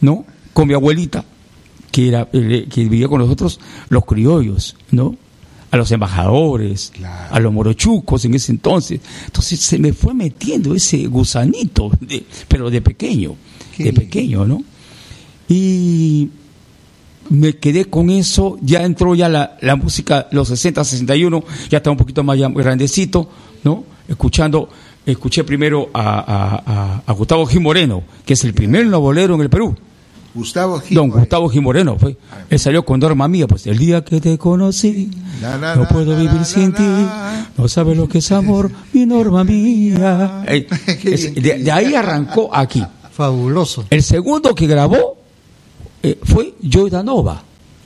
¿no? 0.01 0.25
Con 0.51 0.67
mi 0.67 0.73
abuelita, 0.73 1.23
que, 1.91 2.09
era, 2.09 2.27
eh, 2.33 2.67
que 2.69 2.83
vivía 2.83 3.07
con 3.07 3.19
nosotros, 3.19 3.59
los 3.89 4.03
criollos, 4.05 4.75
¿no? 4.91 5.15
A 5.71 5.77
los 5.77 5.89
embajadores, 5.91 6.91
a 7.31 7.39
los 7.39 7.53
morochucos 7.53 8.25
en 8.25 8.33
ese 8.33 8.51
entonces. 8.51 8.99
Entonces 9.25 9.59
se 9.61 9.77
me 9.79 9.93
fue 9.93 10.13
metiendo 10.13 10.75
ese 10.75 11.05
gusanito, 11.07 11.91
de- 12.01 12.25
pero 12.49 12.69
de 12.69 12.81
pequeño, 12.81 13.35
de 13.77 13.93
pequeño, 13.93 14.45
¿no? 14.45 14.63
Y 15.55 16.29
me 17.29 17.55
quedé 17.57 17.85
con 17.85 18.09
eso, 18.09 18.57
ya 18.61 18.83
entró 18.83 19.13
ya 19.15 19.29
la, 19.29 19.57
la 19.61 19.75
música, 19.75 20.27
los 20.31 20.47
60, 20.47 20.83
61, 20.83 21.43
ya 21.69 21.77
estaba 21.77 21.91
un 21.91 21.97
poquito 21.97 22.23
más 22.23 22.37
ya 22.39 22.49
grandecito, 22.49 23.29
¿no? 23.63 23.83
Escuchando, 24.07 24.67
escuché 25.05 25.43
primero 25.43 25.89
a, 25.93 26.01
a- 26.01 26.63
a- 26.65 27.03
a 27.05 27.13
Gustavo 27.13 27.45
Gil 27.45 27.61
Moreno, 27.61 28.03
que 28.25 28.33
es 28.33 28.43
el 28.43 28.53
primer 28.53 28.85
novolero 28.87 29.35
en 29.35 29.41
el 29.41 29.49
Perú. 29.49 29.75
Gustavo 30.35 30.79
Gil. 30.79 30.95
Don 30.95 31.09
Gustavo 31.11 31.47
Gil 31.47 31.61
Moreno 31.61 31.95
fue. 31.99 32.17
Él 32.49 32.57
salió 32.59 32.83
con 32.83 32.99
Norma 32.99 33.27
Mía, 33.27 33.45
pues 33.47 33.67
el 33.67 33.77
día 33.77 34.03
que 34.03 34.19
te 34.19 34.35
conocí, 34.39 35.11
La, 35.39 35.57
la, 35.59 35.75
no 35.75 35.87
puedo 35.87 36.13
la, 36.13 36.17
vivir 36.19 36.33
la, 36.39 36.43
sin 36.45 36.71
la, 36.71 36.77
ti, 36.77 37.51
no 37.61 37.67
sabes 37.67 37.95
lo 37.95 38.09
que 38.09 38.17
es 38.17 38.31
amor, 38.31 38.71
mi 38.93 39.05
Norma 39.05 39.43
Mía. 39.45 40.43
Eh, 40.47 40.67
es- 41.03 41.35
de, 41.35 41.59
de 41.59 41.71
ahí 41.71 41.93
arrancó 41.93 42.49
aquí. 42.53 42.83
Fabuloso. 43.11 43.85
El 43.91 44.01
segundo 44.01 44.55
que 44.55 44.65
grabó 44.65 45.17
eh, 46.03 46.19
fue 46.23 46.53
Joy 46.61 46.89
Danova. 46.89 47.41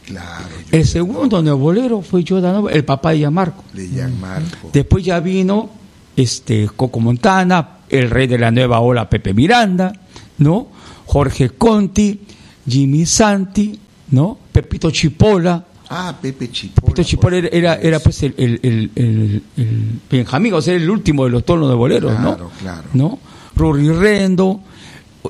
Claro, 0.05 0.45
El 0.71 0.85
segundo 0.85 1.41
neobolero 1.41 2.01
fue 2.01 2.23
Joy 2.23 2.41
Danova, 2.41 2.71
el 2.71 2.83
papá 2.85 3.11
de 3.11 3.17
Gianmarco. 3.19 3.63
de 3.73 3.87
Gianmarco. 3.87 4.69
Después 4.73 5.03
ya 5.03 5.19
vino 5.19 5.69
este 6.15 6.69
Coco 6.75 6.99
Montana, 6.99 7.79
el 7.89 8.09
rey 8.09 8.25
de 8.27 8.37
la 8.37 8.49
nueva 8.51 8.79
ola 8.79 9.09
Pepe 9.09 9.33
Miranda, 9.33 9.93
¿no? 10.39 10.67
Jorge 11.05 11.49
Conti, 11.51 12.19
Jimmy 12.67 13.05
Santi, 13.05 13.77
¿no? 14.11 14.37
Pepito 14.51 14.89
Chipola. 14.91 15.63
Ah, 15.89 16.13
Pepe 16.21 16.49
Chipola. 16.51 16.85
Pepito 16.87 17.03
Chipola 17.03 17.37
era, 17.37 17.47
era, 17.49 17.75
era, 17.75 17.99
pues 17.99 18.23
el, 18.23 18.33
el, 18.37 18.59
el, 18.63 18.91
el- 18.95 19.43
el 19.57 19.99
Benjamín, 20.09 20.53
o 20.53 20.61
sea, 20.61 20.73
el 20.73 20.89
último 20.89 21.25
de 21.25 21.29
los 21.31 21.45
tonos 21.45 21.69
de 21.69 21.75
boleros, 21.75 22.13
Claro, 22.15 22.37
¿no? 22.45 22.49
claro. 22.59 22.87
¿No? 22.93 23.19
Ruri 23.55 23.89
Rendo. 23.91 24.61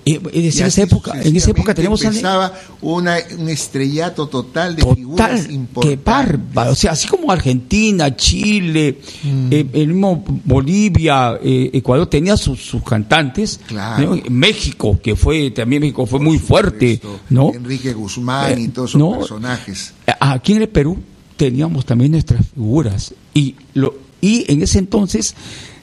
Decir, 0.06 0.22
Y 0.34 0.40
en 0.42 0.48
así 0.50 0.62
esa 0.62 0.82
época, 0.84 1.22
en 1.22 1.36
esa 1.36 1.52
época 1.52 1.74
teníamos 1.74 2.04
empezaba 2.04 2.54
una, 2.82 3.18
un 3.38 3.50
estrellato 3.50 4.28
total 4.28 4.76
de 4.76 4.84
figuras 4.84 5.42
Total, 5.42 5.52
importantes. 5.52 5.98
qué 6.00 6.04
bárbaro. 6.06 6.72
O 6.72 6.76
sea, 6.76 6.92
así 6.92 7.08
como 7.08 7.32
Argentina, 7.32 8.16
Chile, 8.16 9.00
Mm. 9.24 9.48
eh, 9.52 9.66
el 9.74 9.88
mismo 9.88 10.24
Bolivia, 10.46 11.40
eh, 11.44 11.72
Ecuador 11.74 12.08
tenía 12.08 12.38
sus, 12.38 12.60
sus 12.62 12.84
cantantes. 12.84 13.60
Claro. 13.68 14.16
¿no? 14.16 14.22
México, 14.30 15.00
que 15.02 15.16
fue, 15.16 15.52
también 15.52 15.82
México 15.82 16.06
fue 16.06 16.20
muy 16.20 16.38
fuerte, 16.38 17.02
¿no? 17.30 17.52
Enrique 17.54 17.94
Guzmán 17.94 18.60
y 18.60 18.66
Eh, 18.66 18.70
todos 18.70 18.92
esos 18.92 19.00
no. 19.00 19.18
personajes. 19.20 19.94
Aquí 20.20 20.54
en 20.54 20.62
el 20.64 20.70
Perú 20.70 20.98
teníamos 21.38 21.86
también 21.86 22.12
nuestras 22.12 22.46
figuras 22.54 23.14
y 23.34 23.56
lo 23.74 23.96
y 24.22 24.52
en 24.52 24.62
ese 24.64 24.80
entonces 24.80 25.36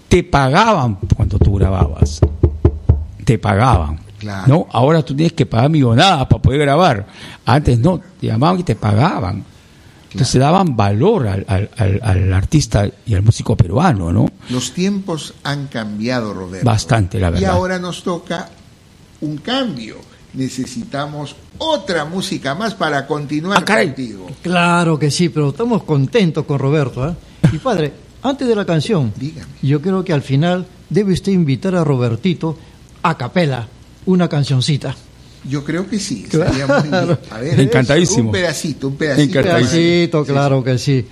te 0.09 0.23
pagaban 0.25 0.99
cuando 1.17 1.39
tú 1.39 1.55
grababas. 1.55 2.21
Te 3.25 3.39
pagaban. 3.39 3.99
Claro. 4.19 4.45
¿No? 4.47 4.67
Ahora 4.73 5.03
tú 5.03 5.15
tienes 5.15 5.33
que 5.33 5.45
pagar 5.47 5.69
millonadas 5.71 6.27
para 6.27 6.41
poder 6.43 6.61
grabar. 6.61 7.07
Antes 7.45 7.79
no, 7.79 8.01
te 8.21 8.27
llamaban 8.29 8.61
y 8.61 8.63
te 8.63 8.75
pagaban. 8.77 9.45
Entonces 10.13 10.41
daban 10.41 10.77
valor 10.77 11.27
al, 11.27 11.45
al- 11.49 11.71
al- 11.77 12.01
al 12.03 12.33
artista 12.33 12.89
y 13.05 13.15
al 13.15 13.23
músico 13.23 13.57
peruano, 13.57 14.13
¿no? 14.13 14.27
Los 14.49 14.73
tiempos 14.73 15.35
han 15.43 15.67
cambiado, 15.67 16.33
Roberto. 16.33 16.65
Bastante, 16.65 17.19
la 17.19 17.31
Y 17.31 17.33
verdad. 17.33 17.51
ahora 17.51 17.79
nos 17.81 18.03
toca 18.05 18.49
un 19.21 19.39
cambio. 19.39 19.97
Necesitamos 20.35 21.35
otra 21.59 22.05
música 22.05 22.55
más 22.55 22.75
para 22.75 23.07
continuar 23.07 23.65
Ah, 23.67 23.85
contigo. 23.85 24.27
Claro 24.43 24.99
que 24.99 25.11
sí, 25.11 25.29
pero 25.31 25.49
estamos 25.51 25.83
contentos 25.83 26.45
con 26.45 26.59
Roberto. 26.59 27.09
¿eh? 27.09 27.15
Y 27.53 27.59
padre, 27.59 27.93
antes 28.23 28.47
de 28.47 28.55
la 28.55 28.65
canción, 28.65 29.13
Dígame. 29.17 29.47
yo 29.63 29.81
creo 29.83 30.05
que 30.05 30.13
al 30.13 30.23
final 30.23 30.67
debe 30.91 31.13
usted 31.13 31.33
invitar 31.33 31.75
a 31.75 31.83
Robertito 31.85 32.57
a 33.05 33.17
capela, 33.17 33.69
una 34.07 34.29
cancioncita. 34.29 34.97
Yo 35.47 35.63
creo 35.63 35.87
que 35.89 35.99
sí, 36.01 36.27
muy 36.33 36.41
bien. 36.57 36.71
A 37.31 37.39
ver, 37.39 37.61
Encantadísimo. 37.61 38.31
Un 38.31 38.33
pedacito, 38.33 38.89
un 38.89 38.97
pedacito. 38.97 39.39
Encantadísimo. 39.39 39.71
Pedacito, 39.79 40.25
claro 40.25 40.65
que 40.65 40.79
sí. 40.79 41.07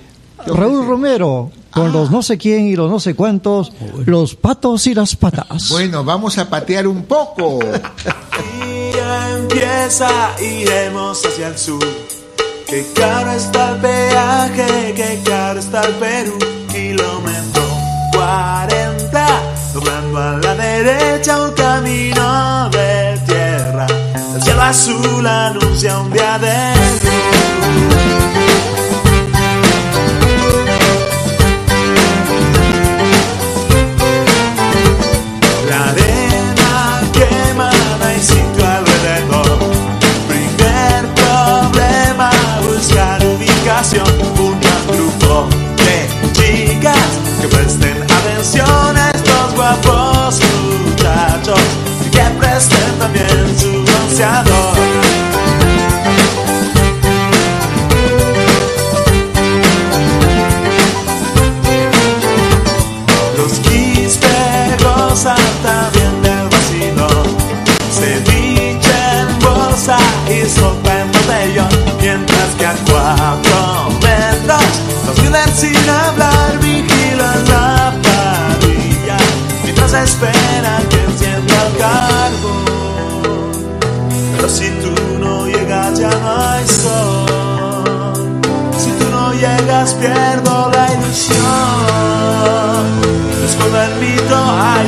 Raúl 0.47 0.87
Romero, 0.87 1.53
con 1.71 1.87
Ah. 1.89 1.93
los 1.93 2.11
no 2.11 2.23
sé 2.23 2.39
quién 2.39 2.67
y 2.67 2.75
los 2.75 2.91
no 2.91 2.99
sé 2.99 3.15
cuántos, 3.15 3.73
los 4.07 4.35
patos 4.35 4.87
y 4.87 4.95
las 4.95 5.15
patas. 5.17 5.69
Bueno, 5.69 6.03
vamos 6.03 6.39
a 6.39 6.49
patear 6.49 6.87
un 6.89 7.05
poco. 7.05 7.61
día 7.61 9.37
empieza, 9.39 10.09
iremos 10.41 11.25
hacia 11.27 11.49
el 11.49 11.59
sur. 11.59 11.85
Qué 12.67 12.87
caro 12.95 13.33
está 13.33 13.73
el 13.75 13.81
peaje, 13.83 14.95
qué 14.97 15.21
caro 15.25 15.61
está 15.61 15.83
el 15.85 15.95
Perú. 15.97 16.39
Kilómetro 16.73 17.63
40, 18.15 19.27
doblando 19.75 20.19
a 20.19 20.39
la 20.39 20.55
derecha 20.55 21.43
un 21.43 21.55
azul 24.73 25.27
anuncia 25.27 25.99
un 25.99 26.11
día 26.11 26.39
de 26.39 26.57
La 35.69 35.81
arena 35.91 37.03
quemada 37.13 38.15
y 38.17 38.21
sitio 38.23 38.65
alrededor. 38.79 39.59
Primer 40.27 41.03
problema, 41.21 42.31
buscar 42.67 43.23
ubicación. 43.27 44.09
Un 44.39 44.59
gran 44.59 44.87
grupo 44.89 45.49
de 45.85 46.33
chicas 46.33 47.11
que 47.43 47.49
presten 47.49 48.03
atención 48.05 48.97
a 48.97 49.11
estos 49.11 49.55
guapos 49.55 50.41
muchachos 50.87 51.61
y 52.07 52.11
que 52.11 52.25
presten 52.39 52.99
también 52.99 53.59
su 53.59 53.71
bronceador. 53.85 54.62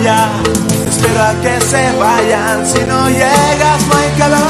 Espero 0.07 1.41
que 1.41 1.59
se 1.65 1.91
vayan. 1.99 2.67
Si 2.67 2.81
no 2.81 3.09
llegas 3.09 3.87
no 3.89 3.97
hay 3.97 4.11
calor 4.19 4.44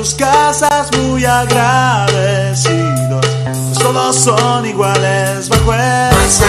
sus 0.00 0.14
casas 0.14 0.88
muy 0.96 1.26
agradecidos. 1.26 3.26
Pues 3.44 3.78
todos 3.78 4.16
son 4.16 4.64
iguales 4.64 5.50
bajo 5.50 5.74
el 5.74 6.30
sol, 6.30 6.46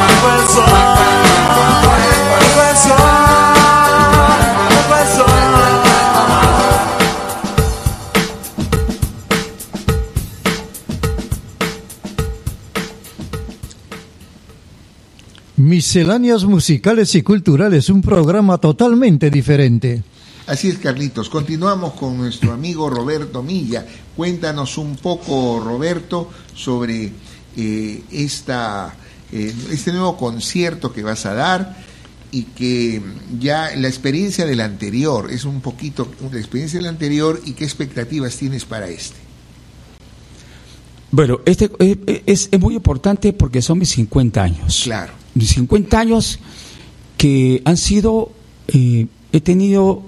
bajo 0.00 0.32
el 0.32 0.48
sol, 0.48 0.64
bajo 1.50 1.90
el 2.70 2.76
sol, 2.76 2.96
bajo 4.70 4.94
el 5.00 5.08
sol. 5.16 5.26
Misceláneas 15.56 16.44
musicales 16.44 17.14
y 17.16 17.22
culturales, 17.22 17.90
un 17.90 18.00
programa 18.00 18.56
totalmente 18.56 19.30
diferente. 19.30 20.04
Así 20.46 20.68
es, 20.68 20.78
Carlitos. 20.78 21.30
Continuamos 21.30 21.94
con 21.94 22.18
nuestro 22.18 22.52
amigo 22.52 22.90
Roberto 22.90 23.42
Milla. 23.42 23.86
Cuéntanos 24.16 24.76
un 24.78 24.96
poco, 24.96 25.60
Roberto, 25.64 26.30
sobre 26.54 27.10
eh, 27.56 28.02
esta, 28.10 28.94
eh, 29.32 29.54
este 29.70 29.92
nuevo 29.92 30.16
concierto 30.16 30.92
que 30.92 31.02
vas 31.02 31.24
a 31.26 31.34
dar 31.34 31.76
y 32.30 32.42
que 32.42 33.00
ya 33.38 33.70
la 33.76 33.88
experiencia 33.88 34.44
del 34.44 34.60
anterior 34.60 35.30
es 35.30 35.44
un 35.44 35.60
poquito 35.60 36.10
la 36.32 36.38
experiencia 36.38 36.78
del 36.78 36.88
anterior 36.88 37.40
y 37.44 37.52
qué 37.52 37.64
expectativas 37.64 38.36
tienes 38.36 38.64
para 38.64 38.88
este. 38.88 39.24
Bueno, 41.12 41.40
este 41.46 41.70
eh, 41.78 42.24
es, 42.26 42.48
es 42.50 42.60
muy 42.60 42.74
importante 42.74 43.32
porque 43.32 43.62
son 43.62 43.78
mis 43.78 43.90
50 43.90 44.42
años. 44.42 44.80
Claro. 44.82 45.12
Mis 45.34 45.50
50 45.50 45.98
años 45.98 46.40
que 47.16 47.62
han 47.64 47.76
sido, 47.76 48.32
eh, 48.66 49.06
he 49.32 49.40
tenido, 49.40 50.02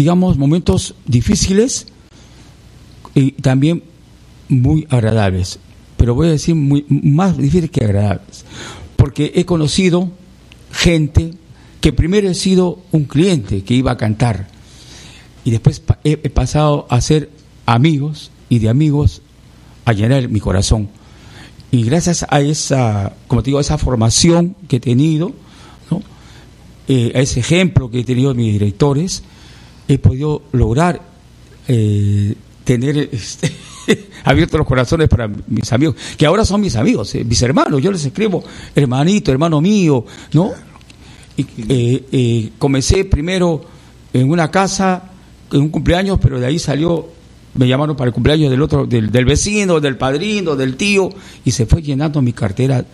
digamos, 0.00 0.38
momentos 0.38 0.94
difíciles 1.04 1.86
y 3.14 3.32
también 3.32 3.82
muy 4.48 4.86
agradables. 4.88 5.58
Pero 5.98 6.14
voy 6.14 6.28
a 6.28 6.30
decir 6.30 6.54
muy, 6.54 6.86
más 6.88 7.36
difíciles 7.36 7.70
que 7.70 7.84
agradables. 7.84 8.46
Porque 8.96 9.32
he 9.34 9.44
conocido 9.44 10.10
gente 10.72 11.34
que 11.82 11.92
primero 11.92 12.30
he 12.30 12.34
sido 12.34 12.78
un 12.92 13.04
cliente 13.04 13.62
que 13.62 13.74
iba 13.74 13.92
a 13.92 13.98
cantar 13.98 14.48
y 15.44 15.50
después 15.50 15.82
he, 16.02 16.16
pasado 16.30 16.86
a 16.88 16.98
ser 17.02 17.28
amigos 17.66 18.30
y 18.48 18.58
de 18.58 18.70
amigos 18.70 19.20
a 19.84 19.92
llenar 19.92 20.30
mi 20.30 20.40
corazón. 20.40 20.88
Y 21.70 21.82
gracias 21.82 22.24
a 22.30 22.40
esa, 22.40 23.12
como 23.28 23.42
digo, 23.42 23.58
a 23.58 23.60
esa 23.60 23.76
formación 23.76 24.56
que 24.66 24.76
he 24.76 24.80
tenido. 24.80 25.34
Eh, 26.88 27.12
a 27.14 27.20
ese 27.20 27.38
ejemplo 27.38 27.88
que 27.90 28.00
he 28.00 28.04
tenido 28.04 28.30
de 28.30 28.42
mis 28.42 28.52
directores, 28.52 29.22
he 29.94 29.98
podido 29.98 30.42
lograr 30.52 31.00
eh, 31.66 32.34
tener 32.64 33.08
este, 33.10 33.50
abiertos 34.24 34.58
los 34.58 34.66
corazones 34.66 35.08
para 35.08 35.28
mis 35.48 35.72
amigos, 35.72 35.96
que 36.16 36.26
ahora 36.26 36.44
son 36.44 36.60
mis 36.60 36.76
amigos, 36.76 37.12
eh, 37.16 37.24
mis 37.24 37.42
hermanos. 37.42 37.82
Yo 37.82 37.90
les 37.90 38.04
escribo, 38.04 38.44
hermanito, 38.74 39.32
hermano 39.32 39.60
mío, 39.60 40.04
¿no? 40.32 40.52
Y, 41.36 41.46
eh, 41.68 42.50
comencé 42.58 43.04
primero 43.04 43.64
en 44.12 44.30
una 44.30 44.48
casa, 44.50 45.10
en 45.50 45.62
un 45.62 45.68
cumpleaños, 45.70 46.18
pero 46.20 46.38
de 46.38 46.46
ahí 46.46 46.58
salió 46.58 47.08
me 47.52 47.66
llamaron 47.66 47.96
para 47.96 48.06
el 48.06 48.14
cumpleaños 48.14 48.48
del 48.48 48.62
otro, 48.62 48.86
del, 48.86 49.10
del 49.10 49.24
vecino, 49.24 49.80
del 49.80 49.96
padrino, 49.96 50.54
del 50.54 50.76
tío, 50.76 51.10
y 51.44 51.50
se 51.50 51.66
fue 51.66 51.82
llenando 51.82 52.22
mi 52.22 52.32
cartera, 52.32 52.84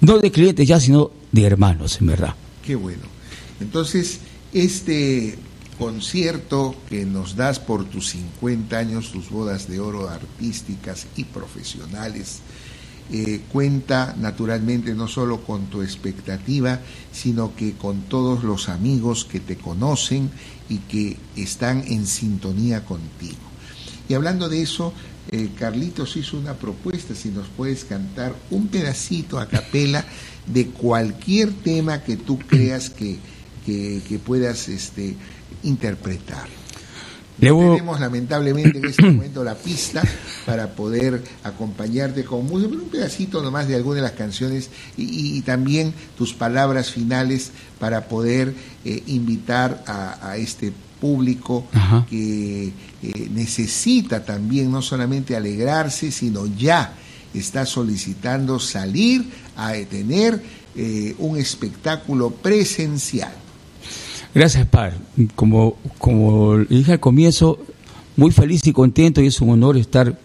no 0.00 0.18
de 0.18 0.30
clientes 0.30 0.66
ya, 0.66 0.80
sino 0.80 1.10
de 1.30 1.44
hermanos, 1.44 2.00
en 2.00 2.06
verdad. 2.06 2.34
Qué 2.64 2.74
bueno. 2.74 3.02
Entonces, 3.60 4.20
este 4.54 5.36
concierto 5.78 6.74
que 6.88 7.04
nos 7.04 7.36
das 7.36 7.58
por 7.58 7.84
tus 7.84 8.10
50 8.10 8.76
años, 8.76 9.12
tus 9.12 9.30
bodas 9.30 9.68
de 9.68 9.80
oro 9.80 10.08
artísticas 10.08 11.06
y 11.16 11.24
profesionales, 11.24 12.40
eh, 13.10 13.42
cuenta 13.52 14.14
naturalmente 14.18 14.94
no 14.94 15.08
solo 15.08 15.42
con 15.42 15.66
tu 15.66 15.82
expectativa, 15.82 16.80
sino 17.12 17.54
que 17.54 17.72
con 17.74 18.02
todos 18.02 18.44
los 18.44 18.68
amigos 18.68 19.24
que 19.24 19.40
te 19.40 19.56
conocen 19.56 20.30
y 20.68 20.78
que 20.78 21.16
están 21.36 21.84
en 21.86 22.06
sintonía 22.06 22.84
contigo. 22.84 23.40
Y 24.08 24.14
hablando 24.14 24.48
de 24.48 24.62
eso, 24.62 24.92
eh, 25.30 25.50
Carlitos 25.58 26.16
hizo 26.16 26.38
una 26.38 26.54
propuesta, 26.54 27.14
si 27.14 27.28
nos 27.28 27.48
puedes 27.48 27.84
cantar 27.84 28.34
un 28.50 28.68
pedacito 28.68 29.38
a 29.38 29.46
capela 29.46 30.04
de 30.46 30.68
cualquier 30.68 31.52
tema 31.52 32.02
que 32.02 32.16
tú 32.16 32.38
creas 32.38 32.90
que, 32.90 33.18
que, 33.66 34.00
que 34.08 34.18
puedas 34.18 34.68
este, 34.68 35.16
interpretar. 35.62 36.48
Tenemos 37.74 37.98
lamentablemente 37.98 38.78
en 38.78 38.84
este 38.84 39.02
momento 39.10 39.42
la 39.42 39.54
pista 39.56 40.02
para 40.46 40.68
poder 40.74 41.22
acompañarte 41.42 42.24
con 42.24 42.46
música, 42.46 42.68
pero 42.70 42.82
un 42.84 42.88
pedacito 42.90 43.42
nomás 43.42 43.66
de 43.66 43.74
alguna 43.74 43.96
de 43.96 44.02
las 44.02 44.12
canciones 44.12 44.70
y, 44.96 45.02
y- 45.04 45.36
y 45.38 45.40
también 45.42 45.92
tus 46.16 46.34
palabras 46.34 46.90
finales 46.90 47.50
para 47.80 48.06
poder 48.06 48.54
eh, 48.84 49.02
invitar 49.06 49.82
a, 49.86 50.30
a 50.30 50.36
este 50.36 50.72
público 51.00 51.66
Ajá. 51.72 52.06
que 52.08 52.66
eh, 53.02 53.28
necesita 53.32 54.24
también 54.24 54.70
no 54.70 54.82
solamente 54.82 55.34
alegrarse, 55.34 56.12
sino 56.12 56.46
ya 56.46 56.92
está 57.34 57.66
solicitando 57.66 58.60
salir 58.60 59.24
a 59.56 59.72
tener 59.90 60.40
eh, 60.76 61.16
un 61.18 61.38
espectáculo 61.38 62.30
presencial. 62.30 63.32
Gracias, 64.34 64.66
Par. 64.66 64.94
Como, 65.34 65.76
como 65.98 66.56
le 66.58 66.64
dije 66.76 66.92
al 66.92 67.00
comienzo, 67.00 67.58
muy 68.16 68.30
feliz 68.30 68.66
y 68.66 68.72
contento 68.72 69.20
y 69.20 69.26
es 69.26 69.40
un 69.40 69.50
honor 69.50 69.76
estar 69.76 70.18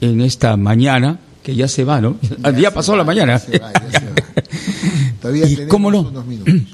en 0.00 0.20
esta 0.20 0.56
mañana, 0.56 1.18
que 1.42 1.54
ya 1.54 1.68
se 1.68 1.84
va, 1.84 2.00
¿no? 2.00 2.16
Ya, 2.42 2.52
se 2.68 2.70
pasó 2.72 2.92
va, 2.92 2.98
la 2.98 3.04
mañana. 3.04 3.32
ya 3.34 3.38
se 3.38 3.58
va, 3.58 3.72
ya 3.72 4.00
se 4.00 4.06
va. 4.06 4.14
Todavía 5.22 5.46
¿Y 5.46 5.50
tenemos 5.54 5.70
cómo 5.70 5.90
no? 5.90 6.00
unos 6.02 6.26
minutos. 6.26 6.54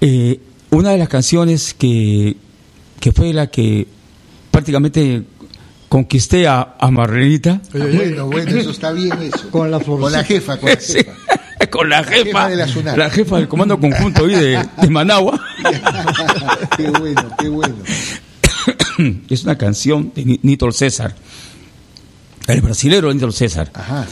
Eh, 0.00 0.38
una 0.70 0.90
de 0.90 0.98
las 0.98 1.08
canciones 1.08 1.74
que, 1.74 2.36
que 3.00 3.10
fue 3.10 3.32
la 3.32 3.48
que 3.48 3.88
prácticamente 4.52 5.24
conquisté 5.88 6.46
a, 6.46 6.76
a 6.78 6.90
Marlenita. 6.92 7.60
Bueno, 7.72 8.26
bueno, 8.26 8.56
eso 8.56 8.70
está 8.70 8.92
bien 8.92 9.20
eso. 9.20 9.50
Con 9.50 9.72
la 9.72 9.80
Con 9.80 10.12
la 10.12 10.22
jefa, 10.22 10.56
con 10.56 10.68
la 10.70 10.78
Sí, 10.80 10.92
jefa. 10.98 11.12
con 11.70 11.88
la 11.88 12.02
jefa, 12.04 12.24
jefa 12.24 12.48
de 12.48 12.56
la 12.56 12.96
la 12.96 13.10
jefa 13.10 13.36
del 13.36 13.48
comando 13.48 13.78
conjunto 13.80 14.24
ahí 14.24 14.34
de, 14.34 14.68
de 14.80 14.88
Managua. 14.90 15.40
qué 16.76 16.90
bueno, 16.90 17.30
qué 17.38 17.48
bueno. 17.48 17.74
es 19.28 19.44
una 19.44 19.56
canción 19.58 20.12
de 20.14 20.24
Ni- 20.24 20.40
Nito 20.42 20.70
César, 20.72 21.14
el 22.46 22.60
brasilero 22.60 23.12
Nito 23.12 23.30
César. 23.32 23.70
Ajá. 23.74 24.06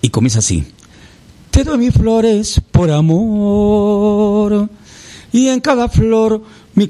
Y 0.00 0.10
comienza 0.10 0.38
así. 0.40 0.64
Te 1.50 1.64
doy 1.64 1.78
mis 1.78 1.94
flores 1.94 2.60
por 2.72 2.90
amor 2.90 4.68
y 5.32 5.48
en 5.48 5.60
cada 5.60 5.88
flor 5.88 6.42
mi 6.74 6.86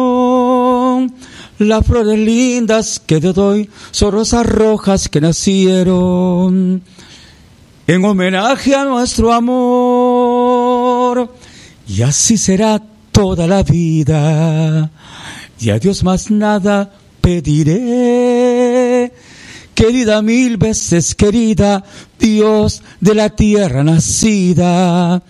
corazón. 0.00 1.14
Las 1.58 1.86
flores 1.86 2.18
lindas 2.18 3.00
que 3.04 3.20
te 3.20 3.32
doy 3.32 3.68
son 3.90 4.12
rosas 4.12 4.46
rojas 4.46 5.08
que 5.08 5.20
nacieron 5.20 6.82
en 7.90 8.04
homenaje 8.04 8.74
a 8.76 8.84
nuestro 8.84 9.32
amor. 9.32 11.34
Y 11.88 12.02
así 12.02 12.38
será 12.38 12.80
toda 13.10 13.48
la 13.48 13.64
vida. 13.64 14.88
Y 15.58 15.70
a 15.70 15.78
Dios 15.80 16.04
más 16.04 16.30
nada 16.30 16.92
pediré. 17.20 19.12
Querida 19.74 20.22
mil 20.22 20.56
veces 20.56 21.16
querida, 21.16 21.82
Dios 22.16 22.80
de 23.00 23.14
la 23.14 23.30
tierra 23.30 23.82
nacida, 23.82 25.20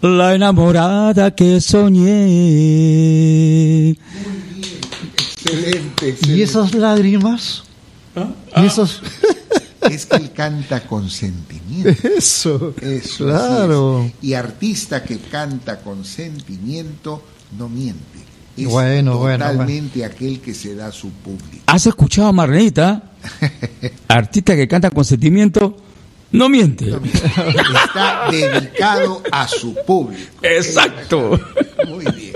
la 0.00 0.34
enamorada 0.34 1.34
que 1.34 1.60
soñé. 1.60 2.68
Excelente, 5.10 6.06
¿Y 6.06 6.10
excelente. 6.10 6.42
esas 6.44 6.74
lágrimas? 6.74 7.64
¿Y 8.56 8.66
esos... 8.66 9.02
Es 9.82 10.06
que 10.06 10.16
él 10.16 10.32
canta 10.32 10.86
con 10.86 11.08
sentimiento. 11.08 11.90
Eso, 12.16 12.74
Eso, 12.80 13.24
claro. 13.24 14.04
es. 14.04 14.12
Y 14.22 14.34
artista 14.34 15.02
que 15.04 15.18
canta 15.18 15.80
con 15.80 16.04
sentimiento 16.04 17.22
no 17.56 17.68
miente. 17.68 18.18
Es 18.56 18.66
Bueno, 18.66 19.18
bueno, 19.18 19.44
totalmente 19.44 20.04
aquel 20.04 20.40
que 20.40 20.52
se 20.52 20.74
da 20.74 20.88
a 20.88 20.92
su 20.92 21.10
público. 21.10 21.62
¿Has 21.66 21.86
escuchado 21.86 22.28
a 22.28 22.32
Marlenita? 22.32 23.02
Artista 24.08 24.56
que 24.56 24.66
canta 24.66 24.90
con 24.90 25.04
sentimiento, 25.04 25.76
no 26.32 26.48
miente. 26.48 26.90
Está 26.90 28.28
dedicado 28.30 29.22
a 29.30 29.46
su 29.46 29.74
público. 29.86 30.32
Exacto. 30.42 31.38
Muy 31.86 32.04
bien. 32.16 32.34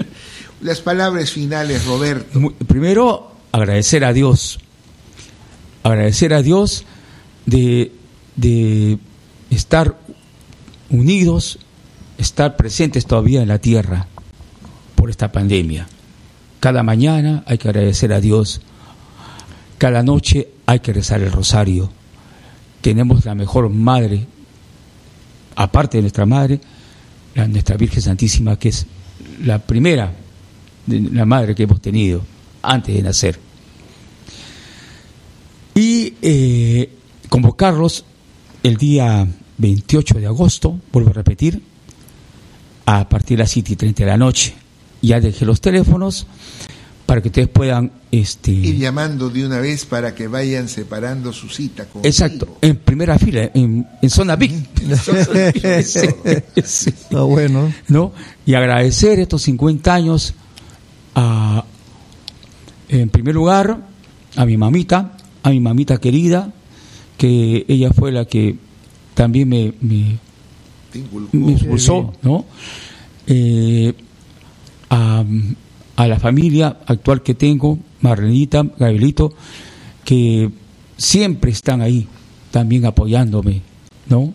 Las 0.61 0.81
palabras 0.81 1.33
finales, 1.33 1.85
Roberto. 1.87 2.55
Primero, 2.69 3.33
agradecer 3.51 4.05
a 4.05 4.13
Dios. 4.13 4.61
Agradecer 5.83 6.33
a 6.35 6.43
Dios 6.43 6.85
de, 7.47 7.93
de 8.37 8.99
estar 9.51 9.99
unidos, 10.91 11.59
estar 12.19 12.57
presentes 12.57 13.07
todavía 13.07 13.43
en 13.43 13.49
la 13.49 13.59
tierra 13.59 14.07
por 14.95 15.11
esta 15.11 15.33
pandemia. 15.33 15.89
Cada 16.61 16.83
mañana 16.83 17.43
hay 17.47 17.59
que 17.59 17.69
agradecer 17.69 18.13
a 18.13 18.21
Dios, 18.21 18.61
cada 19.79 20.03
noche 20.03 20.49
hay 20.67 20.81
que 20.81 20.93
rezar 20.93 21.21
el 21.21 21.33
rosario. 21.33 21.91
Tenemos 22.81 23.25
la 23.25 23.35
mejor 23.35 23.69
madre, 23.69 24.27
aparte 25.57 25.99
de 25.99 26.03
nuestra 26.03 26.27
madre, 26.27 26.61
la, 27.35 27.49
nuestra 27.49 27.77
Virgen 27.77 28.03
Santísima, 28.03 28.59
que 28.59 28.69
es 28.69 28.87
la 29.45 29.59
primera, 29.59 30.13
la 30.87 31.27
madre 31.27 31.55
que 31.55 31.65
hemos 31.65 31.81
tenido 31.81 32.23
antes 32.63 32.95
de 32.95 33.03
nacer. 33.03 33.39
Y 35.75 36.15
eh, 36.23 36.91
convocarlos 37.33 38.05
el 38.63 38.77
día 38.77 39.27
28 39.57 40.19
de 40.19 40.27
agosto, 40.27 40.79
vuelvo 40.93 41.09
a 41.09 41.13
repetir, 41.15 41.63
a 42.85 43.09
partir 43.09 43.39
de 43.39 43.45
las 43.45 43.51
7 43.53 43.73
y 43.73 43.77
30 43.77 44.05
de 44.05 44.11
la 44.11 44.19
noche. 44.19 44.53
Ya 45.01 45.19
dejé 45.19 45.47
los 45.47 45.59
teléfonos 45.63 46.27
para 47.07 47.23
que 47.23 47.29
ustedes 47.29 47.49
puedan... 47.49 47.91
Este, 48.11 48.51
Ir 48.51 48.77
llamando 48.77 49.31
de 49.31 49.47
una 49.47 49.61
vez 49.61 49.87
para 49.87 50.15
que 50.15 50.29
vayan 50.29 50.69
separando 50.69 51.33
su 51.33 51.49
cita. 51.49 51.85
contigo. 51.85 52.07
Exacto, 52.07 52.59
en 52.61 52.77
primera 52.77 53.19
fila, 53.19 53.51
en, 53.55 53.89
en 54.03 54.11
zona. 54.11 54.37
Sí, 55.83 56.07
sí. 56.63 56.91
Está 56.91 57.23
bueno. 57.23 57.73
¿no? 57.89 58.13
Y 58.45 58.53
agradecer 58.53 59.21
estos 59.21 59.41
50 59.41 59.95
años 59.95 60.35
a, 61.15 61.65
en 62.91 63.09
primer 63.09 63.35
lugar, 63.35 63.79
a 64.37 64.45
mi 64.45 64.59
mamita, 64.59 65.17
a 65.43 65.49
mi 65.49 65.61
mamita 65.61 65.97
querida, 65.97 66.53
que 67.17 67.65
ella 67.69 67.91
fue 67.91 68.13
la 68.13 68.25
que 68.25 68.57
también 69.15 69.49
me, 69.49 69.73
me, 69.81 70.19
me 71.33 71.53
expulsó, 71.53 72.13
¿no? 72.23 72.45
Eh, 73.27 73.93
a, 74.91 75.25
a 75.97 76.07
la 76.07 76.19
familia 76.19 76.79
actual 76.87 77.23
que 77.23 77.35
tengo, 77.35 77.79
Marlenita, 78.01 78.65
Gabrielito, 78.79 79.33
que 80.05 80.51
siempre 80.97 81.51
están 81.51 81.81
ahí, 81.81 82.07
también 82.51 82.85
apoyándome, 82.87 83.63
¿no? 84.09 84.35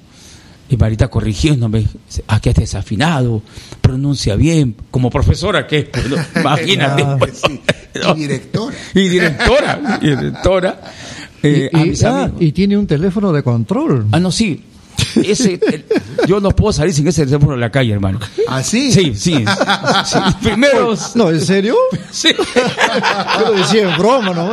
Y 0.69 0.75
Marita 0.75 1.07
corrigiéndome, 1.07 1.85
aquí 2.27 2.49
has 2.49 2.55
desafinado, 2.55 3.41
pronuncia 3.81 4.35
bien, 4.35 4.75
como 4.91 5.09
profesora 5.09 5.65
que 5.65 5.79
es, 5.79 5.85
pues, 5.85 6.09
¿no? 6.09 6.17
imagínate. 6.41 7.03
Ah, 7.03 7.15
pues, 7.17 7.41
sí. 7.45 7.61
¿no? 8.01 8.15
Y 8.15 8.19
directora. 8.19 8.75
Y 8.93 9.07
directora, 9.07 9.99
y 10.01 10.09
directora. 10.09 10.81
Eh, 11.43 11.69
y, 11.73 11.89
y- 11.89 12.05
ah, 12.05 12.31
y 12.39 12.51
tiene 12.51 12.77
un 12.77 12.87
teléfono 12.87 13.31
de 13.31 13.43
control. 13.43 14.05
Ah, 14.11 14.19
no, 14.19 14.31
sí. 14.31 14.61
Ese, 15.15 15.53
el- 15.71 15.85
yo 16.27 16.39
no 16.39 16.49
puedo 16.51 16.73
salir 16.73 16.93
sin 16.93 17.07
ese 17.07 17.25
teléfono 17.25 17.53
en 17.53 17.59
la 17.59 17.71
calle, 17.71 17.93
hermano. 17.93 18.19
¿Ah, 18.47 18.63
sí? 18.63 18.91
Sí, 18.91 19.13
sí. 19.15 19.33
sí. 20.05 20.17
Primero, 20.41 20.95
No, 21.15 21.29
¿en 21.29 21.41
serio? 21.41 21.75
sí. 22.11 22.29
Yo 23.39 23.45
lo 23.51 23.53
decía 23.53 23.89
en 23.91 23.97
broma, 23.97 24.33
¿no? 24.33 24.51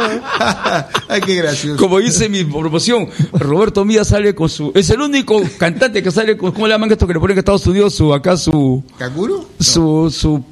Ay, 1.09 1.21
qué 1.23 1.37
gracioso. 1.37 1.77
como 1.83 1.99
dice 1.99 2.29
mi 2.29 2.45
promoción, 2.45 3.09
Roberto 3.33 3.85
Mía 3.85 4.05
sale 4.05 4.35
con 4.35 4.49
su. 4.49 4.71
Es 4.75 4.91
el 4.91 5.01
único 5.01 5.41
cantante 5.59 6.03
que 6.03 6.11
sale 6.11 6.37
con. 6.37 6.53
¿Cómo 6.53 6.67
le 6.67 6.75
llaman 6.75 6.91
esto 6.93 7.07
que 7.07 7.15
le 7.15 7.21
ponen 7.21 7.35
en 7.37 7.39
Estados 7.39 7.67
Unidos? 7.67 7.95
Su, 7.95 8.13
acá 8.13 8.37
su. 8.37 8.85
¿Canguro? 8.99 9.49
Su. 9.59 10.11
Su. 10.11 10.45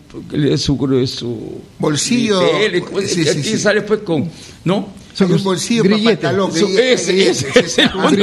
Su. 0.57 1.07
su 1.07 1.61
Bolsillo. 1.79 2.41
tele, 2.41 2.81
¿cómo 2.83 3.01
se- 3.01 3.09
Sí, 3.09 3.25
sí, 3.25 3.29
aquí 3.31 3.43
sí. 3.43 3.59
sale 3.59 3.83
pues 3.83 4.01
con. 4.01 4.29
¿No? 4.65 4.89
Hay 5.21 5.27
un 5.33 5.45
bolsillo 5.45 5.85
para 5.85 5.99
pantalón. 6.03 6.51
Ese, 6.57 7.29
es 7.31 7.45
con 7.93 8.15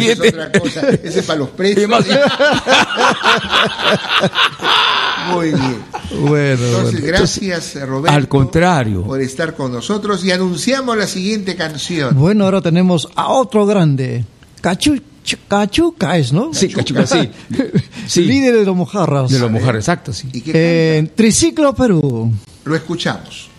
es 0.00 0.20
otra 0.20 0.52
cosa. 0.52 0.88
Ese 1.02 1.20
es 1.20 1.26
para 1.26 1.38
los 1.38 1.48
presos. 1.56 1.88
Muy 5.32 5.50
bien. 5.50 5.82
Bueno, 6.22 6.64
Entonces, 6.64 7.00
bueno. 7.00 7.06
gracias, 7.06 7.74
Roberto. 7.86 8.16
Al 8.16 8.28
contrario. 8.28 9.02
Por 9.02 9.20
estar 9.20 9.54
con 9.54 9.72
nosotros 9.72 10.24
y 10.24 10.32
anunciamos 10.32 10.96
la 10.96 11.06
siguiente 11.06 11.54
canción. 11.56 12.16
Bueno, 12.16 12.44
ahora 12.44 12.60
tenemos 12.62 13.08
a 13.14 13.28
otro 13.28 13.66
grande. 13.66 14.24
Cachu, 14.60 15.00
Cachuca 15.46 16.16
es, 16.16 16.32
¿no? 16.32 16.54
Sí, 16.54 16.68
Cachuca, 16.68 17.06
sí. 17.06 17.30
Sí. 18.06 18.22
Líder 18.24 18.56
de 18.56 18.64
los 18.64 18.74
mojarras. 18.74 19.30
De 19.30 19.38
los 19.38 19.50
mujeres, 19.50 19.80
exacto, 19.84 20.14
sí. 20.14 20.28
¿Y 20.32 20.40
qué 20.40 21.10
Triciclo 21.14 21.74
Perú. 21.74 22.32
Lo 22.64 22.74
escuchamos. 22.74 23.50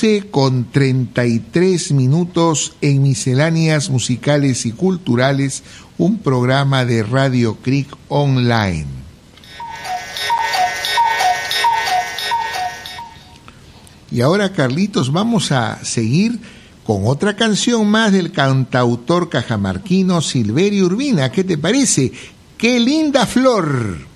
12 0.00 0.28
con 0.30 0.70
33 0.70 1.90
minutos 1.90 2.74
en 2.80 3.02
misceláneas 3.02 3.90
musicales 3.90 4.64
y 4.64 4.70
culturales, 4.70 5.64
un 5.98 6.20
programa 6.20 6.84
de 6.84 7.02
Radio 7.02 7.56
Creek 7.56 7.88
Online. 8.06 8.86
Y 14.12 14.20
ahora, 14.20 14.52
Carlitos, 14.52 15.12
vamos 15.12 15.50
a 15.50 15.84
seguir 15.84 16.38
con 16.84 17.08
otra 17.08 17.34
canción 17.34 17.88
más 17.88 18.12
del 18.12 18.30
cantautor 18.30 19.28
cajamarquino 19.28 20.20
Silverio 20.22 20.86
Urbina. 20.86 21.32
¿Qué 21.32 21.42
te 21.42 21.58
parece? 21.58 22.12
¡Qué 22.56 22.78
linda 22.78 23.26
flor! 23.26 24.06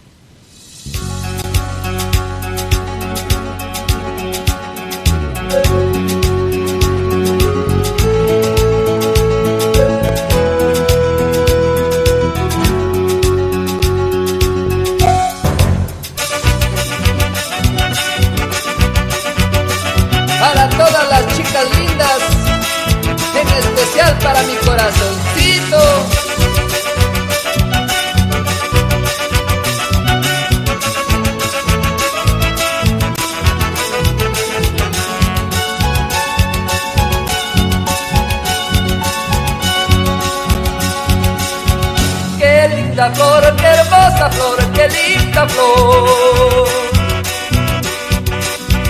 hermosa 44.12 44.30
flor, 44.30 44.72
qué 44.72 44.88
linda 44.88 45.48
flor. 45.48 46.68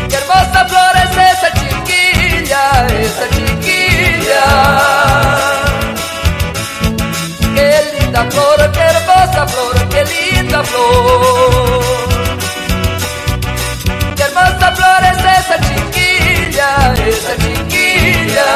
Qué 0.08 0.16
hermosa 0.16 0.64
flor 0.68 0.96
es 1.04 1.10
esa 1.10 1.48
chiquilla, 1.54 2.86
esa 2.88 3.28
chiquilla. 3.30 4.44
Qué 7.54 7.98
linda 7.98 8.26
flor, 8.30 8.72
qué 8.72 8.80
hermosa 8.80 9.46
flor, 9.46 9.88
qué 9.88 10.04
linda 10.04 10.62
flor. 10.64 11.82
Qué 14.16 14.22
hermosa 14.22 14.72
flor 14.76 15.02
es 15.12 15.18
esa 15.38 15.56
chiquilla, 15.66 16.94
esa 17.06 17.36
chiquilla. 17.42 18.48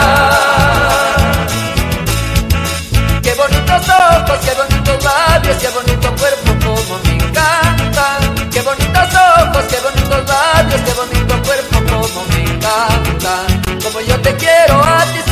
Qué 3.23 3.35
bonitos 3.35 3.89
ojos, 3.89 4.39
qué 4.45 4.55
bonitos 4.55 5.05
labios, 5.05 5.57
qué 5.57 5.69
bonito 5.69 6.17
cuerpo. 6.17 6.36
ojos, 9.57 9.65
qué 9.71 9.81
bonitos 9.81 10.29
labios, 10.29 10.81
qué 10.83 10.93
bonito 10.93 11.43
cuerpo, 11.43 11.77
como 11.91 12.27
me 12.29 12.43
encanta. 12.43 13.47
Como 13.83 14.01
yo 14.01 14.21
te 14.21 14.37
quiero 14.37 14.83
a 14.83 15.05
ti 15.13 15.26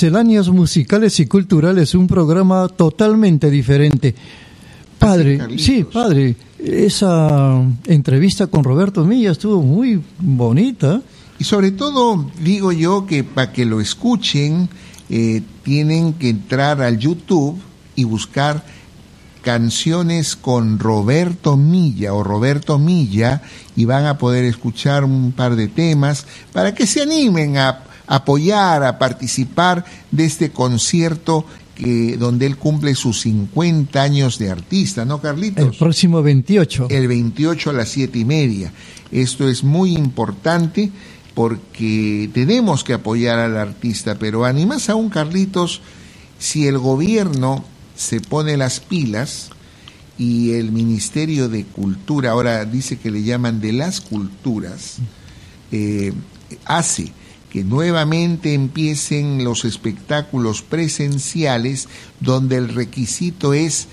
Misceláneas 0.00 0.48
musicales 0.48 1.20
y 1.20 1.26
culturales, 1.26 1.94
un 1.94 2.06
programa 2.06 2.68
totalmente 2.68 3.50
diferente. 3.50 4.14
Padre, 4.98 5.58
sí, 5.58 5.84
padre, 5.84 6.36
esa 6.58 7.62
entrevista 7.84 8.46
con 8.46 8.64
Roberto 8.64 9.04
Milla 9.04 9.32
estuvo 9.32 9.60
muy 9.60 10.00
bonita. 10.18 11.02
Y 11.38 11.44
sobre 11.44 11.72
todo, 11.72 12.30
digo 12.42 12.72
yo 12.72 13.04
que 13.04 13.24
para 13.24 13.52
que 13.52 13.66
lo 13.66 13.78
escuchen, 13.78 14.70
eh, 15.10 15.42
tienen 15.64 16.14
que 16.14 16.30
entrar 16.30 16.80
al 16.80 16.98
YouTube 16.98 17.60
y 17.94 18.04
buscar 18.04 18.64
canciones 19.42 20.34
con 20.34 20.78
Roberto 20.78 21.58
Milla 21.58 22.14
o 22.14 22.24
Roberto 22.24 22.78
Milla 22.78 23.42
y 23.76 23.84
van 23.84 24.06
a 24.06 24.16
poder 24.16 24.46
escuchar 24.46 25.04
un 25.04 25.32
par 25.32 25.56
de 25.56 25.68
temas 25.68 26.26
para 26.54 26.74
que 26.74 26.86
se 26.86 27.02
animen 27.02 27.58
a 27.58 27.89
apoyar, 28.10 28.82
a 28.82 28.98
participar 28.98 29.84
de 30.10 30.24
este 30.24 30.50
concierto 30.50 31.46
que, 31.76 32.16
donde 32.16 32.46
él 32.46 32.56
cumple 32.56 32.96
sus 32.96 33.20
50 33.20 34.02
años 34.02 34.36
de 34.36 34.50
artista, 34.50 35.04
¿no, 35.04 35.20
Carlitos? 35.20 35.64
El 35.64 35.78
próximo 35.78 36.20
28. 36.20 36.88
el 36.90 37.06
28 37.06 37.70
a 37.70 37.72
las 37.72 37.88
7 37.90 38.18
y 38.18 38.24
media. 38.24 38.72
Esto 39.12 39.48
es 39.48 39.62
muy 39.62 39.92
importante 39.92 40.90
porque 41.34 42.28
tenemos 42.34 42.82
que 42.82 42.94
apoyar 42.94 43.38
al 43.38 43.56
artista, 43.56 44.18
pero 44.18 44.44
animas 44.44 44.90
aún, 44.90 45.08
Carlitos, 45.08 45.80
si 46.40 46.66
el 46.66 46.78
gobierno 46.78 47.64
se 47.94 48.20
pone 48.20 48.56
las 48.56 48.80
pilas 48.80 49.50
y 50.18 50.54
el 50.54 50.72
Ministerio 50.72 51.48
de 51.48 51.64
Cultura, 51.64 52.32
ahora 52.32 52.64
dice 52.64 52.98
que 52.98 53.12
le 53.12 53.22
llaman 53.22 53.60
de 53.60 53.72
las 53.72 54.00
culturas, 54.00 54.96
eh, 55.70 56.12
hace 56.64 57.12
que 57.50 57.64
nuevamente 57.64 58.54
empiecen 58.54 59.44
los 59.44 59.64
espectáculos 59.64 60.62
presenciales 60.62 61.88
donde 62.20 62.56
el 62.56 62.68
requisito 62.68 63.52
es 63.52 63.88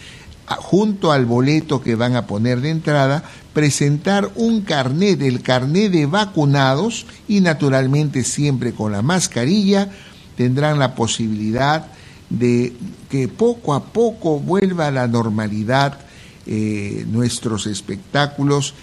junto 0.48 1.12
al 1.12 1.26
boleto 1.26 1.82
que 1.82 1.96
van 1.96 2.16
a 2.16 2.26
poner 2.26 2.62
de 2.62 2.70
entrada, 2.70 3.24
presentar 3.54 4.32
un 4.36 4.62
carnet, 4.62 5.22
el 5.22 5.42
carnet 5.42 5.92
de 5.92 6.06
vacunados 6.06 7.06
y 7.28 7.42
naturalmente 7.42 8.24
siempre 8.24 8.72
con 8.72 8.92
la 8.94 9.02
mascarilla, 9.02 9.92
tendrán 10.38 10.80
la 10.80 10.96
posibilidad 10.96 11.88
de 12.30 12.74
que 13.10 13.28
poco 13.28 13.74
a 13.74 13.86
poco 13.86 14.40
vuelva 14.40 14.88
a 14.88 14.92
la 14.92 15.08
normalidad 15.08 16.00
eh, 16.46 17.06
nuestros 17.10 17.68
espectáculos, 17.68 18.74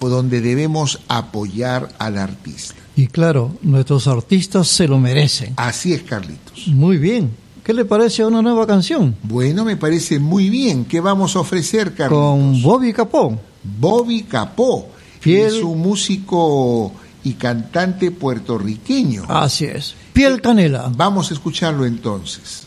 donde 0.00 0.40
debemos 0.40 1.00
apoyar 1.08 1.88
al 1.98 2.18
artista. 2.18 2.81
Y 2.96 3.06
claro, 3.06 3.56
nuestros 3.62 4.06
artistas 4.06 4.68
se 4.68 4.86
lo 4.86 4.98
merecen. 4.98 5.54
Así 5.56 5.92
es, 5.92 6.02
Carlitos. 6.02 6.68
Muy 6.68 6.98
bien. 6.98 7.30
¿Qué 7.64 7.72
le 7.72 7.84
parece 7.84 8.22
a 8.22 8.26
una 8.26 8.42
nueva 8.42 8.66
canción? 8.66 9.16
Bueno, 9.22 9.64
me 9.64 9.76
parece 9.76 10.18
muy 10.18 10.50
bien. 10.50 10.84
¿Qué 10.84 11.00
vamos 11.00 11.36
a 11.36 11.40
ofrecer, 11.40 11.94
Carlitos? 11.94 12.18
Con 12.18 12.60
Bobby 12.62 12.92
Capó. 12.92 13.38
Bobby 13.78 14.22
Capó. 14.24 14.88
Fiel- 15.20 15.46
Es 15.58 15.62
un 15.62 15.78
músico 15.80 16.92
y 17.24 17.34
cantante 17.34 18.10
puertorriqueño. 18.10 19.24
Así 19.28 19.64
es. 19.66 19.94
Piel 20.12 20.40
Canela. 20.42 20.90
Vamos 20.94 21.30
a 21.30 21.34
escucharlo 21.34 21.86
entonces. 21.86 22.66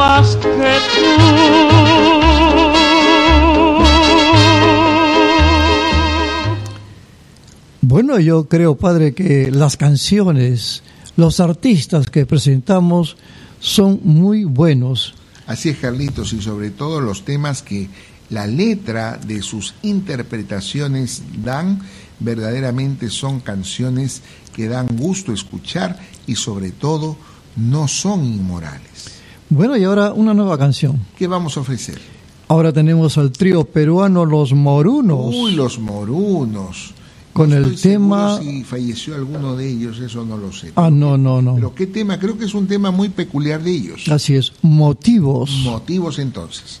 más 0.00 0.34
que 0.36 0.48
tú. 0.48 1.06
Bueno, 7.82 8.18
yo 8.18 8.48
creo, 8.48 8.76
padre, 8.76 9.12
que 9.12 9.50
las 9.50 9.76
canciones, 9.76 10.82
los 11.16 11.38
artistas 11.38 12.08
que 12.08 12.24
presentamos 12.24 13.18
son 13.58 14.00
muy 14.02 14.44
buenos. 14.44 15.14
Así 15.46 15.68
es, 15.68 15.76
Carlitos, 15.76 16.32
y 16.32 16.40
sobre 16.40 16.70
todo 16.70 17.02
los 17.02 17.26
temas 17.26 17.60
que 17.60 17.90
la 18.30 18.46
letra 18.46 19.18
de 19.18 19.42
sus 19.42 19.74
interpretaciones 19.82 21.22
dan, 21.44 21.80
verdaderamente 22.20 23.10
son 23.10 23.40
canciones 23.40 24.22
que 24.54 24.66
dan 24.68 24.86
gusto 24.96 25.34
escuchar 25.34 25.98
y 26.26 26.36
sobre 26.36 26.70
todo 26.70 27.18
no 27.56 27.86
son 27.86 28.24
inmorales. 28.24 28.89
Bueno, 29.50 29.76
y 29.76 29.84
ahora 29.84 30.12
una 30.12 30.32
nueva 30.34 30.56
canción. 30.58 30.98
¿Qué 31.16 31.26
vamos 31.26 31.56
a 31.56 31.60
ofrecer? 31.60 31.98
Ahora 32.48 32.72
tenemos 32.72 33.16
al 33.18 33.30
trío 33.32 33.64
peruano 33.64 34.24
Los 34.24 34.52
Morunos. 34.52 35.34
Uy, 35.34 35.52
los 35.52 35.78
morunos. 35.78 36.94
Con 37.32 37.50
No 37.50 37.56
el 37.58 37.64
estoy 37.74 37.92
tema- 37.92 38.38
Si 38.40 38.64
falleció 38.64 39.14
alguno 39.14 39.54
de 39.54 39.68
ellos, 39.70 39.98
eso 40.00 40.24
no 40.24 40.36
lo 40.36 40.52
sé. 40.52 40.72
Ah, 40.74 40.90
no, 40.90 41.16
no, 41.16 41.40
no. 41.40 41.54
Pero 41.54 41.74
qué 41.74 41.86
tema, 41.86 42.18
creo 42.18 42.36
que 42.36 42.44
es 42.44 42.54
un 42.54 42.66
tema 42.66 42.90
muy 42.90 43.08
peculiar 43.08 43.62
de 43.62 43.70
ellos. 43.70 44.08
Así 44.08 44.34
es, 44.34 44.52
motivos. 44.62 45.50
Motivos 45.64 46.18
entonces. 46.18 46.80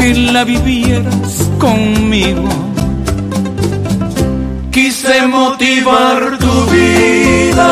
que 0.00 0.14
la 0.14 0.44
vivieras 0.44 1.50
conmigo. 1.58 2.48
Quise 4.70 5.26
motivar 5.26 6.38
tu 6.38 6.54
vida, 6.74 7.70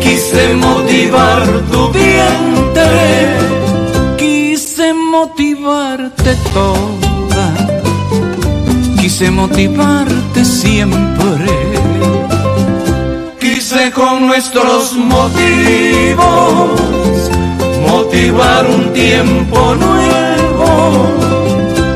quise 0.00 0.54
motivar 0.54 1.42
tu 1.70 1.90
vientre, 1.92 3.36
quise 4.16 4.94
motivarte 4.94 6.36
toda, 6.54 7.46
quise 9.00 9.30
motivarte 9.30 10.44
siempre. 10.44 11.48
Quise 13.40 13.90
con 13.92 14.26
nuestros 14.26 14.94
motivos 14.94 16.70
motivar 17.90 18.66
un 18.66 18.92
tiempo 18.92 19.74
nuevo. 19.74 20.27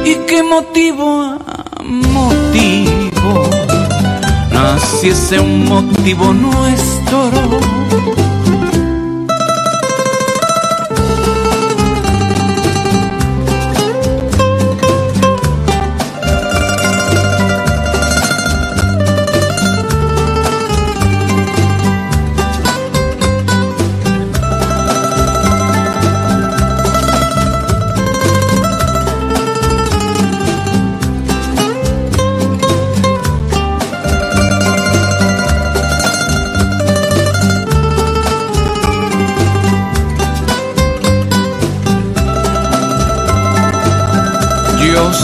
¿Y 0.05 0.15
qué 0.27 0.43
motivo 0.43 1.37
a 1.47 1.83
motivo? 1.83 3.49
Naciese 4.53 5.41
un 5.41 5.65
motivo 5.67 6.33
nuestro. 6.33 6.92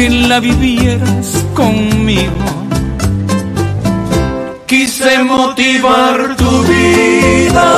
que 0.00 0.08
la 0.08 0.40
vivieras 0.40 1.28
conmigo. 1.54 2.46
Quise 4.66 5.12
motivar 5.24 6.36
tu 6.36 6.50
vida, 6.72 7.68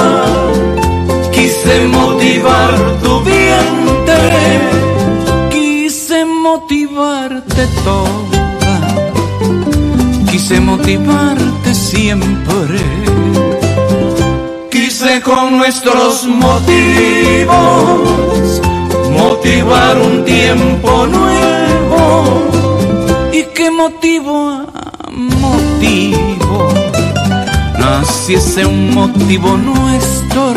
quise 1.33 1.75
motivar 1.99 2.75
tu 3.03 3.13
vientre, 3.31 4.45
quise 5.51 6.25
motivarte 6.25 7.63
toda, 7.89 8.75
quise 10.31 10.61
motivarte 10.61 11.75
siempre. 11.75 12.79
Quise 14.71 15.21
con 15.23 15.57
nuestros 15.59 16.25
motivos 16.27 17.53
motivar 19.11 19.99
un 19.99 20.25
tiempo 20.25 21.07
nuevo. 21.09 21.42
¿Y 23.33 23.43
qué 23.55 23.71
motivo 23.71 24.65
a 24.75 25.11
motivo? 25.11 26.69
Naciese 27.79 28.67
un 28.67 28.95
motivo 28.95 29.57
nuestro. 29.57 30.55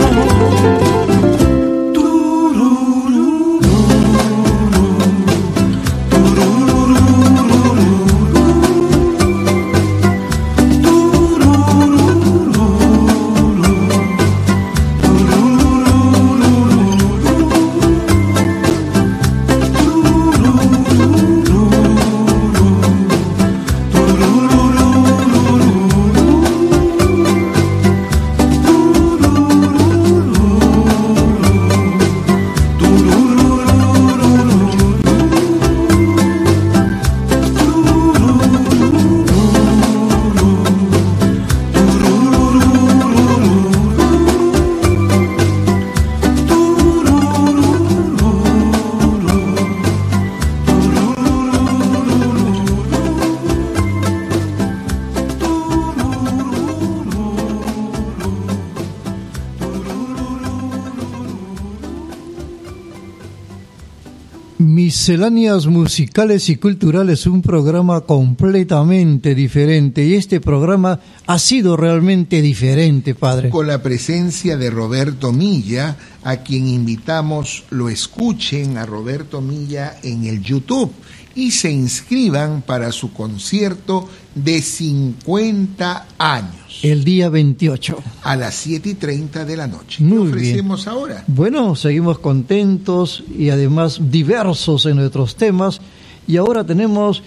Misceláneas 65.05 65.67
musicales 65.67 66.49
y 66.49 66.55
culturales, 66.55 67.27
un 67.27 67.43
programa 67.43 68.01
completamente 68.01 69.35
diferente. 69.35 70.03
Y 70.03 70.15
este 70.15 70.41
programa 70.41 70.99
ha 71.27 71.37
sido 71.37 71.77
realmente 71.77 72.41
diferente, 72.41 73.13
padre. 73.13 73.51
Con 73.51 73.67
la 73.67 73.83
presencia 73.83 74.57
de 74.57 74.71
Roberto 74.71 75.31
Milla, 75.31 75.95
a 76.23 76.37
quien 76.37 76.65
invitamos 76.65 77.65
lo 77.69 77.89
escuchen 77.89 78.79
a 78.79 78.87
Roberto 78.87 79.41
Milla 79.41 79.95
en 80.01 80.25
el 80.25 80.41
YouTube 80.41 80.91
y 81.35 81.51
se 81.51 81.69
inscriban 81.69 82.63
para 82.63 82.91
su 82.91 83.13
concierto 83.13 84.09
de 84.33 84.59
50 84.59 86.07
años 86.17 86.64
El 86.83 87.03
día 87.03 87.29
28. 87.29 87.97
a 88.23 88.35
las 88.35 88.55
7 88.55 88.89
y 88.89 88.93
30 88.95 89.45
de 89.45 89.57
la 89.57 89.67
noche. 89.67 90.03
Muy 90.03 90.17
¿Qué 90.17 90.23
bien. 90.23 90.33
ofrecemos 90.35 90.87
ahora? 90.87 91.23
Bueno, 91.27 91.75
seguimos 91.75 92.19
contentos 92.19 93.23
y 93.37 93.49
además 93.49 93.99
diversos 94.11 94.85
en 94.85 94.97
nuestros 94.97 95.35
temas. 95.35 95.79
Y 96.27 96.37
ahora 96.37 96.63
tenemos 96.65 97.23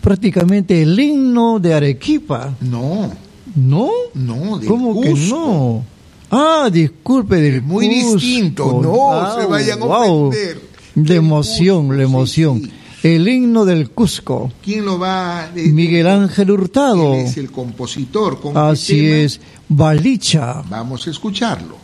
prácticamente 0.00 0.82
el 0.82 0.98
himno 0.98 1.58
de 1.58 1.74
Arequipa. 1.74 2.54
No. 2.60 3.10
¿No? 3.54 3.90
No, 4.14 4.58
del 4.58 4.68
¿Cómo 4.68 5.00
que 5.00 5.14
no? 5.14 5.84
Ah, 6.30 6.68
disculpe, 6.72 7.36
del 7.36 7.62
muy 7.62 7.88
Cusco. 8.02 8.16
distinto, 8.18 8.80
no 8.82 9.12
Ah, 9.12 9.36
se 9.40 9.46
vayan 9.46 9.82
a 9.82 9.86
wow. 9.86 10.26
ofender. 10.28 10.60
De 10.96 11.16
emoción, 11.16 11.96
la 11.96 12.02
emoción. 12.02 12.70
El 13.04 13.28
himno 13.28 13.66
del 13.66 13.90
Cusco. 13.90 14.50
¿Quién 14.62 14.86
lo 14.86 14.98
va 14.98 15.44
a 15.44 15.50
Miguel 15.52 16.06
Ángel 16.06 16.50
Hurtado. 16.50 17.12
Él 17.12 17.26
es 17.26 17.36
el 17.36 17.52
compositor. 17.52 18.40
¿Con 18.40 18.54
qué 18.54 18.58
Así 18.58 19.06
es, 19.06 19.42
Balicha. 19.68 20.62
Vamos 20.70 21.06
a 21.06 21.10
escucharlo. 21.10 21.76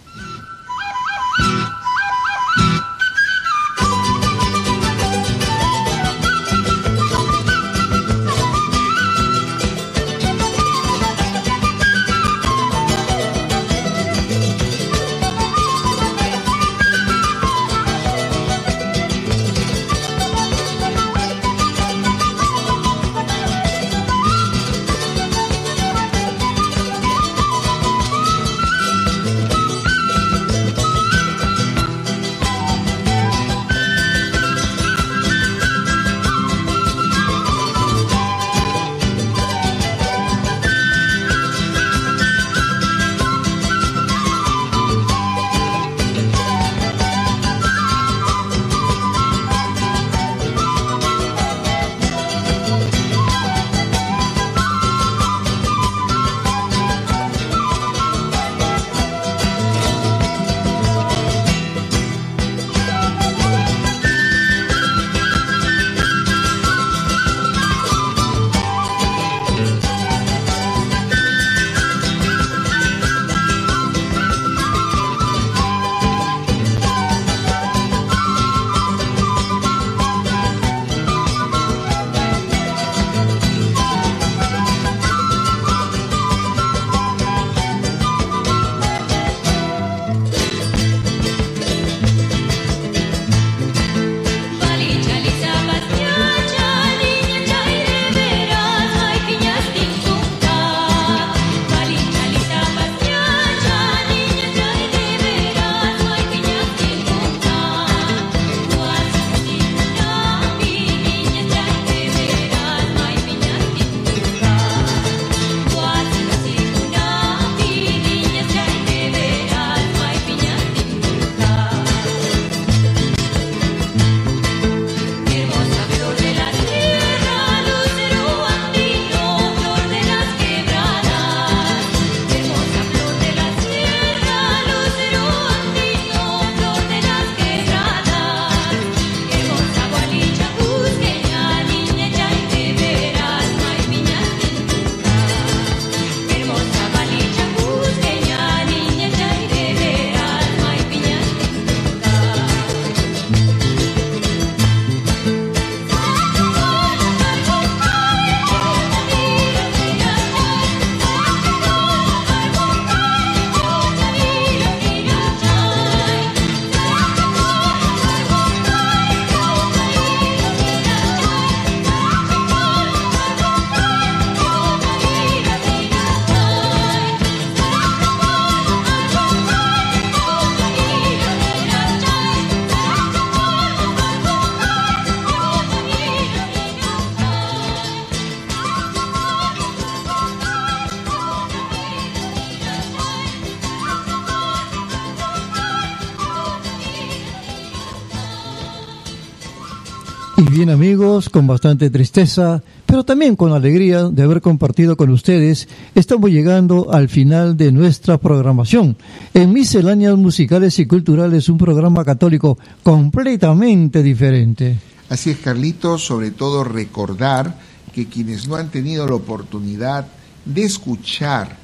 Amigos, 200.80 201.28
con 201.28 201.46
bastante 201.46 201.90
tristeza, 201.90 202.62
pero 202.86 203.04
también 203.04 203.36
con 203.36 203.52
alegría 203.52 204.04
de 204.04 204.22
haber 204.22 204.40
compartido 204.40 204.96
con 204.96 205.10
ustedes, 205.10 205.68
estamos 205.94 206.30
llegando 206.30 206.90
al 206.90 207.10
final 207.10 207.54
de 207.54 207.70
nuestra 207.70 208.16
programación. 208.16 208.96
En 209.34 209.52
Misceláneas 209.52 210.16
Musicales 210.16 210.78
y 210.78 210.86
Culturales, 210.86 211.50
un 211.50 211.58
programa 211.58 212.02
católico 212.02 212.56
completamente 212.82 214.02
diferente. 214.02 214.78
Así 215.10 215.28
es, 215.28 215.36
Carlitos, 215.40 216.02
sobre 216.02 216.30
todo 216.30 216.64
recordar 216.64 217.58
que 217.94 218.06
quienes 218.06 218.48
no 218.48 218.56
han 218.56 218.70
tenido 218.70 219.06
la 219.06 219.16
oportunidad 219.16 220.06
de 220.46 220.62
escuchar 220.62 221.58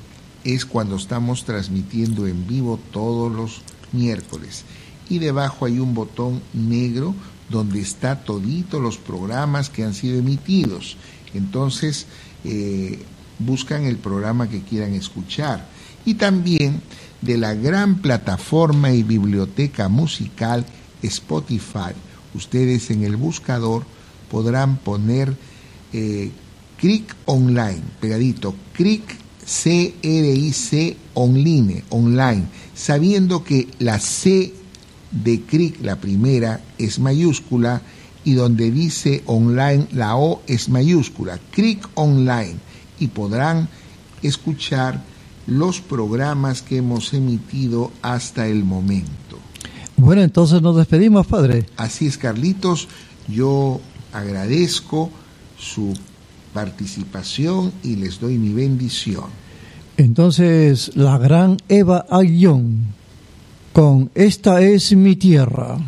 es 0.44 0.64
cuando 0.64 0.96
estamos 0.96 1.44
transmitiendo 1.44 2.26
en 2.26 2.46
vivo 2.46 2.80
todos 2.90 3.30
los 3.30 3.60
miércoles 3.92 4.64
y 5.10 5.18
debajo 5.18 5.66
hay 5.66 5.78
un 5.78 5.92
botón 5.92 6.40
negro 6.54 7.14
donde 7.51 7.81
está 7.81 8.22
todito 8.24 8.81
los 8.81 8.97
programas 8.97 9.68
que 9.68 9.85
han 9.85 9.94
sido 9.94 10.18
emitidos. 10.18 10.97
Entonces 11.35 12.06
eh, 12.44 12.98
buscan 13.39 13.85
el 13.85 13.97
programa 13.97 14.48
que 14.48 14.62
quieran 14.62 14.94
escuchar 14.94 15.68
y 16.05 16.14
también 16.14 16.81
de 17.20 17.36
la 17.36 17.55
gran 17.55 18.01
plataforma 18.01 18.93
y 18.93 19.02
biblioteca 19.02 19.89
musical 19.89 20.64
Spotify. 21.02 21.93
Ustedes 22.35 22.90
en 22.90 23.02
el 23.02 23.16
buscador 23.16 23.85
podrán 24.31 24.77
poner 24.77 25.36
eh, 25.93 26.31
CRIC 26.78 27.14
Online, 27.27 27.82
pegadito, 28.01 28.55
CRIC 28.72 29.20
C-R-I-C 29.51 30.97
online, 31.14 31.82
online, 31.90 32.44
sabiendo 32.72 33.43
que 33.43 33.66
la 33.81 33.98
C 33.98 34.55
de 35.10 35.42
CRIC, 35.42 35.82
la 35.82 35.96
primera, 35.96 36.60
es 36.78 36.98
mayúscula 36.98 37.82
y 38.24 38.34
donde 38.34 38.70
dice 38.70 39.22
online, 39.26 39.86
la 39.92 40.16
O 40.16 40.42
es 40.46 40.68
mayúscula, 40.68 41.38
CRIC 41.50 41.88
Online, 41.94 42.56
y 42.98 43.08
podrán 43.08 43.68
escuchar 44.22 45.02
los 45.46 45.80
programas 45.80 46.62
que 46.62 46.76
hemos 46.76 47.14
emitido 47.14 47.90
hasta 48.02 48.46
el 48.46 48.64
momento. 48.64 49.38
Bueno, 49.96 50.22
entonces 50.22 50.62
nos 50.62 50.76
despedimos, 50.76 51.26
padre. 51.26 51.66
Así 51.76 52.06
es, 52.06 52.18
Carlitos, 52.18 52.88
yo 53.28 53.80
agradezco 54.12 55.10
su 55.58 55.94
participación 56.52 57.72
y 57.82 57.96
les 57.96 58.20
doy 58.20 58.38
mi 58.38 58.52
bendición. 58.52 59.26
Entonces, 59.96 60.92
la 60.94 61.18
gran 61.18 61.58
Eva 61.68 62.06
Ayllón, 62.10 62.94
con 63.72 64.10
Esta 64.14 64.60
es 64.60 64.94
mi 64.94 65.16
tierra. 65.16 65.78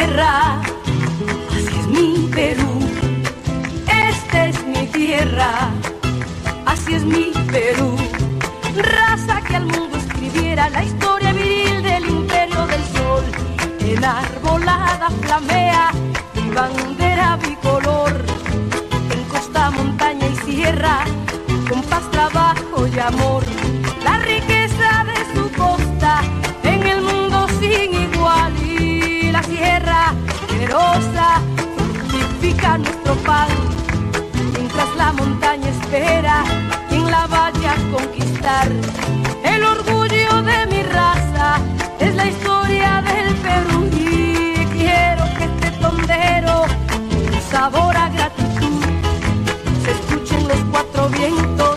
Así 0.00 1.78
es 1.80 1.86
mi 1.88 2.28
Perú. 2.34 2.78
Esta 4.10 4.46
es 4.46 4.66
mi 4.66 4.86
tierra, 4.86 5.70
así 6.66 6.94
es 6.94 7.04
mi 7.04 7.32
Perú. 7.50 7.96
Raza 8.76 9.40
que 9.42 9.56
al 9.56 9.66
mundo 9.66 9.96
escribiera 9.96 10.70
la 10.70 10.84
historia 10.84 11.32
viril 11.32 11.82
del 11.82 12.08
imperio 12.08 12.66
del 12.66 12.84
sol. 12.96 13.24
Enarbolada 13.80 15.08
flamea 15.22 15.90
mi 16.34 16.50
bandera 16.50 17.36
bicolor. 17.36 18.12
En 19.10 19.24
costa, 19.24 19.70
montaña 19.70 20.26
y 20.26 20.36
sierra, 20.50 21.04
con 21.68 21.82
paz, 21.82 22.08
trabajo 22.10 22.86
y 22.86 22.98
amor. 22.98 23.42
La 24.04 24.18
riqueza 24.18 25.04
de 25.10 25.34
su 25.34 25.50
costa 25.52 25.87
generosa 30.68 31.40
fortifica 31.76 32.78
nuestro 32.78 33.14
pan. 33.24 33.48
Mientras 34.54 34.96
la 34.96 35.12
montaña 35.12 35.68
espera 35.68 36.44
quien 36.88 37.10
la 37.10 37.26
vaya 37.26 37.72
a 37.72 37.96
conquistar. 37.96 38.68
El 39.44 39.62
orgullo 39.64 40.42
de 40.42 40.66
mi 40.66 40.82
raza 40.82 41.58
es 41.98 42.14
la 42.14 42.26
historia 42.26 43.02
del 43.02 43.34
Perú 43.36 43.88
y 43.92 44.64
quiero 44.76 45.24
que 45.36 45.44
este 45.44 45.70
tondero 45.80 46.64
sabor 47.50 47.96
a 47.96 48.08
gratitud. 48.10 48.82
Se 49.84 49.90
escuchen 49.90 50.48
los 50.48 50.58
cuatro 50.70 51.08
vientos 51.08 51.76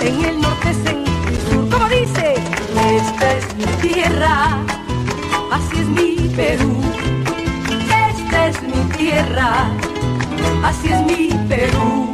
en 0.00 0.24
el 0.24 0.40
norte, 0.40 0.72
centro 0.72 1.03
así 10.64 10.88
es 10.88 11.00
mi 11.02 11.28
Perú. 11.48 12.13